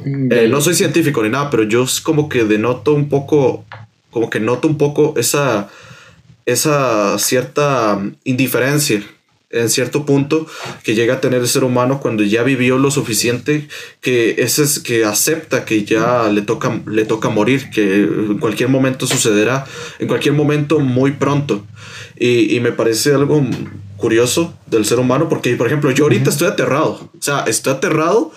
Mm, 0.05 0.33
eh, 0.33 0.49
no 0.49 0.63
soy 0.63 0.75
científico 0.75 1.23
ni 1.23 1.29
nada, 1.29 1.51
pero 1.51 1.65
yo 1.65 1.85
es 1.85 2.01
como 2.01 2.31
que 2.31 2.45
denoto 2.45 2.95
un 2.95 3.11
poco, 3.11 3.67
como 4.11 4.31
que 4.31 4.41
noto 4.41 4.67
un 4.69 4.79
poco 4.79 5.13
esa, 5.19 5.69
esa 6.47 7.19
cierta 7.19 8.01
indiferencia 8.25 9.05
en 9.51 9.69
cierto 9.69 10.07
punto 10.07 10.47
que 10.85 10.95
llega 10.95 11.15
a 11.15 11.21
tener 11.21 11.41
el 11.41 11.49
ser 11.49 11.65
humano 11.65 12.01
cuando 12.01 12.23
ya 12.23 12.45
vivió 12.45 12.79
lo 12.79 12.93
suficiente 12.93 13.67
que 14.01 14.37
ese 14.39 14.63
es 14.63 14.79
que 14.79 15.05
acepta 15.05 15.65
que 15.65 15.85
ya 15.85 16.29
le 16.29 16.43
toca 16.43 16.81
le 16.87 17.05
toca 17.05 17.31
morir 17.31 17.69
que 17.71 18.05
en 18.05 18.39
cualquier 18.39 18.69
momento 18.69 19.09
sucederá 19.09 19.67
en 19.99 20.07
cualquier 20.07 20.35
momento 20.35 20.79
muy 20.79 21.13
pronto. 21.13 21.65
Y, 22.19 22.55
y 22.55 22.61
me 22.61 22.71
parece 22.71 23.15
algo 23.15 23.45
curioso 23.97 24.55
del 24.67 24.85
ser 24.85 24.99
humano 24.99 25.29
porque 25.29 25.57
por 25.57 25.67
ejemplo 25.67 25.91
yo 25.91 26.05
ahorita 26.05 26.31
estoy 26.31 26.49
aterrado. 26.49 27.11
O 27.19 27.23
sea 27.23 27.41
estoy 27.47 27.73
aterrado 27.73 28.33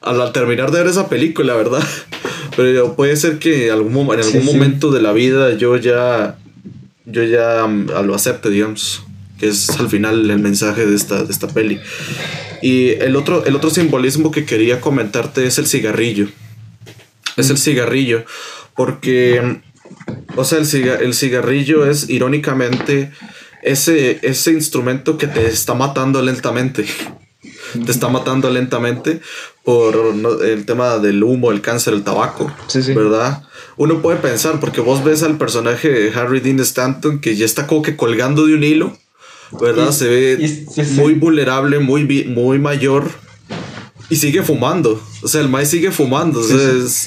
al, 0.00 0.32
terminar 0.32 0.70
de 0.70 0.78
ver 0.78 0.86
esa 0.88 1.08
película 1.08 1.54
verdad. 1.54 1.82
Pero 2.56 2.94
puede 2.94 3.16
ser 3.16 3.38
que 3.38 3.70
algún, 3.70 4.12
en 4.12 4.20
algún 4.20 4.44
momento 4.44 4.90
de 4.90 5.02
la 5.02 5.12
vida 5.12 5.54
yo 5.54 5.76
ya 5.76 6.38
yo 7.04 7.22
ya 7.22 7.66
mm, 7.66 7.90
lo 8.06 8.14
acepte 8.14 8.48
digamos 8.48 9.02
que 9.38 9.48
es 9.48 9.70
al 9.70 9.88
final 9.88 10.30
el 10.30 10.38
mensaje 10.38 10.86
de 10.86 10.94
esta, 10.94 11.24
de 11.24 11.32
esta 11.32 11.48
peli. 11.48 11.80
Y 12.62 12.90
el 12.90 13.16
otro, 13.16 13.44
el 13.44 13.56
otro 13.56 13.70
simbolismo 13.70 14.30
que 14.30 14.44
quería 14.44 14.80
comentarte 14.80 15.46
es 15.46 15.58
el 15.58 15.66
cigarrillo. 15.66 16.28
Es 17.36 17.50
el 17.50 17.58
cigarrillo, 17.58 18.24
porque, 18.76 19.60
o 20.36 20.44
sea, 20.44 20.58
el, 20.58 20.88
el 20.88 21.14
cigarrillo 21.14 21.84
es 21.84 22.08
irónicamente 22.08 23.10
ese, 23.62 24.20
ese 24.22 24.52
instrumento 24.52 25.18
que 25.18 25.26
te 25.26 25.46
está 25.46 25.74
matando 25.74 26.22
lentamente. 26.22 26.84
Te 27.84 27.90
está 27.90 28.08
matando 28.08 28.50
lentamente 28.50 29.20
por 29.64 29.96
el 30.44 30.64
tema 30.64 30.98
del 30.98 31.24
humo, 31.24 31.50
el 31.50 31.60
cáncer, 31.60 31.94
el 31.94 32.04
tabaco, 32.04 32.54
¿verdad? 32.94 33.42
Uno 33.76 34.00
puede 34.00 34.18
pensar, 34.18 34.60
porque 34.60 34.80
vos 34.80 35.02
ves 35.02 35.24
al 35.24 35.38
personaje 35.38 35.88
de 35.88 36.14
Harry 36.14 36.38
Dean 36.38 36.60
Stanton 36.60 37.20
que 37.20 37.34
ya 37.34 37.44
está 37.44 37.66
como 37.66 37.82
que 37.82 37.96
colgando 37.96 38.46
de 38.46 38.54
un 38.54 38.62
hilo 38.62 38.96
¿verdad? 39.60 39.90
se 39.92 40.08
ve 40.08 40.66
muy 40.92 41.14
vulnerable, 41.14 41.78
muy, 41.78 42.04
muy 42.26 42.58
mayor 42.58 43.10
y 44.10 44.16
sigue 44.16 44.42
fumando. 44.42 45.00
O 45.22 45.28
sea, 45.28 45.40
el 45.40 45.48
Mai 45.48 45.66
sigue 45.66 45.90
fumando. 45.90 46.40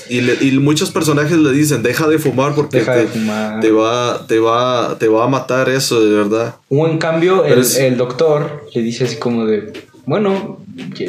y, 0.09 0.51
muchos 0.59 0.91
personajes 0.91 1.37
le 1.37 1.51
dicen, 1.51 1.83
deja 1.83 2.07
de 2.07 2.19
fumar 2.19 2.55
porque 2.55 2.81
te, 2.81 3.71
va, 3.71 4.25
te, 4.27 4.39
va, 4.39 4.97
te 4.97 5.07
va 5.07 5.23
a 5.23 5.27
matar 5.27 5.69
eso, 5.69 6.03
de 6.03 6.15
verdad. 6.15 6.55
O 6.69 6.87
en 6.87 6.97
cambio, 6.97 7.45
el, 7.45 7.97
doctor 7.97 8.67
le 8.73 8.81
dice 8.81 9.05
así 9.05 9.17
como 9.17 9.45
de, 9.45 9.73
bueno, 10.05 10.59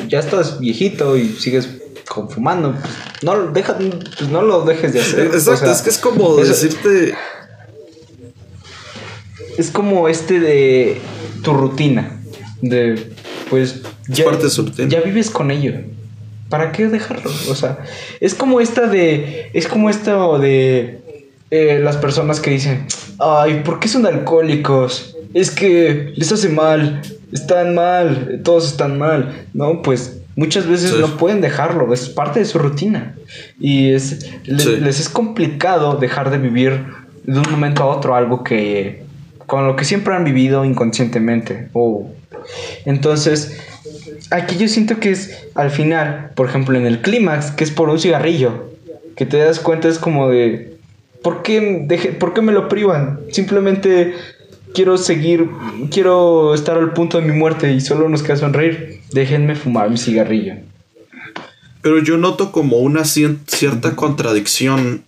ya 0.08 0.18
estás 0.18 0.60
viejito 0.60 1.16
y 1.16 1.28
sigues 1.28 1.68
fumando. 2.30 2.72
Pues, 2.72 2.94
no, 3.22 3.46
deja, 3.48 3.76
no 4.30 4.42
lo 4.42 4.62
dejes 4.62 4.92
de 4.92 5.00
hacer. 5.00 5.26
Exacto, 5.26 5.70
es 5.70 5.82
que 5.82 5.90
es 5.90 5.98
como 5.98 6.36
decirte... 6.36 7.14
Es 9.56 9.72
como 9.72 10.08
este 10.08 10.38
de 10.38 11.00
tu 11.42 11.52
rutina. 11.54 12.20
De, 12.62 13.10
pues, 13.50 13.82
Es 14.08 14.20
parte 14.22 14.44
de 14.44 14.50
su 14.50 14.62
rutina. 14.62 14.88
Ya 14.88 15.00
vives 15.00 15.30
con 15.30 15.50
ello. 15.50 15.74
¿Para 16.48 16.72
qué 16.72 16.88
dejarlo? 16.88 17.30
O 17.50 17.54
sea, 17.54 17.78
es 18.20 18.34
como 18.34 18.60
esta 18.60 18.86
de. 18.86 19.50
Es 19.52 19.66
como 19.68 19.90
esto 19.90 20.38
de. 20.38 21.00
eh, 21.50 21.78
las 21.82 21.96
personas 21.98 22.40
que 22.40 22.50
dicen. 22.50 22.86
Ay, 23.18 23.62
¿por 23.64 23.80
qué 23.80 23.88
son 23.88 24.06
alcohólicos? 24.06 25.14
Es 25.34 25.50
que 25.50 26.12
les 26.16 26.32
hace 26.32 26.48
mal. 26.48 27.02
Están 27.32 27.74
mal. 27.74 28.40
Todos 28.44 28.66
están 28.66 28.98
mal. 28.98 29.46
No, 29.52 29.82
pues. 29.82 30.14
Muchas 30.36 30.68
veces 30.68 30.90
Sí. 30.92 30.96
no 31.00 31.16
pueden 31.16 31.40
dejarlo, 31.40 31.92
es 31.92 32.08
parte 32.08 32.38
de 32.38 32.44
su 32.46 32.60
rutina. 32.60 33.16
Y 33.58 33.90
es, 33.90 34.30
le- 34.44 34.62
Sí. 34.62 34.76
les 34.76 35.00
es 35.00 35.08
complicado 35.08 35.96
dejar 35.96 36.30
de 36.30 36.38
vivir 36.38 36.84
de 37.24 37.40
un 37.40 37.50
momento 37.50 37.82
a 37.82 37.86
otro 37.86 38.14
algo 38.14 38.44
que. 38.44 39.04
Con 39.48 39.66
lo 39.66 39.74
que 39.76 39.84
siempre 39.84 40.14
han 40.14 40.24
vivido 40.24 40.64
inconscientemente. 40.64 41.68
O 41.72 42.12
entonces, 42.84 43.58
aquí 44.30 44.56
yo 44.58 44.68
siento 44.68 45.00
que 45.00 45.10
es 45.10 45.46
al 45.54 45.70
final, 45.70 46.30
por 46.36 46.48
ejemplo, 46.48 46.78
en 46.78 46.86
el 46.86 47.00
clímax, 47.00 47.50
que 47.50 47.64
es 47.64 47.70
por 47.70 47.88
un 47.88 47.98
cigarrillo, 47.98 48.70
que 49.16 49.26
te 49.26 49.38
das 49.38 49.58
cuenta 49.58 49.88
es 49.88 49.98
como 49.98 50.28
de, 50.28 50.76
¿por 51.22 51.42
qué, 51.42 51.60
deje- 51.88 52.12
¿por 52.12 52.34
qué 52.34 52.42
me 52.42 52.52
lo 52.52 52.68
privan? 52.68 53.20
Simplemente 53.32 54.14
quiero 54.74 54.98
seguir, 54.98 55.48
quiero 55.90 56.54
estar 56.54 56.76
al 56.76 56.92
punto 56.92 57.18
de 57.18 57.26
mi 57.26 57.32
muerte 57.32 57.72
y 57.72 57.80
solo 57.80 58.08
nos 58.08 58.22
queda 58.22 58.36
sonreír. 58.36 59.00
Déjenme 59.12 59.56
fumar 59.56 59.88
mi 59.90 59.96
cigarrillo. 59.96 60.54
Pero 61.80 62.02
yo 62.02 62.18
noto 62.18 62.52
como 62.52 62.76
una 62.78 63.04
cierta 63.04 63.96
contradicción 63.96 65.04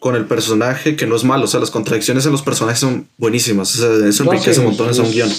con 0.00 0.14
el 0.16 0.24
personaje 0.26 0.96
que 0.96 1.06
no 1.06 1.16
es 1.16 1.24
malo. 1.24 1.44
O 1.44 1.48
sea, 1.48 1.60
las 1.60 1.70
contradicciones 1.70 2.24
en 2.26 2.32
los 2.32 2.42
personajes 2.42 2.80
son 2.80 3.08
buenísimas. 3.16 3.74
O 3.74 3.78
sea, 3.78 4.08
eso 4.08 4.24
enriquece 4.24 4.60
montones 4.60 4.98
a 4.98 5.02
un 5.02 5.10
guion. 5.12 5.30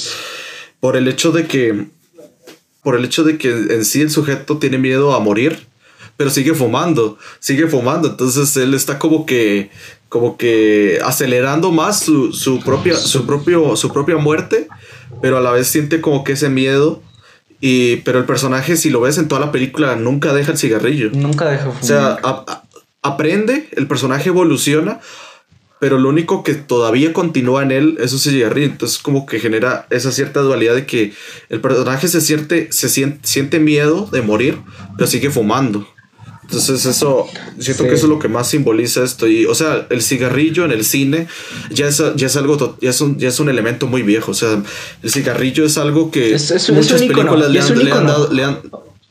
Por 0.80 0.96
el 0.98 1.08
hecho 1.08 1.32
de 1.32 1.48
que. 1.48 1.88
Por 2.84 2.96
el 2.96 3.04
hecho 3.06 3.24
de 3.24 3.38
que 3.38 3.50
en 3.50 3.84
sí 3.86 4.02
el 4.02 4.10
sujeto 4.12 4.58
tiene 4.58 4.78
miedo 4.78 5.14
a 5.14 5.20
morir. 5.20 5.68
Pero 6.18 6.30
sigue 6.30 6.54
fumando. 6.54 7.18
Sigue 7.40 7.68
fumando. 7.68 8.08
Entonces 8.10 8.56
él 8.58 8.74
está 8.74 9.00
como 9.00 9.26
que. 9.26 9.70
Como 10.10 10.38
que 10.38 11.00
acelerando 11.06 11.72
más 11.72 12.00
su, 12.02 12.34
su 12.34 12.60
propia. 12.62 12.96
Su 12.96 13.26
propio. 13.26 13.76
Su 13.76 13.92
propia 13.94 14.18
muerte. 14.18 14.68
Pero 15.22 15.38
a 15.38 15.42
la 15.42 15.52
vez 15.52 15.68
siente 15.68 16.02
como 16.02 16.24
que 16.24 16.34
ese 16.34 16.50
miedo. 16.50 17.02
Y, 17.62 17.98
pero 17.98 18.20
el 18.20 18.26
personaje, 18.26 18.78
si 18.78 18.90
lo 18.90 19.02
ves 19.02 19.18
en 19.18 19.28
toda 19.28 19.42
la 19.42 19.52
película, 19.52 19.98
nunca 19.98 20.34
deja 20.34 20.54
el 20.54 20.58
cigarrillo. 20.58 21.10
Nunca 21.12 21.46
dejo 21.46 21.72
fumar. 21.74 21.84
O 21.84 21.86
sea, 21.86 22.08
a- 22.24 22.44
a- 22.48 22.64
aprende, 23.02 23.70
el 23.72 23.88
personaje 23.88 24.30
evoluciona, 24.30 25.00
pero 25.80 25.98
lo 25.98 26.10
único 26.10 26.44
que 26.44 26.56
todavía 26.56 27.14
continúa 27.14 27.64
en 27.64 27.72
él 27.72 27.98
es 28.02 28.12
su 28.12 28.20
cigarrillo. 28.20 28.68
Entonces, 28.68 28.98
como 29.00 29.26
que 29.26 29.40
genera 29.40 29.88
esa 29.90 30.12
cierta 30.12 30.42
dualidad 30.42 30.76
de 30.76 30.86
que 30.86 31.14
el 31.50 31.62
personaje 31.62 32.08
se 32.10 32.20
siente, 32.20 32.68
se 32.72 32.90
siente, 32.90 33.20
siente 33.26 33.60
miedo 33.60 34.10
de 34.12 34.22
morir, 34.22 34.58
pero 34.98 35.08
sigue 35.10 35.30
fumando. 35.30 35.88
Entonces, 36.44 36.84
eso, 36.88 37.28
siento 37.60 37.84
Sí. 37.84 37.90
que 37.90 37.96
eso 37.96 38.08
es 38.08 38.10
lo 38.10 38.18
que 38.20 38.28
más 38.28 38.50
simboliza 38.50 39.04
esto. 39.04 39.28
Y, 39.28 39.46
o 39.46 39.54
sea, 39.54 39.86
el 39.92 40.02
cigarrillo 40.02 40.66
en 40.66 40.72
el 40.72 40.84
cine 40.84 41.28
ya 41.70 41.88
es, 41.88 42.02
ya 42.16 42.26
es 42.26 42.36
algo, 42.36 42.76
ya 42.82 42.90
es, 42.90 43.00
un, 43.02 43.18
ya 43.20 43.30
es 43.30 43.40
un 43.40 43.50
elemento 43.50 43.86
muy 43.86 44.02
viejo. 44.02 44.32
O 44.32 44.34
sea, 44.34 44.62
el 45.04 45.12
cigarrillo 45.12 45.64
es 45.64 45.78
algo 45.78 46.10
que 46.12 46.34
Es- 46.34 46.50
es- 46.50 46.68
es 46.68 46.72
muchas 46.76 47.00
un 47.02 47.08
películas 47.10 47.52
le 47.52 47.60
han, 47.62 47.72
un 47.72 47.78
le 47.78 47.82
han 47.84 47.88
ícono. 47.88 48.12
dado, 48.12 48.34
le 48.34 48.44
han- 48.44 48.60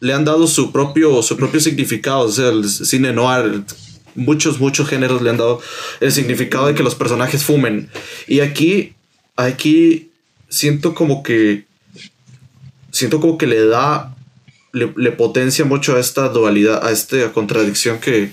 le 0.01 0.13
han 0.13 0.25
dado 0.25 0.47
su 0.47 0.71
propio, 0.73 1.23
su 1.23 1.37
propio 1.37 1.61
significado. 1.61 2.21
O 2.21 2.31
sea, 2.33 2.49
el 2.51 2.69
cine 2.69 3.13
noir, 3.13 3.63
muchos, 4.15 4.61
muchos 4.61 4.89
géneros 4.89 5.23
le 5.23 5.31
han 5.31 5.37
dado 5.39 5.61
el 6.01 6.13
significado 6.13 6.67
de 6.67 6.75
que 6.75 6.83
los 6.83 6.95
personajes 6.95 7.43
fumen. 7.45 7.89
Y 8.27 8.41
aquí, 8.41 8.95
aquí 9.37 10.11
siento 10.49 10.95
como 10.95 11.23
que, 11.23 11.65
siento 12.91 13.21
como 13.21 13.39
que 13.39 13.47
le 13.47 13.67
da, 13.67 14.15
le, 14.73 14.93
le 14.97 15.13
potencia 15.13 15.65
mucho 15.65 15.97
a 15.97 16.01
esta 16.01 16.29
dualidad, 16.29 16.87
a 16.87 16.91
esta 16.91 17.33
contradicción 17.33 17.99
que, 17.99 18.31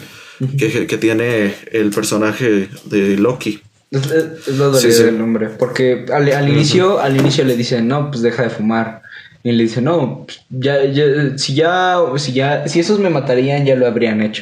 que, 0.58 0.88
que 0.88 0.98
tiene 0.98 1.56
el 1.72 1.90
personaje 1.92 2.70
de 2.86 3.18
Loki. 3.18 3.62
Es, 3.92 4.06
es- 4.08 4.48
es 4.48 4.58
la 4.58 4.66
dualidad 4.66 4.80
Sí, 4.82 4.92
sí. 4.92 5.04
del 5.04 5.22
hombre. 5.22 5.50
Porque 5.50 6.06
al, 6.14 6.32
al 6.32 6.50
inicio, 6.50 7.00
al 7.00 7.16
inicio 7.18 7.44
le 7.44 7.56
dicen, 7.56 7.88
no, 7.88 8.10
pues 8.12 8.22
deja 8.22 8.44
de 8.44 8.50
fumar. 8.50 9.02
Y 9.46 9.52
le 9.52 9.64
dicen, 9.64 9.84
no, 9.84 10.26
pues, 10.26 10.42
ya, 10.50 10.84
ya, 10.86 11.38
si 11.38 11.54
ya, 11.54 12.00
si 12.18 12.34
ya, 12.34 12.68
si 12.68 12.80
esos 12.80 13.00
me 13.00 13.12
matarían, 13.12 13.64
ya 13.66 13.76
lo 13.76 13.86
habrían 13.86 14.22
hecho. 14.24 14.42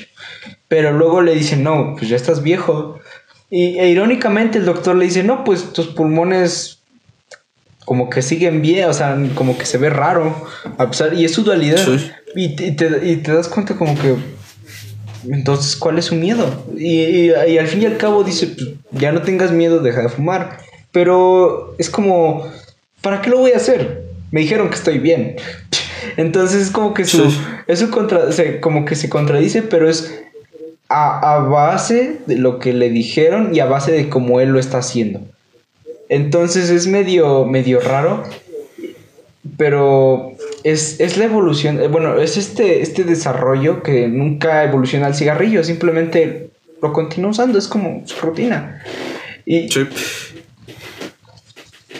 Pero 0.69 0.93
luego 0.93 1.21
le 1.21 1.35
dicen, 1.35 1.61
no, 1.61 1.95
pues 1.97 2.09
ya 2.09 2.15
estás 2.15 2.41
viejo. 2.41 2.99
Y 3.49 3.77
e 3.79 3.89
irónicamente 3.89 4.57
el 4.59 4.65
doctor 4.65 4.95
le 4.95 5.03
dice, 5.05 5.21
no, 5.23 5.43
pues 5.43 5.73
tus 5.73 5.87
pulmones 5.87 6.79
como 7.85 8.09
que 8.09 8.21
siguen 8.21 8.61
bien, 8.61 8.89
o 8.89 8.93
sea, 8.93 9.17
como 9.35 9.57
que 9.57 9.65
se 9.65 9.77
ve 9.77 9.89
raro. 9.89 10.35
A 10.77 10.89
pesar, 10.89 11.13
y 11.13 11.25
es 11.25 11.33
su 11.33 11.43
dualidad. 11.43 11.77
Sí. 11.83 12.09
Y, 12.35 12.55
te- 12.55 12.67
y 12.67 12.71
te, 12.71 13.07
y 13.11 13.15
te 13.17 13.33
das 13.33 13.49
cuenta 13.49 13.75
como 13.75 13.95
que 13.99 14.15
entonces, 15.29 15.75
¿cuál 15.77 15.97
es 15.99 16.05
su 16.05 16.15
miedo? 16.15 16.65
Y, 16.77 17.01
y- 17.01 17.31
y 17.49 17.57
al 17.57 17.67
fin 17.67 17.81
y 17.81 17.85
al 17.85 17.97
cabo 17.97 18.23
dice, 18.23 18.47
pues, 18.47 18.69
ya 18.91 19.11
no 19.11 19.21
tengas 19.21 19.51
miedo, 19.51 19.79
deja 19.79 20.01
de 20.01 20.09
fumar. 20.09 20.59
Pero 20.91 21.75
es 21.77 21.89
como, 21.89 22.45
¿para 23.01 23.21
qué 23.21 23.29
lo 23.29 23.39
voy 23.39 23.51
a 23.51 23.57
hacer? 23.57 24.12
Me 24.33 24.41
dijeron 24.41 24.69
que 24.69 24.75
estoy 24.75 24.97
bien. 24.97 25.35
Entonces 26.17 26.63
es 26.63 26.71
como 26.71 26.93
que 26.95 27.05
su, 27.05 27.29
Sí. 27.29 27.85
contra, 27.91 28.31
se- 28.31 28.59
como 28.59 28.83
que 28.83 28.95
se 28.95 29.07
contradice, 29.07 29.61
pero 29.61 29.87
es 29.89 30.21
a, 30.89 31.35
a 31.35 31.39
base 31.47 32.17
de 32.25 32.37
lo 32.37 32.57
que 32.59 32.73
le 32.73 32.89
dijeron 32.89 33.55
y 33.55 33.59
a 33.59 33.65
base 33.65 33.91
de 33.91 34.09
cómo 34.09 34.39
él 34.41 34.49
lo 34.49 34.59
está 34.59 34.79
haciendo. 34.79 35.21
Entonces 36.09 36.69
es 36.71 36.87
medio, 36.87 37.45
medio 37.45 37.79
raro, 37.79 38.23
pero 39.57 40.33
es, 40.63 40.99
es 40.99 41.17
la 41.17 41.25
evolución, 41.25 41.79
eh, 41.81 41.87
bueno, 41.87 42.19
es 42.19 42.37
este, 42.37 42.81
este 42.81 43.03
desarrollo 43.03 43.83
que 43.83 44.07
nunca 44.07 44.63
evoluciona 44.63 45.07
al 45.07 45.15
cigarrillo, 45.15 45.63
simplemente 45.63 46.49
lo 46.81 46.91
continúa 46.93 47.31
usando, 47.31 47.57
es 47.59 47.67
como 47.67 48.01
su 48.05 48.19
rutina. 48.25 48.81
Y, 49.45 49.69
Sí. 49.69 49.87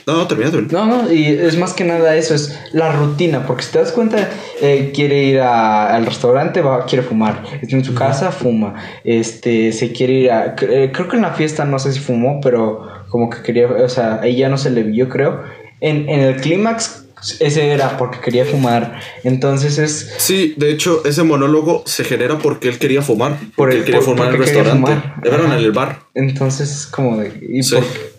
No, 0.06 0.18
no, 0.18 0.28
termina, 0.28 0.51
termina. 0.51 0.72
no, 0.74 0.86
no, 1.04 1.12
y 1.14 1.26
es 1.26 1.58
más 1.58 1.74
que 1.74 1.84
nada 1.84 2.16
eso, 2.16 2.36
es 2.36 2.60
la 2.74 2.91
rutina, 2.91 3.45
porque 3.47 3.64
si 3.64 3.72
te 3.72 3.80
das 3.80 3.91
cuenta, 3.91 4.30
eh, 4.62 4.91
quiere 4.93 5.24
ir 5.24 5.39
a- 5.39 5.95
al 5.95 6.06
restaurante, 6.06 6.62
va, 6.62 6.86
quiere 6.86 7.04
fumar, 7.04 7.43
está 7.62 7.76
en 7.76 7.86
su 7.86 7.93
casa, 7.95 8.32
fuma, 8.32 8.76
este, 9.04 9.72
se 9.72 9.91
quiere 9.93 10.14
ir 10.14 10.32
a, 10.32 10.56
eh, 10.62 10.91
creo 10.93 11.08
que 11.08 11.16
en 11.16 11.22
la 11.22 11.34
fiesta 11.34 11.66
no 11.66 11.80
sé 11.80 11.93
si 11.93 11.99
fumó, 11.99 12.39
pero 12.41 12.86
como 13.10 13.30
que 13.30 13.41
quería, 13.43 13.68
o 13.68 13.89
sea, 13.89 14.20
ahí 14.22 14.36
ya 14.36 14.49
no 14.49 14.58
se 14.58 14.72
le 14.72 14.84
vio, 14.84 15.08
creo, 15.10 15.41
en, 15.80 16.10
en 16.10 16.20
el 16.22 16.36
clímax, 16.41 17.06
ese 17.39 17.70
era 17.72 17.97
porque 17.97 18.20
quería 18.20 18.43
fumar, 18.43 18.99
entonces 19.24 19.78
es, 19.78 20.14
Sí, 20.18 20.54
de 20.58 20.72
hecho, 20.72 21.04
ese 21.06 21.24
monólogo 21.24 21.84
se 21.86 22.04
genera 22.04 22.38
porque 22.39 22.68
él 22.68 22.78
quería 22.80 23.01
fumar. 23.01 23.38
Por 23.56 23.70
Porque 23.70 23.76
el- 23.76 23.80
él 23.80 23.86
quería 23.86 23.99
por- 24.01 24.10
fumar 24.10 24.28
en 24.28 24.34
el 24.34 24.39
restaurante. 24.41 24.91
fumar. 24.91 25.16
Era 25.24 25.38
en 25.45 25.51
el 25.54 25.72
bar. 25.72 25.99
entonces 26.14 26.70
es 26.70 26.86
como 26.88 27.18
de, 27.18 27.32
y 27.49 27.64
Sí. 27.64 27.76
por- 27.76 28.12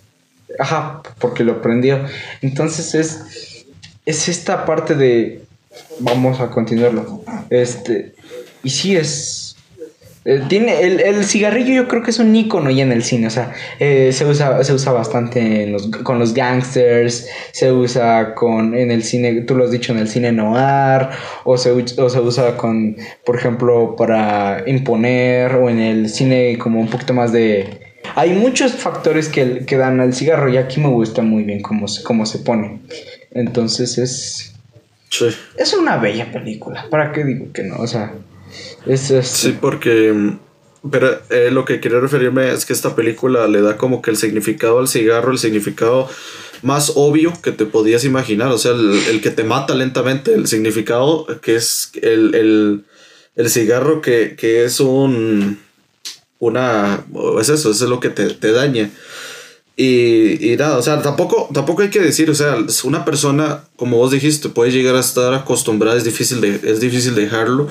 ajá, 0.59 1.03
porque 1.19 1.45
lo 1.45 1.61
prendió, 1.63 2.01
entonces 2.43 2.95
es, 2.95 3.67
es 4.07 4.29
esta 4.29 4.65
parte 4.65 4.95
de 4.95 5.43
vamos 6.01 6.41
a 6.41 6.51
continuarlo. 6.51 7.23
Este, 7.51 8.15
y 8.63 8.71
sí 8.71 8.97
es. 8.97 9.57
eh, 10.25 10.41
tiene 10.49 10.81
el, 10.83 11.01
el 11.01 11.25
cigarrillo 11.25 11.75
yo 11.75 11.89
creo 11.89 12.03
que 12.03 12.11
es 12.11 12.19
un 12.19 12.35
icono 12.35 12.71
ya 12.71 12.83
en 12.85 12.93
el 12.93 13.03
cine, 13.03 13.27
o 13.27 13.31
sea, 13.31 13.53
eh, 13.79 14.11
se 14.13 14.25
usa 14.25 14.63
se 14.65 14.73
usa 14.73 14.93
bastante 14.93 15.75
con 16.03 16.19
los 16.19 16.33
gangsters, 16.33 17.27
se 17.53 17.73
usa 17.73 18.35
con 18.35 18.75
en 18.75 18.91
el 18.91 19.03
cine, 19.03 19.43
tú 19.43 19.55
lo 19.55 19.65
has 19.65 19.71
dicho 19.71 19.93
en 19.93 19.99
el 19.99 20.09
cine 20.09 20.33
noir 20.33 21.09
o 21.45 21.59
se, 21.59 21.73
o 21.73 22.09
se 22.09 22.21
usa 22.21 22.57
con 22.57 22.97
por 23.25 23.37
ejemplo 23.37 23.97
para 23.97 24.63
imponer 24.67 25.57
o 25.57 25.69
en 25.69 25.79
el 25.81 26.09
cine 26.09 26.57
como 26.59 26.81
un 26.81 26.89
poquito 26.89 27.13
más 27.15 27.31
de 27.33 27.84
hay 28.15 28.31
muchos 28.31 28.73
factores 28.73 29.29
que, 29.29 29.65
que 29.67 29.77
dan 29.77 30.01
al 30.01 30.15
cigarro 30.15 30.49
y 30.49 30.57
aquí 30.57 30.81
me 30.81 30.89
gusta 30.89 31.23
muy 31.23 31.43
bien 31.45 31.61
cómo 31.63 31.89
se, 31.89 32.03
cómo 32.03 32.27
se 32.27 32.39
pone. 32.39 32.81
Entonces 33.33 33.99
es 33.99 34.51
Sí. 35.11 35.27
es 35.57 35.73
una 35.75 35.97
bella 35.99 36.33
película. 36.33 36.89
¿Para 36.91 37.13
qué 37.13 37.25
digo 37.25 37.53
que 37.53 37.63
no? 37.63 37.77
O 37.77 37.87
sea, 37.87 38.13
es, 38.87 39.11
es- 39.11 39.29
Sí, 39.29 39.57
porque. 39.61 40.13
mm, 40.13 40.39
Pero 40.91 41.19
eh, 41.31 41.49
lo 41.51 41.65
que 41.65 41.81
quería 41.81 41.99
referirme 42.01 42.53
es 42.53 42.67
que 42.67 42.73
esta 42.75 42.95
película 42.95 43.47
le 43.49 43.63
da 43.63 43.77
como 43.79 44.03
que 44.03 44.11
el 44.11 44.17
significado 44.19 44.79
al 44.81 44.89
cigarro, 44.89 45.31
el 45.33 45.39
significado 45.39 46.09
más 46.63 46.93
obvio 46.97 47.33
que 47.43 47.53
te 47.53 47.65
podías 47.65 48.05
imaginar. 48.05 48.49
O 48.53 48.59
sea, 48.59 48.73
el, 48.73 48.93
el 49.11 49.21
que 49.23 49.31
te 49.31 49.45
mata 49.45 49.75
lentamente, 49.75 50.35
el 50.35 50.47
significado 50.47 51.27
que 51.41 51.55
es 51.57 51.91
el, 52.03 52.35
el, 52.35 52.85
el 53.37 53.49
cigarro 53.51 54.03
que, 54.03 54.35
que 54.37 54.65
es 54.65 54.79
un. 54.81 55.59
Una. 56.47 57.05
Es 57.41 57.49
eso, 57.49 57.71
eso 57.71 57.85
es 57.85 57.91
lo 57.91 58.01
que 58.01 58.11
te, 58.11 58.27
te 58.35 58.53
daña. 58.53 58.91
Y, 59.77 60.53
y 60.53 60.57
nada, 60.57 60.79
o 60.79 60.83
sea, 60.83 61.03
tampoco, 61.03 61.49
tampoco 61.53 61.83
hay 61.83 61.91
que 61.91 61.99
decir, 62.01 62.31
o 62.31 62.35
sea, 62.37 62.57
una 62.85 63.05
persona, 63.05 63.65
como 63.75 63.97
vos 63.97 64.13
dijiste, 64.13 64.49
puede 64.49 64.71
llegar 64.71 64.95
a 64.95 65.01
estar 65.01 65.35
acostumbrada, 65.35 65.97
es 65.97 66.05
difícil, 66.05 66.41
de, 66.41 66.61
es 66.63 66.79
difícil 66.79 67.17
dejarlo. 67.17 67.67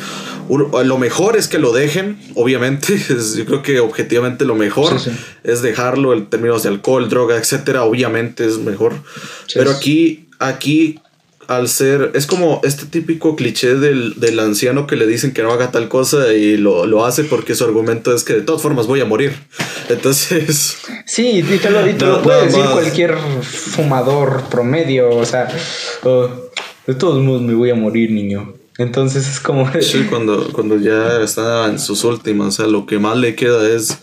Uno- 0.49 0.84
lo 0.84 0.97
mejor 0.97 1.38
es 1.38 1.47
que 1.47 1.59
lo 1.59 1.71
dejen, 1.71 2.17
obviamente, 2.36 2.93
es- 3.09 3.36
yo 3.36 3.45
creo 3.45 3.61
que 3.63 3.80
objetivamente 3.80 4.43
lo 4.43 4.55
mejor 4.55 4.99
Sí, 4.99 5.11
sí. 5.11 5.17
es 5.45 5.61
dejarlo 5.61 6.11
en 6.11 6.26
términos 6.30 6.63
de 6.63 6.69
alcohol, 6.69 7.07
droga, 7.07 7.38
etcétera, 7.38 7.84
obviamente 7.86 8.45
es 8.45 8.57
mejor. 8.57 8.91
Sí, 9.47 9.53
Pero 9.55 9.71
aquí, 9.71 10.28
aquí 10.39 10.99
al 11.48 11.68
ser, 11.68 12.12
es 12.14 12.26
como 12.28 12.62
este 12.64 12.86
típico 12.86 13.36
cliché 13.36 13.76
del, 13.76 14.20
del, 14.20 14.39
anciano 14.39 14.88
que 14.88 14.96
le 14.96 15.08
dicen 15.08 15.34
que 15.34 15.44
no 15.44 15.52
haga 15.52 15.72
tal 15.72 15.89
cosa 15.89 16.34
y 16.34 16.58
lo, 16.58 16.86
lo, 16.86 17.06
hace 17.06 17.24
porque 17.24 17.56
su 17.56 17.64
argumento 17.64 18.14
es 18.14 18.24
que 18.24 18.34
de 18.34 18.41
todas 18.41 18.62
formas 18.62 18.88
voy 18.88 19.02
a 19.02 19.06
morir. 19.06 19.34
Entonces... 19.89 20.78
Sí, 21.06 21.39
y 21.39 21.44
te 21.44 21.70
lo, 21.70 21.88
y 21.88 21.94
te 21.94 22.06
lo 22.06 22.22
puede 22.22 22.46
decir 22.46 22.64
cualquier 22.72 23.18
fumador 23.41 24.44
promedio, 24.50 25.10
o 25.10 25.26
sea, 25.26 25.48
oh, 26.04 26.30
de 26.88 26.96
todos 26.96 27.24
modos 27.24 27.41
me 27.41 27.54
voy 27.54 27.70
a 27.70 27.76
morir, 27.76 28.12
niño. 28.12 28.54
Entonces 28.78 29.28
es 29.28 29.39
como... 29.39 29.72
Sí, 29.82 30.06
cuando, 30.10 30.52
cuando 30.52 30.78
ya 30.78 31.22
está 31.22 31.68
en 31.68 31.80
sus 31.80 32.04
últimas, 32.04 32.48
o 32.48 32.52
sea, 32.52 32.68
lo 32.68 32.86
que 32.86 33.00
más 33.00 33.18
le 33.18 33.36
queda 33.36 33.70
es 33.70 34.00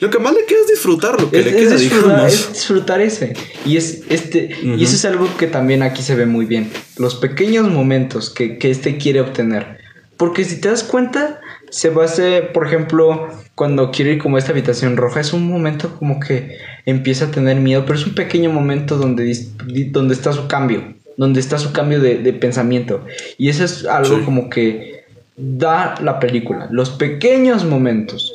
lo 0.00 0.10
que 0.10 0.18
más 0.18 0.34
le 0.34 0.44
queda 0.44 0.60
es 0.60 0.68
disfrutar 0.68 1.20
lo 1.20 1.30
que 1.30 1.42
le 1.42 1.54
queda, 1.54 1.76
disfrutar, 1.76 2.28
es 2.28 2.52
disfrutar 2.52 3.00
ese. 3.00 3.34
Y, 3.64 3.76
es, 3.76 4.02
este, 4.08 4.50
y 4.62 4.82
eso 4.82 4.94
es 4.94 5.04
algo 5.04 5.28
que 5.38 5.46
también 5.46 5.82
aquí 5.82 6.02
se 6.02 6.14
ve 6.14 6.26
muy 6.26 6.44
bien. 6.44 6.70
Los 6.98 7.14
pequeños 7.14 7.70
momentos 7.70 8.30
que, 8.30 8.58
que 8.58 8.70
este 8.70 8.98
quiere 8.98 9.20
obtener. 9.20 9.78
Porque 10.16 10.44
si 10.44 10.60
te 10.60 10.68
das 10.68 10.82
cuenta, 10.82 11.40
se 11.70 11.90
base, 11.90 12.42
por 12.42 12.66
ejemplo, 12.66 13.28
cuando 13.54 13.90
quiere 13.90 14.12
ir 14.12 14.18
como 14.18 14.36
a 14.36 14.38
esta 14.38 14.52
habitación 14.52 14.96
roja, 14.96 15.20
es 15.20 15.32
un 15.32 15.46
momento 15.46 15.94
como 15.98 16.20
que 16.20 16.58
empieza 16.86 17.26
a 17.26 17.30
tener 17.30 17.56
miedo, 17.56 17.84
pero 17.86 17.98
es 17.98 18.06
un 18.06 18.14
pequeño 18.14 18.50
momento 18.50 18.96
donde, 18.96 19.46
donde 19.90 20.14
está 20.14 20.32
su 20.32 20.46
cambio, 20.46 20.94
donde 21.16 21.40
está 21.40 21.58
su 21.58 21.72
cambio 21.72 22.00
de, 22.00 22.18
de 22.18 22.32
pensamiento. 22.32 23.04
Y 23.36 23.48
eso 23.48 23.64
es 23.64 23.84
algo 23.84 24.24
como 24.24 24.48
que 24.48 25.04
da 25.36 25.94
la 26.02 26.18
película, 26.18 26.68
los 26.70 26.90
pequeños 26.90 27.64
momentos. 27.64 28.34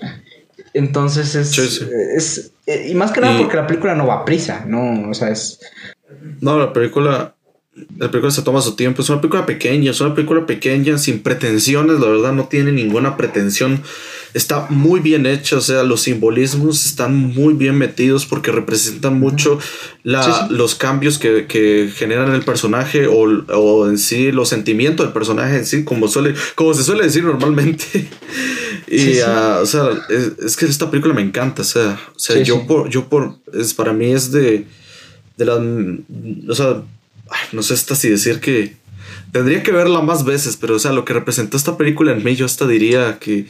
Entonces 0.73 1.35
es, 1.35 1.57
es, 1.57 2.51
eh, 2.65 2.87
y 2.89 2.95
más 2.95 3.11
que 3.11 3.21
nada 3.21 3.37
porque 3.37 3.57
la 3.57 3.67
película 3.67 3.95
no 3.95 4.07
va 4.07 4.15
a 4.15 4.25
prisa, 4.25 4.63
no, 4.65 5.09
o 5.09 5.13
sea, 5.13 5.29
es... 5.29 5.59
No, 6.39 6.57
la 6.57 6.71
película, 6.71 7.35
la 7.97 8.11
película 8.11 8.31
se 8.31 8.41
toma 8.41 8.61
su 8.61 8.75
tiempo, 8.75 9.01
es 9.01 9.09
una 9.09 9.21
película 9.21 9.45
pequeña, 9.45 9.91
es 9.91 10.01
una 10.01 10.13
película 10.13 10.45
pequeña, 10.45 10.97
sin 10.97 11.21
pretensiones, 11.21 12.01
la 12.01 12.07
verdad 12.07 12.33
no 12.33 12.49
tiene 12.49 12.73
ninguna 12.73 13.15
pretensión, 13.15 13.81
está 14.33 14.67
muy 14.69 14.99
bien 14.99 15.25
hecha, 15.25 15.55
o 15.55 15.61
sea, 15.61 15.83
los 15.83 16.01
simbolismos 16.01 16.85
están 16.85 17.15
muy 17.15 17.53
bien 17.53 17.77
metidos 17.77 18.25
porque 18.25 18.51
representan 18.51 19.17
mucho 19.17 19.57
la, 20.03 20.47
los 20.49 20.75
cambios 20.75 21.17
que, 21.17 21.45
que, 21.47 21.89
generan 21.95 22.33
el 22.33 22.43
personaje 22.43 23.07
o, 23.07 23.21
o, 23.21 23.87
en 23.89 23.97
sí 23.97 24.33
los 24.33 24.49
sentimientos 24.49 25.05
del 25.05 25.13
personaje 25.13 25.57
en 25.57 25.65
sí, 25.65 25.85
como, 25.85 26.09
suele, 26.09 26.35
como 26.55 26.73
se 26.73 26.83
suele 26.83 27.03
decir 27.03 27.23
normalmente. 27.23 27.85
Y, 28.87 29.19
ah, 29.19 29.59
o 29.63 29.65
sea, 29.65 29.89
es, 30.09 30.57
que 30.57 30.65
esta 30.65 30.91
película 30.91 31.13
me 31.13 31.21
encanta, 31.21 31.61
o 31.61 31.65
sea, 31.65 31.97
o 32.13 32.19
sea 32.19 32.41
yo, 32.43 32.67
por, 32.67 32.89
yo 32.89 33.07
por, 33.07 33.35
es, 33.53 33.73
para 33.73 33.93
mí 33.93 34.11
es 34.11 34.33
de, 34.33 34.65
de 35.37 35.45
las, 35.45 35.59
o 36.49 36.53
sea, 36.53 36.83
no 37.51 37.63
sé 37.63 37.73
hasta 37.73 37.95
si 37.95 38.09
decir 38.09 38.39
que 38.39 38.75
tendría 39.31 39.63
que 39.63 39.71
verla 39.71 40.01
más 40.01 40.25
veces, 40.25 40.57
pero, 40.57 40.75
o 40.75 40.79
sea, 40.79 40.91
lo 40.91 41.05
que 41.05 41.13
representó 41.13 41.57
esta 41.57 41.77
película 41.77 42.11
en 42.11 42.23
mí, 42.23 42.35
yo 42.35 42.45
hasta 42.45 42.67
diría 42.67 43.17
que 43.19 43.45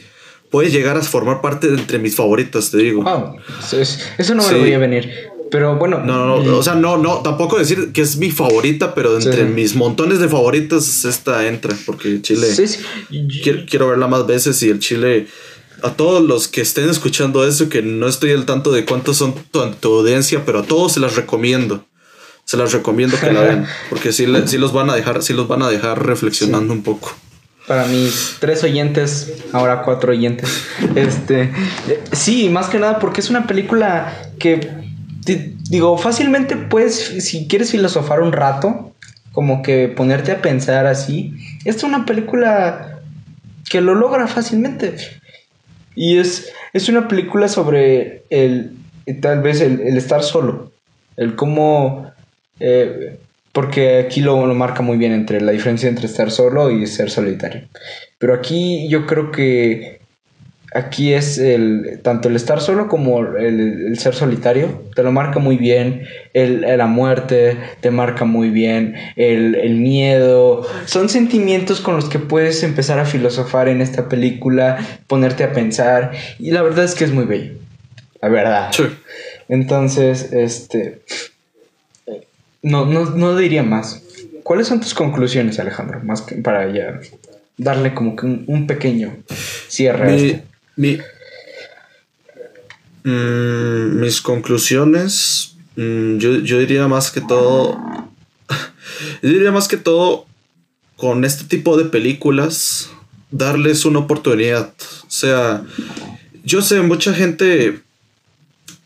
puede 0.50 0.70
llegar 0.70 0.96
a 0.96 1.02
formar 1.02 1.40
parte 1.40 1.68
de 1.68 1.78
entre 1.78 1.98
mis 1.98 2.14
favoritas, 2.14 2.70
te 2.70 2.78
digo. 2.78 3.02
Wow, 3.02 3.36
eso 4.18 4.34
no 4.34 4.42
me 4.42 4.52
debería 4.52 4.78
venir. 4.78 5.10
Pero 5.50 5.76
bueno. 5.76 6.00
No, 6.00 6.26
no, 6.26 6.42
no, 6.42 6.58
o 6.58 6.62
sea, 6.62 6.74
no, 6.74 6.96
no, 6.96 7.18
tampoco 7.18 7.58
decir 7.58 7.92
que 7.92 8.00
es 8.00 8.16
mi 8.16 8.30
favorita, 8.30 8.94
pero 8.94 9.18
entre 9.18 9.44
mis 9.44 9.74
montones 9.74 10.18
de 10.18 10.28
favoritas, 10.28 11.04
esta 11.04 11.46
entra, 11.46 11.76
porque 11.84 12.22
Chile. 12.22 12.48
Quiero, 13.42 13.64
quiero, 13.68 13.88
verla 13.88 14.06
más 14.08 14.26
veces 14.26 14.62
y 14.62 14.70
el 14.70 14.78
Chile. 14.78 15.26
A 15.82 15.90
todos 15.94 16.22
los 16.22 16.48
que 16.48 16.60
estén 16.60 16.88
escuchando 16.88 17.46
eso, 17.46 17.68
que 17.68 17.82
no 17.82 18.06
estoy 18.06 18.30
al 18.30 18.46
tanto 18.46 18.70
de 18.70 18.84
cuántos 18.84 19.16
son 19.16 19.34
tu, 19.34 19.60
tu 19.72 19.98
audiencia, 19.98 20.44
pero 20.46 20.60
a 20.60 20.62
todos 20.62 20.92
se 20.92 21.00
las 21.00 21.16
recomiendo. 21.16 21.84
Se 22.44 22.56
las 22.56 22.72
recomiendo 22.72 23.18
que 23.18 23.32
la 23.32 23.40
vean, 23.40 23.66
porque 23.90 24.12
sí, 24.12 24.26
sí, 24.46 24.58
los 24.58 24.72
van 24.72 24.90
a 24.90 24.94
dejar, 24.94 25.22
sí 25.22 25.32
los 25.32 25.48
van 25.48 25.62
a 25.62 25.68
dejar 25.68 26.04
reflexionando 26.04 26.72
un 26.72 26.82
poco 26.82 27.12
para 27.68 27.86
mis 27.86 28.38
tres 28.40 28.64
oyentes, 28.64 29.44
ahora 29.52 29.82
cuatro 29.82 30.10
oyentes. 30.10 30.64
Este, 30.96 31.42
eh, 31.88 32.02
sí, 32.10 32.48
más 32.48 32.68
que 32.68 32.80
nada 32.80 32.98
porque 32.98 33.20
es 33.20 33.30
una 33.30 33.46
película 33.46 34.12
que 34.40 34.82
digo, 35.24 35.96
fácilmente 35.98 36.56
puedes, 36.56 37.24
si 37.24 37.46
quieres 37.46 37.70
filosofar 37.70 38.20
un 38.20 38.32
rato, 38.32 38.92
como 39.32 39.62
que 39.62 39.88
ponerte 39.88 40.32
a 40.32 40.42
pensar 40.42 40.86
así, 40.86 41.34
esta 41.64 41.78
es 41.78 41.84
una 41.84 42.04
película 42.04 43.00
que 43.70 43.80
lo 43.80 43.94
logra 43.94 44.26
fácilmente. 44.26 44.96
Y 45.94 46.18
es, 46.18 46.52
es 46.72 46.88
una 46.88 47.08
película 47.08 47.48
sobre 47.48 48.24
el, 48.30 48.76
tal 49.20 49.40
vez 49.40 49.60
el, 49.60 49.96
estar 49.96 50.22
solo, 50.22 50.72
el 51.16 51.34
cómo, 51.36 52.10
eh, 52.62 53.18
porque 53.52 53.98
aquí 53.98 54.20
lo, 54.20 54.46
lo 54.46 54.54
marca 54.54 54.82
muy 54.82 54.96
bien 54.96 55.12
entre 55.12 55.40
la 55.40 55.52
diferencia 55.52 55.88
entre 55.88 56.06
estar 56.06 56.30
solo 56.30 56.70
y 56.70 56.86
ser 56.86 57.10
solitario. 57.10 57.62
Pero 58.18 58.34
aquí 58.34 58.88
yo 58.88 59.06
creo 59.06 59.30
que 59.30 60.00
aquí 60.74 61.12
es 61.12 61.38
el 61.38 62.00
tanto 62.02 62.28
el 62.28 62.36
estar 62.36 62.60
solo 62.60 62.88
como 62.88 63.20
el, 63.20 63.98
ser 63.98 64.14
solitario 64.14 64.82
te 64.94 65.02
lo 65.02 65.12
marca 65.12 65.38
muy 65.38 65.56
bien 65.56 66.06
el, 66.32 66.62
la 66.62 66.86
muerte 66.86 67.58
te 67.80 67.90
marca 67.90 68.24
muy 68.24 68.50
bien 68.50 68.94
el, 69.16 69.76
miedo. 69.76 70.66
Son 70.86 71.08
sentimientos 71.08 71.80
con 71.80 71.96
los 71.96 72.08
que 72.08 72.18
puedes 72.18 72.62
empezar 72.62 72.98
a 72.98 73.04
filosofar 73.04 73.68
en 73.68 73.80
esta 73.80 74.08
película 74.08 74.78
ponerte 75.06 75.44
a 75.44 75.52
pensar 75.52 76.12
y 76.38 76.50
la 76.50 76.62
verdad 76.62 76.84
es 76.84 76.94
que 76.94 77.04
es 77.04 77.12
muy 77.12 77.24
bello 77.24 77.54
la 78.20 78.28
verdad. 78.28 78.70
Entonces 79.48 80.32
este 80.32 81.02
no, 82.62 82.84
no, 82.84 83.36
diría 83.36 83.62
más 83.62 84.02
¿cuáles 84.42 84.68
son 84.68 84.80
tus 84.80 84.94
conclusiones 84.94 85.58
Alejandro? 85.58 86.00
más 86.04 86.22
que 86.22 86.36
para 86.36 86.72
ya 86.72 87.00
darle 87.56 87.94
como 87.94 88.16
que 88.16 88.26
un, 88.26 88.66
pequeño 88.66 89.16
cierre 89.68 90.08
a 90.08 90.14
esto 90.14 90.52
mi, 90.76 90.98
mm, 93.04 94.00
mis 94.00 94.20
conclusiones, 94.20 95.54
mm, 95.76 96.18
yo, 96.18 96.58
diría 96.58 96.88
más 96.88 97.10
que 97.10 97.20
todo, 97.20 97.78
yo 99.22 99.28
diría 99.28 99.52
más 99.52 99.68
que 99.68 99.76
todo 99.76 100.26
con 100.96 101.24
este 101.24 101.44
tipo 101.44 101.76
de 101.76 101.84
películas, 101.84 102.90
darles 103.30 103.84
una 103.84 104.00
oportunidad. 104.00 104.72
O 105.02 105.10
sea, 105.10 105.64
yo 106.44 106.62
sé, 106.62 106.80
mucha 106.80 107.12
gente 107.12 107.80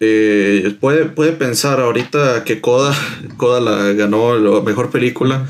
eh, 0.00 0.76
puede, 0.80 1.06
puede 1.06 1.32
pensar 1.32 1.80
ahorita 1.80 2.44
que 2.44 2.60
Coda, 2.60 2.94
Coda 3.36 3.60
la 3.60 3.92
ganó 3.92 4.36
la 4.36 4.60
mejor 4.60 4.90
película. 4.90 5.48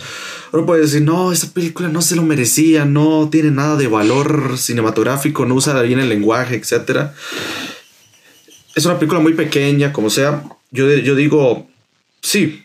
Uno 0.53 0.65
puede 0.65 0.83
decir, 0.83 1.03
no, 1.03 1.33
esa 1.33 1.53
película 1.53 1.89
no 1.89 2.01
se 2.01 2.17
lo 2.17 2.23
merecía, 2.23 2.85
no 2.85 3.29
tiene 3.31 3.51
nada 3.51 3.77
de 3.77 3.89
valor 3.89 4.57
cinematográfico, 4.57 5.45
no 5.45 5.55
usa 5.55 5.81
bien 5.83 5.99
el 5.99 6.09
lenguaje, 6.09 6.55
etc. 6.55 7.11
Es 8.75 8.87
una 8.87 8.99
película 8.99 9.21
muy 9.21 9.35
pequeña, 9.35 9.93
como 9.93 10.09
sea. 10.09 10.45
Yo, 10.71 10.89
yo 10.95 11.15
digo, 11.15 11.69
sí, 12.23 12.65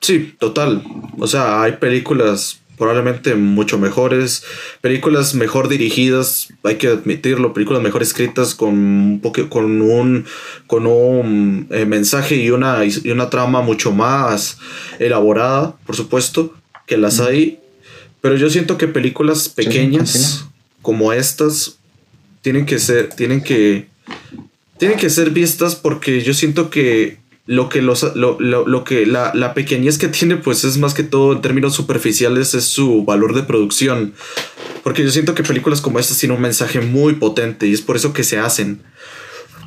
sí, 0.00 0.34
total. 0.38 0.82
O 1.18 1.26
sea, 1.26 1.62
hay 1.62 1.72
películas 1.72 2.60
probablemente 2.78 3.34
mucho 3.34 3.78
mejores, 3.78 4.44
películas 4.80 5.34
mejor 5.34 5.68
dirigidas, 5.68 6.48
hay 6.62 6.76
que 6.76 6.88
admitirlo, 6.88 7.52
películas 7.52 7.82
mejor 7.82 8.02
escritas 8.02 8.54
con 8.54 8.68
un 8.70 9.20
con 9.48 9.82
un 9.82 10.24
con 10.66 10.86
un 10.86 11.66
eh, 11.70 11.84
mensaje 11.84 12.36
y 12.36 12.50
una 12.50 12.84
y 12.84 13.10
una 13.10 13.30
trama 13.30 13.60
mucho 13.60 13.92
más 13.92 14.58
elaborada, 14.98 15.76
por 15.84 15.96
supuesto 15.96 16.54
que 16.86 16.96
las 16.96 17.20
hay, 17.20 17.58
pero 18.20 18.36
yo 18.36 18.48
siento 18.48 18.78
que 18.78 18.88
películas 18.88 19.48
pequeñas 19.48 20.46
como 20.82 21.12
estas 21.12 21.78
tienen 22.42 22.66
que 22.66 22.78
ser, 22.78 23.10
tienen 23.10 23.42
que, 23.42 23.88
tienen 24.78 24.98
que 24.98 25.10
ser 25.10 25.30
vistas 25.30 25.74
porque 25.74 26.22
yo 26.22 26.32
siento 26.32 26.70
que 26.70 27.18
lo 27.48 27.70
que 27.70 27.80
los, 27.80 28.14
lo, 28.14 28.38
lo, 28.38 28.84
que 28.84 29.06
la, 29.06 29.32
la, 29.34 29.54
pequeñez 29.54 29.96
que 29.96 30.08
tiene, 30.08 30.36
pues 30.36 30.64
es 30.64 30.78
más 30.78 30.94
que 30.94 31.02
todo 31.02 31.32
en 31.32 31.40
términos 31.40 31.74
superficiales, 31.74 32.54
es 32.54 32.64
su 32.64 33.04
valor 33.04 33.34
de 33.34 33.42
producción. 33.42 34.12
Porque 34.84 35.02
yo 35.02 35.10
siento 35.10 35.34
que 35.34 35.42
películas 35.42 35.80
como 35.80 35.98
estas 35.98 36.18
tienen 36.18 36.36
un 36.36 36.42
mensaje 36.42 36.80
muy 36.80 37.14
potente 37.14 37.66
y 37.66 37.72
es 37.72 37.80
por 37.80 37.96
eso 37.96 38.12
que 38.12 38.22
se 38.22 38.38
hacen. 38.38 38.82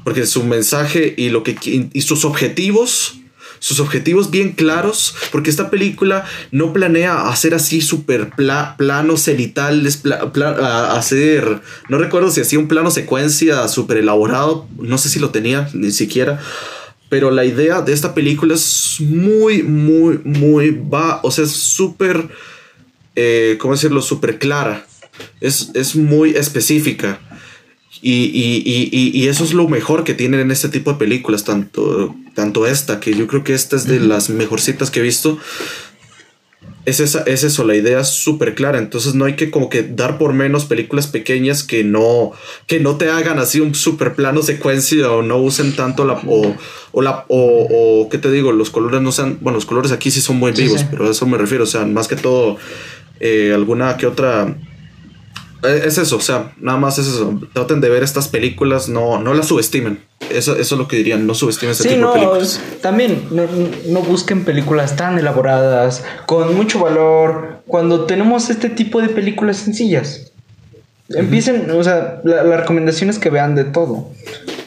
Porque 0.03 0.25
su 0.25 0.43
mensaje 0.43 1.13
y 1.17 1.29
lo 1.29 1.43
que 1.43 1.57
y 1.61 2.01
sus 2.01 2.23
objetivos 2.23 3.15
sus 3.61 3.79
objetivos 3.79 4.31
bien 4.31 4.53
claros, 4.53 5.13
porque 5.31 5.51
esta 5.51 5.69
película 5.69 6.25
no 6.49 6.73
planea 6.73 7.29
hacer 7.29 7.53
así 7.53 7.79
súper 7.79 8.31
plano 8.31 9.17
cenital, 9.17 9.87
hacer, 10.89 11.61
no 11.87 11.99
recuerdo 11.99 12.31
si 12.31 12.41
hacía 12.41 12.57
un 12.57 12.67
plano 12.67 12.89
secuencia 12.89 13.67
súper 13.67 13.97
elaborado, 13.97 14.67
no 14.79 14.97
sé 14.97 15.09
si 15.09 15.19
lo 15.19 15.29
tenía 15.29 15.69
ni 15.73 15.91
siquiera. 15.91 16.41
Pero 17.11 17.29
la 17.29 17.43
idea 17.43 17.81
de 17.81 17.91
esta 17.91 18.13
película 18.13 18.53
es 18.53 18.95
muy, 19.01 19.63
muy, 19.63 20.21
muy 20.23 20.69
va, 20.71 21.19
o 21.23 21.29
sea, 21.29 21.43
es 21.43 21.51
súper, 21.51 22.29
eh, 23.17 23.57
¿cómo 23.59 23.73
decirlo? 23.73 24.01
Súper 24.01 24.39
clara. 24.39 24.87
Es, 25.41 25.71
es 25.73 25.97
muy 25.97 26.29
específica. 26.29 27.19
Y, 28.01 29.27
eso 29.27 29.43
es 29.43 29.53
lo 29.53 29.67
mejor 29.67 30.05
que 30.05 30.13
tienen 30.13 30.39
en 30.39 30.51
este 30.51 30.69
tipo 30.69 30.93
de 30.93 30.99
películas, 30.99 31.43
tanto, 31.43 32.15
tanto 32.33 32.65
esta, 32.65 33.01
que 33.01 33.13
yo 33.13 33.27
creo 33.27 33.43
que 33.43 33.55
esta 33.55 33.75
es 33.75 33.87
de 33.87 33.99
las 33.99 34.29
mejorcitas 34.29 34.89
que 34.89 35.01
he 35.01 35.03
visto. 35.03 35.37
Es, 36.85 36.99
esa, 36.99 37.21
es 37.23 37.43
eso, 37.43 37.63
la 37.63 37.75
idea 37.75 37.99
es 37.99 38.07
súper 38.07 38.55
clara. 38.55 38.79
Entonces 38.79 39.13
no 39.15 39.25
hay 39.25 39.35
que 39.35 39.51
como 39.51 39.69
que 39.69 39.83
dar 39.83 40.17
por 40.17 40.33
menos 40.33 40.65
películas 40.65 41.07
pequeñas 41.07 41.63
que 41.63 41.83
no, 41.83 42.31
que 42.67 42.79
no 42.79 42.97
te 42.97 43.09
hagan 43.09 43.39
así 43.39 43.59
un 43.59 43.75
super 43.75 44.15
plano 44.15 44.41
secuencia 44.41 45.11
o 45.11 45.21
no 45.21 45.37
usen 45.37 45.75
tanto 45.75 46.05
la... 46.05 46.13
O, 46.27 46.55
o 46.93 47.01
la 47.01 47.25
o, 47.27 47.67
o, 47.69 48.09
¿qué 48.09 48.17
te 48.17 48.31
digo? 48.31 48.51
Los 48.51 48.69
colores 48.69 49.01
no 49.01 49.11
sean... 49.11 49.37
Bueno, 49.41 49.57
los 49.57 49.65
colores 49.65 49.91
aquí 49.91 50.11
sí 50.11 50.21
son 50.21 50.37
muy 50.37 50.51
vivos, 50.51 50.85
pero 50.89 51.07
a 51.07 51.11
eso 51.11 51.25
me 51.25 51.37
refiero. 51.37 51.63
O 51.63 51.67
sea, 51.67 51.85
más 51.85 52.07
que 52.07 52.15
todo, 52.15 52.57
eh, 53.19 53.51
alguna 53.53 53.97
que 53.97 54.07
otra 54.07 54.55
es 55.63 55.97
eso, 55.97 56.17
o 56.17 56.21
sea, 56.21 56.51
nada 56.57 56.77
más 56.77 56.97
es 56.97 57.07
eso. 57.07 57.39
Traten 57.53 57.81
de 57.81 57.89
ver 57.89 58.03
estas 58.03 58.27
películas, 58.27 58.89
no, 58.89 59.19
no 59.19 59.33
las 59.33 59.47
subestimen. 59.47 59.99
Eso, 60.29 60.55
eso 60.55 60.75
es 60.75 60.79
lo 60.79 60.87
que 60.87 60.97
dirían, 60.97 61.27
no 61.27 61.33
subestimen 61.33 61.71
este 61.71 61.89
tipo 61.89 62.07
de 62.07 62.13
películas. 62.13 62.61
También 62.81 63.27
no, 63.31 63.43
no, 63.87 64.01
busquen 64.01 64.43
películas 64.43 64.95
tan 64.95 65.19
elaboradas, 65.19 66.03
con 66.25 66.55
mucho 66.55 66.79
valor, 66.79 67.61
cuando 67.67 68.05
tenemos 68.05 68.49
este 68.49 68.69
tipo 68.69 69.01
de 69.01 69.09
películas 69.09 69.57
sencillas. 69.57 70.31
Empiecen, 71.09 71.69
o 71.71 71.83
sea, 71.83 72.21
la, 72.23 72.43
la, 72.43 72.57
recomendación 72.57 73.09
es 73.09 73.19
que 73.19 73.29
vean 73.29 73.53
de 73.53 73.65
todo. 73.65 74.07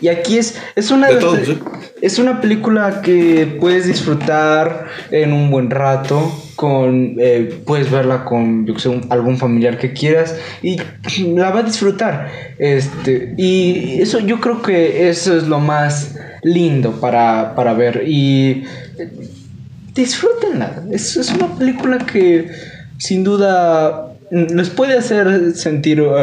Y 0.02 0.08
aquí 0.08 0.36
es, 0.36 0.56
es 0.76 0.90
una 0.90 1.08
de, 1.08 1.16
todo, 1.16 1.36
¿sí? 1.36 1.58
es 2.02 2.18
una 2.18 2.42
película 2.42 3.00
que 3.00 3.56
puedes 3.58 3.86
disfrutar 3.86 4.86
en 5.10 5.32
un 5.32 5.50
buen 5.50 5.70
rato 5.70 6.30
con 6.54 7.16
eh, 7.18 7.60
puedes 7.66 7.90
verla 7.90 8.24
con 8.24 8.66
yo 8.66 8.78
sé, 8.78 8.90
familiar 9.36 9.78
que 9.78 9.92
quieras 9.92 10.36
y 10.62 10.78
la 11.34 11.50
va 11.50 11.60
a 11.60 11.62
disfrutar. 11.62 12.28
Este 12.58 13.34
y 13.36 14.00
eso 14.00 14.20
yo 14.20 14.40
creo 14.40 14.62
que 14.62 15.08
eso 15.08 15.36
es 15.36 15.44
lo 15.44 15.60
más 15.60 16.16
lindo 16.42 16.92
para, 17.00 17.54
para 17.54 17.74
ver. 17.74 18.04
Y 18.06 18.64
disfrútenla. 19.94 20.84
Es, 20.90 21.16
es 21.16 21.32
una 21.32 21.56
película 21.56 21.98
que 21.98 22.48
sin 22.98 23.24
duda 23.24 24.12
les 24.30 24.70
puede 24.70 24.98
hacer 24.98 25.54
sentir 25.54 26.00
uh, 26.00 26.14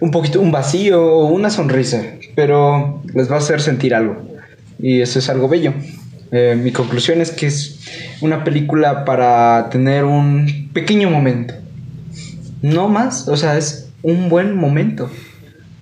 un 0.00 0.10
poquito 0.10 0.40
un 0.40 0.50
vacío 0.50 1.04
o 1.04 1.26
una 1.26 1.50
sonrisa 1.50 2.02
pero 2.34 3.02
les 3.12 3.30
va 3.30 3.36
a 3.36 3.38
hacer 3.38 3.60
sentir 3.60 3.94
algo. 3.94 4.16
Y 4.78 5.00
eso 5.00 5.18
es 5.18 5.28
algo 5.28 5.48
bello 5.48 5.72
eh, 6.36 6.56
mi 6.56 6.72
conclusión 6.72 7.20
es 7.20 7.30
que 7.30 7.46
es 7.46 7.78
una 8.20 8.42
película 8.42 9.04
para 9.04 9.68
tener 9.70 10.04
un 10.04 10.68
pequeño 10.72 11.08
momento. 11.08 11.54
No 12.60 12.88
más, 12.88 13.28
o 13.28 13.36
sea, 13.36 13.56
es 13.56 13.88
un 14.02 14.28
buen 14.28 14.56
momento. 14.56 15.08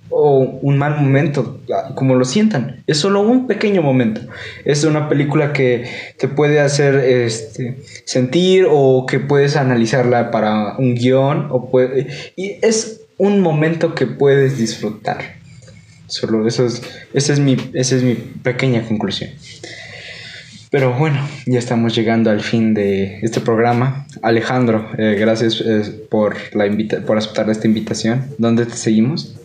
O 0.09 0.41
un 0.61 0.77
mal 0.77 1.01
momento, 1.01 1.59
como 1.95 2.13
lo 2.13 2.23
sientan. 2.23 2.83
Es 2.85 2.99
solo 2.99 3.21
un 3.21 3.47
pequeño 3.47 3.81
momento. 3.81 4.21
Es 4.63 4.83
una 4.83 5.09
película 5.09 5.53
que 5.53 5.85
te 6.19 6.27
puede 6.27 6.59
hacer 6.59 6.97
este, 6.97 7.79
sentir 8.05 8.67
o 8.69 9.07
que 9.07 9.19
puedes 9.19 9.55
analizarla 9.55 10.29
para 10.29 10.77
un 10.77 10.93
guion. 10.93 11.47
O 11.49 11.71
puede, 11.71 12.09
y 12.35 12.57
es 12.61 13.01
un 13.17 13.39
momento 13.39 13.95
que 13.95 14.05
puedes 14.05 14.59
disfrutar. 14.59 15.37
Solo 16.05 16.47
eso 16.47 16.67
es, 16.67 16.83
esa 17.15 17.33
es 17.33 17.39
mi, 17.39 17.57
esa 17.73 17.95
es 17.95 18.03
mi 18.03 18.13
pequeña 18.13 18.83
conclusión. 18.83 19.31
Pero 20.73 20.91
bueno, 20.91 21.29
ya 21.45 21.59
estamos 21.59 21.93
llegando 21.93 22.31
al 22.31 22.41
fin 22.41 22.73
de 22.73 23.19
este 23.21 23.41
programa. 23.41 24.07
Alejandro, 24.23 24.89
eh, 24.97 25.15
gracias 25.19 25.61
eh, 25.61 26.07
por, 26.09 26.35
la 26.53 26.65
invita 26.65 27.01
por 27.01 27.15
aceptar 27.15 27.47
esta 27.51 27.67
invitación. 27.67 28.25
¿Dónde 28.39 28.65
te 28.65 28.75
seguimos? 28.75 29.35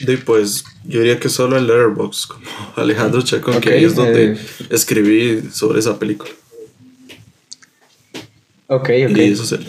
De, 0.00 0.16
pues 0.16 0.64
yo 0.84 1.00
diría 1.00 1.20
que 1.20 1.28
solo 1.28 1.58
en 1.58 1.66
Letterboxd, 1.66 2.28
como 2.28 2.46
Alejandro 2.76 3.20
Chacón, 3.20 3.56
okay, 3.56 3.70
que 3.70 3.78
ahí 3.78 3.84
es 3.84 3.94
donde 3.94 4.32
eh... 4.32 4.38
escribí 4.70 5.42
sobre 5.52 5.80
esa 5.80 5.98
película. 5.98 6.30
Ok, 8.68 8.88
ok. 9.10 9.14
Y 9.14 9.20
eso 9.20 9.56
es 9.56 9.60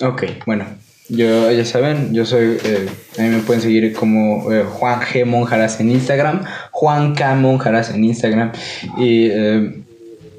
Ok, 0.00 0.22
bueno, 0.46 0.64
yo, 1.10 1.50
ya 1.50 1.64
saben, 1.64 2.14
yo 2.14 2.24
soy, 2.24 2.56
eh, 2.64 2.88
a 3.18 3.22
mí 3.22 3.28
me 3.28 3.38
pueden 3.40 3.60
seguir 3.60 3.92
como 3.92 4.50
eh, 4.52 4.64
Juan 4.64 5.00
G. 5.00 5.24
Monjaras 5.24 5.80
en 5.80 5.90
Instagram, 5.90 6.44
Juan 6.70 7.14
K. 7.14 7.34
Monjaras 7.34 7.90
en 7.90 8.04
Instagram. 8.04 8.52
Y 8.96 9.26
eh, 9.26 9.82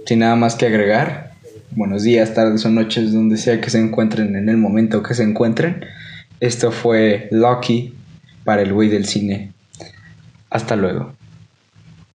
sin 0.06 0.20
nada 0.20 0.36
más 0.36 0.56
que 0.56 0.66
agregar, 0.66 1.34
buenos 1.72 2.04
días, 2.04 2.34
tardes 2.34 2.66
o 2.66 2.70
noches, 2.70 3.12
donde 3.14 3.38
sea 3.38 3.60
que 3.60 3.70
se 3.70 3.80
encuentren 3.80 4.36
en 4.36 4.50
el 4.50 4.58
momento 4.58 5.04
que 5.04 5.14
se 5.14 5.24
encuentren. 5.24 5.86
Esto 6.40 6.72
fue 6.72 7.28
Lucky 7.32 7.94
para 8.46 8.62
el 8.62 8.74
güey 8.74 8.90
del 8.90 9.06
cine. 9.06 9.52
Hasta 10.50 10.76
luego. 10.76 11.14